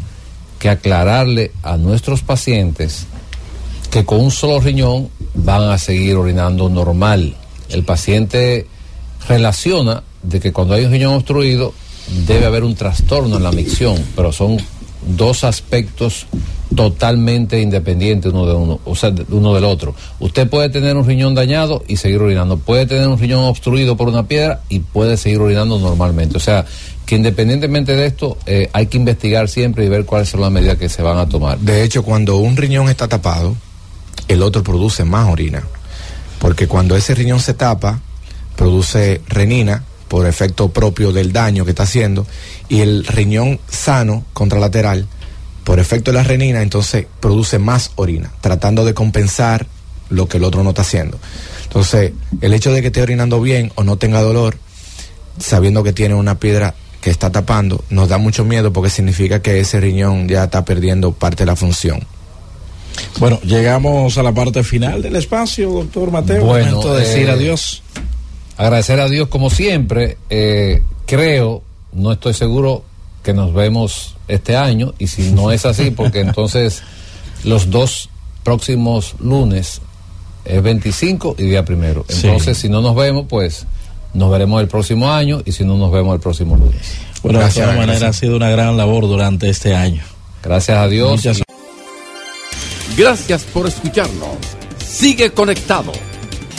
que 0.59 0.69
aclararle 0.69 1.51
a 1.63 1.77
nuestros 1.77 2.21
pacientes 2.21 3.05
que 3.91 4.05
con 4.05 4.21
un 4.21 4.31
solo 4.31 4.59
riñón 4.59 5.09
van 5.33 5.63
a 5.69 5.77
seguir 5.77 6.15
orinando 6.15 6.69
normal. 6.69 7.35
El 7.69 7.83
paciente 7.83 8.67
relaciona 9.27 10.03
de 10.23 10.39
que 10.39 10.53
cuando 10.53 10.73
hay 10.73 10.85
un 10.85 10.91
riñón 10.91 11.13
obstruido 11.13 11.73
debe 12.27 12.45
haber 12.45 12.63
un 12.63 12.75
trastorno 12.75 13.37
en 13.37 13.43
la 13.43 13.51
micción, 13.51 14.03
pero 14.15 14.31
son 14.31 14.57
dos 15.05 15.43
aspectos 15.43 16.27
totalmente 16.75 17.61
independientes 17.61 18.33
uno 18.33 18.45
de 18.45 18.53
uno, 18.53 18.79
o 18.85 18.95
sea, 18.95 19.13
uno 19.29 19.53
del 19.53 19.63
otro. 19.63 19.95
Usted 20.19 20.49
puede 20.49 20.69
tener 20.69 20.97
un 20.97 21.05
riñón 21.05 21.35
dañado 21.35 21.83
y 21.87 21.97
seguir 21.97 22.21
orinando, 22.21 22.57
puede 22.57 22.85
tener 22.85 23.07
un 23.07 23.17
riñón 23.17 23.45
obstruido 23.45 23.95
por 23.95 24.09
una 24.09 24.27
piedra 24.27 24.61
y 24.67 24.79
puede 24.79 25.17
seguir 25.17 25.39
orinando 25.39 25.79
normalmente. 25.79 26.37
O 26.37 26.39
sea, 26.39 26.65
que 27.05 27.15
independientemente 27.15 27.95
de 27.95 28.07
esto, 28.07 28.37
eh, 28.45 28.69
hay 28.73 28.87
que 28.87 28.97
investigar 28.97 29.47
siempre 29.47 29.85
y 29.85 29.89
ver 29.89 30.05
cuáles 30.05 30.29
son 30.29 30.41
las 30.41 30.51
medidas 30.51 30.77
que 30.77 30.89
se 30.89 31.01
van 31.01 31.17
a 31.17 31.29
tomar. 31.29 31.59
De 31.59 31.83
hecho, 31.83 32.03
cuando 32.03 32.37
un 32.37 32.57
riñón 32.57 32.89
está 32.89 33.07
tapado, 33.07 33.55
el 34.27 34.41
otro 34.41 34.63
produce 34.63 35.05
más 35.05 35.29
orina. 35.29 35.63
Porque 36.39 36.67
cuando 36.67 36.95
ese 36.95 37.15
riñón 37.15 37.39
se 37.39 37.53
tapa, 37.53 38.01
produce 38.55 39.21
renina 39.27 39.83
por 40.07 40.27
efecto 40.27 40.69
propio 40.69 41.11
del 41.11 41.31
daño 41.33 41.65
que 41.65 41.71
está 41.71 41.83
haciendo, 41.83 42.25
y 42.69 42.81
el 42.81 43.05
riñón 43.05 43.59
sano, 43.69 44.25
contralateral, 44.33 45.07
por 45.63 45.79
efecto 45.79 46.11
de 46.11 46.17
la 46.17 46.23
renina, 46.23 46.61
entonces 46.61 47.07
produce 47.19 47.59
más 47.59 47.91
orina, 47.95 48.31
tratando 48.41 48.85
de 48.85 48.93
compensar 48.93 49.67
lo 50.09 50.27
que 50.27 50.37
el 50.37 50.43
otro 50.43 50.63
no 50.63 50.69
está 50.69 50.83
haciendo. 50.83 51.17
Entonces, 51.63 52.13
el 52.41 52.53
hecho 52.53 52.71
de 52.71 52.81
que 52.81 52.87
esté 52.87 53.01
orinando 53.01 53.41
bien 53.41 53.71
o 53.75 53.83
no 53.83 53.97
tenga 53.97 54.21
dolor, 54.21 54.57
sabiendo 55.39 55.83
que 55.83 55.91
tiene 55.93 56.13
una 56.13 56.39
piedra 56.39 56.75
que 57.01 57.09
está 57.09 57.31
tapando, 57.31 57.83
nos 57.89 58.09
da 58.09 58.17
mucho 58.17 58.45
miedo 58.45 58.71
porque 58.71 58.89
significa 58.89 59.41
que 59.41 59.59
ese 59.59 59.79
riñón 59.79 60.27
ya 60.27 60.45
está 60.45 60.63
perdiendo 60.63 61.11
parte 61.11 61.43
de 61.43 61.47
la 61.47 61.55
función. 61.55 62.05
Bueno, 63.19 63.39
llegamos 63.41 64.17
a 64.17 64.23
la 64.23 64.33
parte 64.33 64.63
final 64.63 65.01
del 65.01 65.15
espacio, 65.15 65.69
doctor 65.69 66.11
Mateo. 66.11 66.45
Bueno, 66.45 66.77
Momento 66.77 66.95
de 66.95 67.05
decir 67.05 67.27
eh, 67.27 67.31
adiós. 67.31 67.83
Agradecer 68.57 68.99
a 68.99 69.09
Dios 69.09 69.27
como 69.27 69.49
siempre. 69.49 70.17
eh, 70.29 70.81
creo, 71.05 71.61
no 71.95 72.11
estoy 72.11 72.33
seguro 72.33 72.83
que 73.23 73.33
nos 73.33 73.53
vemos 73.53 74.15
este 74.27 74.55
año 74.55 74.93
y 74.99 75.07
si 75.07 75.31
no 75.31 75.51
es 75.51 75.65
así, 75.65 75.91
porque 75.91 76.19
entonces 76.21 76.83
los 77.43 77.69
dos 77.69 78.09
próximos 78.43 79.15
lunes 79.19 79.81
es 80.45 80.61
25 80.61 81.35
y 81.39 81.43
día 81.43 81.65
primero. 81.65 82.05
Sí. 82.07 82.27
Entonces, 82.27 82.57
si 82.57 82.69
no 82.69 82.81
nos 82.81 82.95
vemos, 82.95 83.25
pues 83.27 83.65
nos 84.13 84.31
veremos 84.31 84.61
el 84.61 84.67
próximo 84.67 85.11
año 85.11 85.41
y 85.43 85.51
si 85.51 85.63
no 85.63 85.77
nos 85.77 85.91
vemos 85.91 86.13
el 86.13 86.21
próximo 86.21 86.55
lunes. 86.55 86.93
Bueno, 87.23 87.39
Gracias, 87.39 87.55
de 87.55 87.61
todas 87.63 87.75
maneras 87.77 87.99
gracias. 88.01 88.17
ha 88.17 88.19
sido 88.19 88.35
una 88.37 88.49
gran 88.49 88.77
labor 88.77 89.03
durante 89.07 89.49
este 89.49 89.75
año. 89.75 90.03
Gracias 90.43 90.77
a 90.77 90.87
Dios. 90.87 91.11
Muchas 91.11 91.41
Gracias 92.95 93.43
por 93.43 93.67
escucharnos. 93.67 94.37
Sigue 94.87 95.31
conectado. 95.31 95.91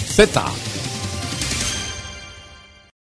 Z 0.07 0.43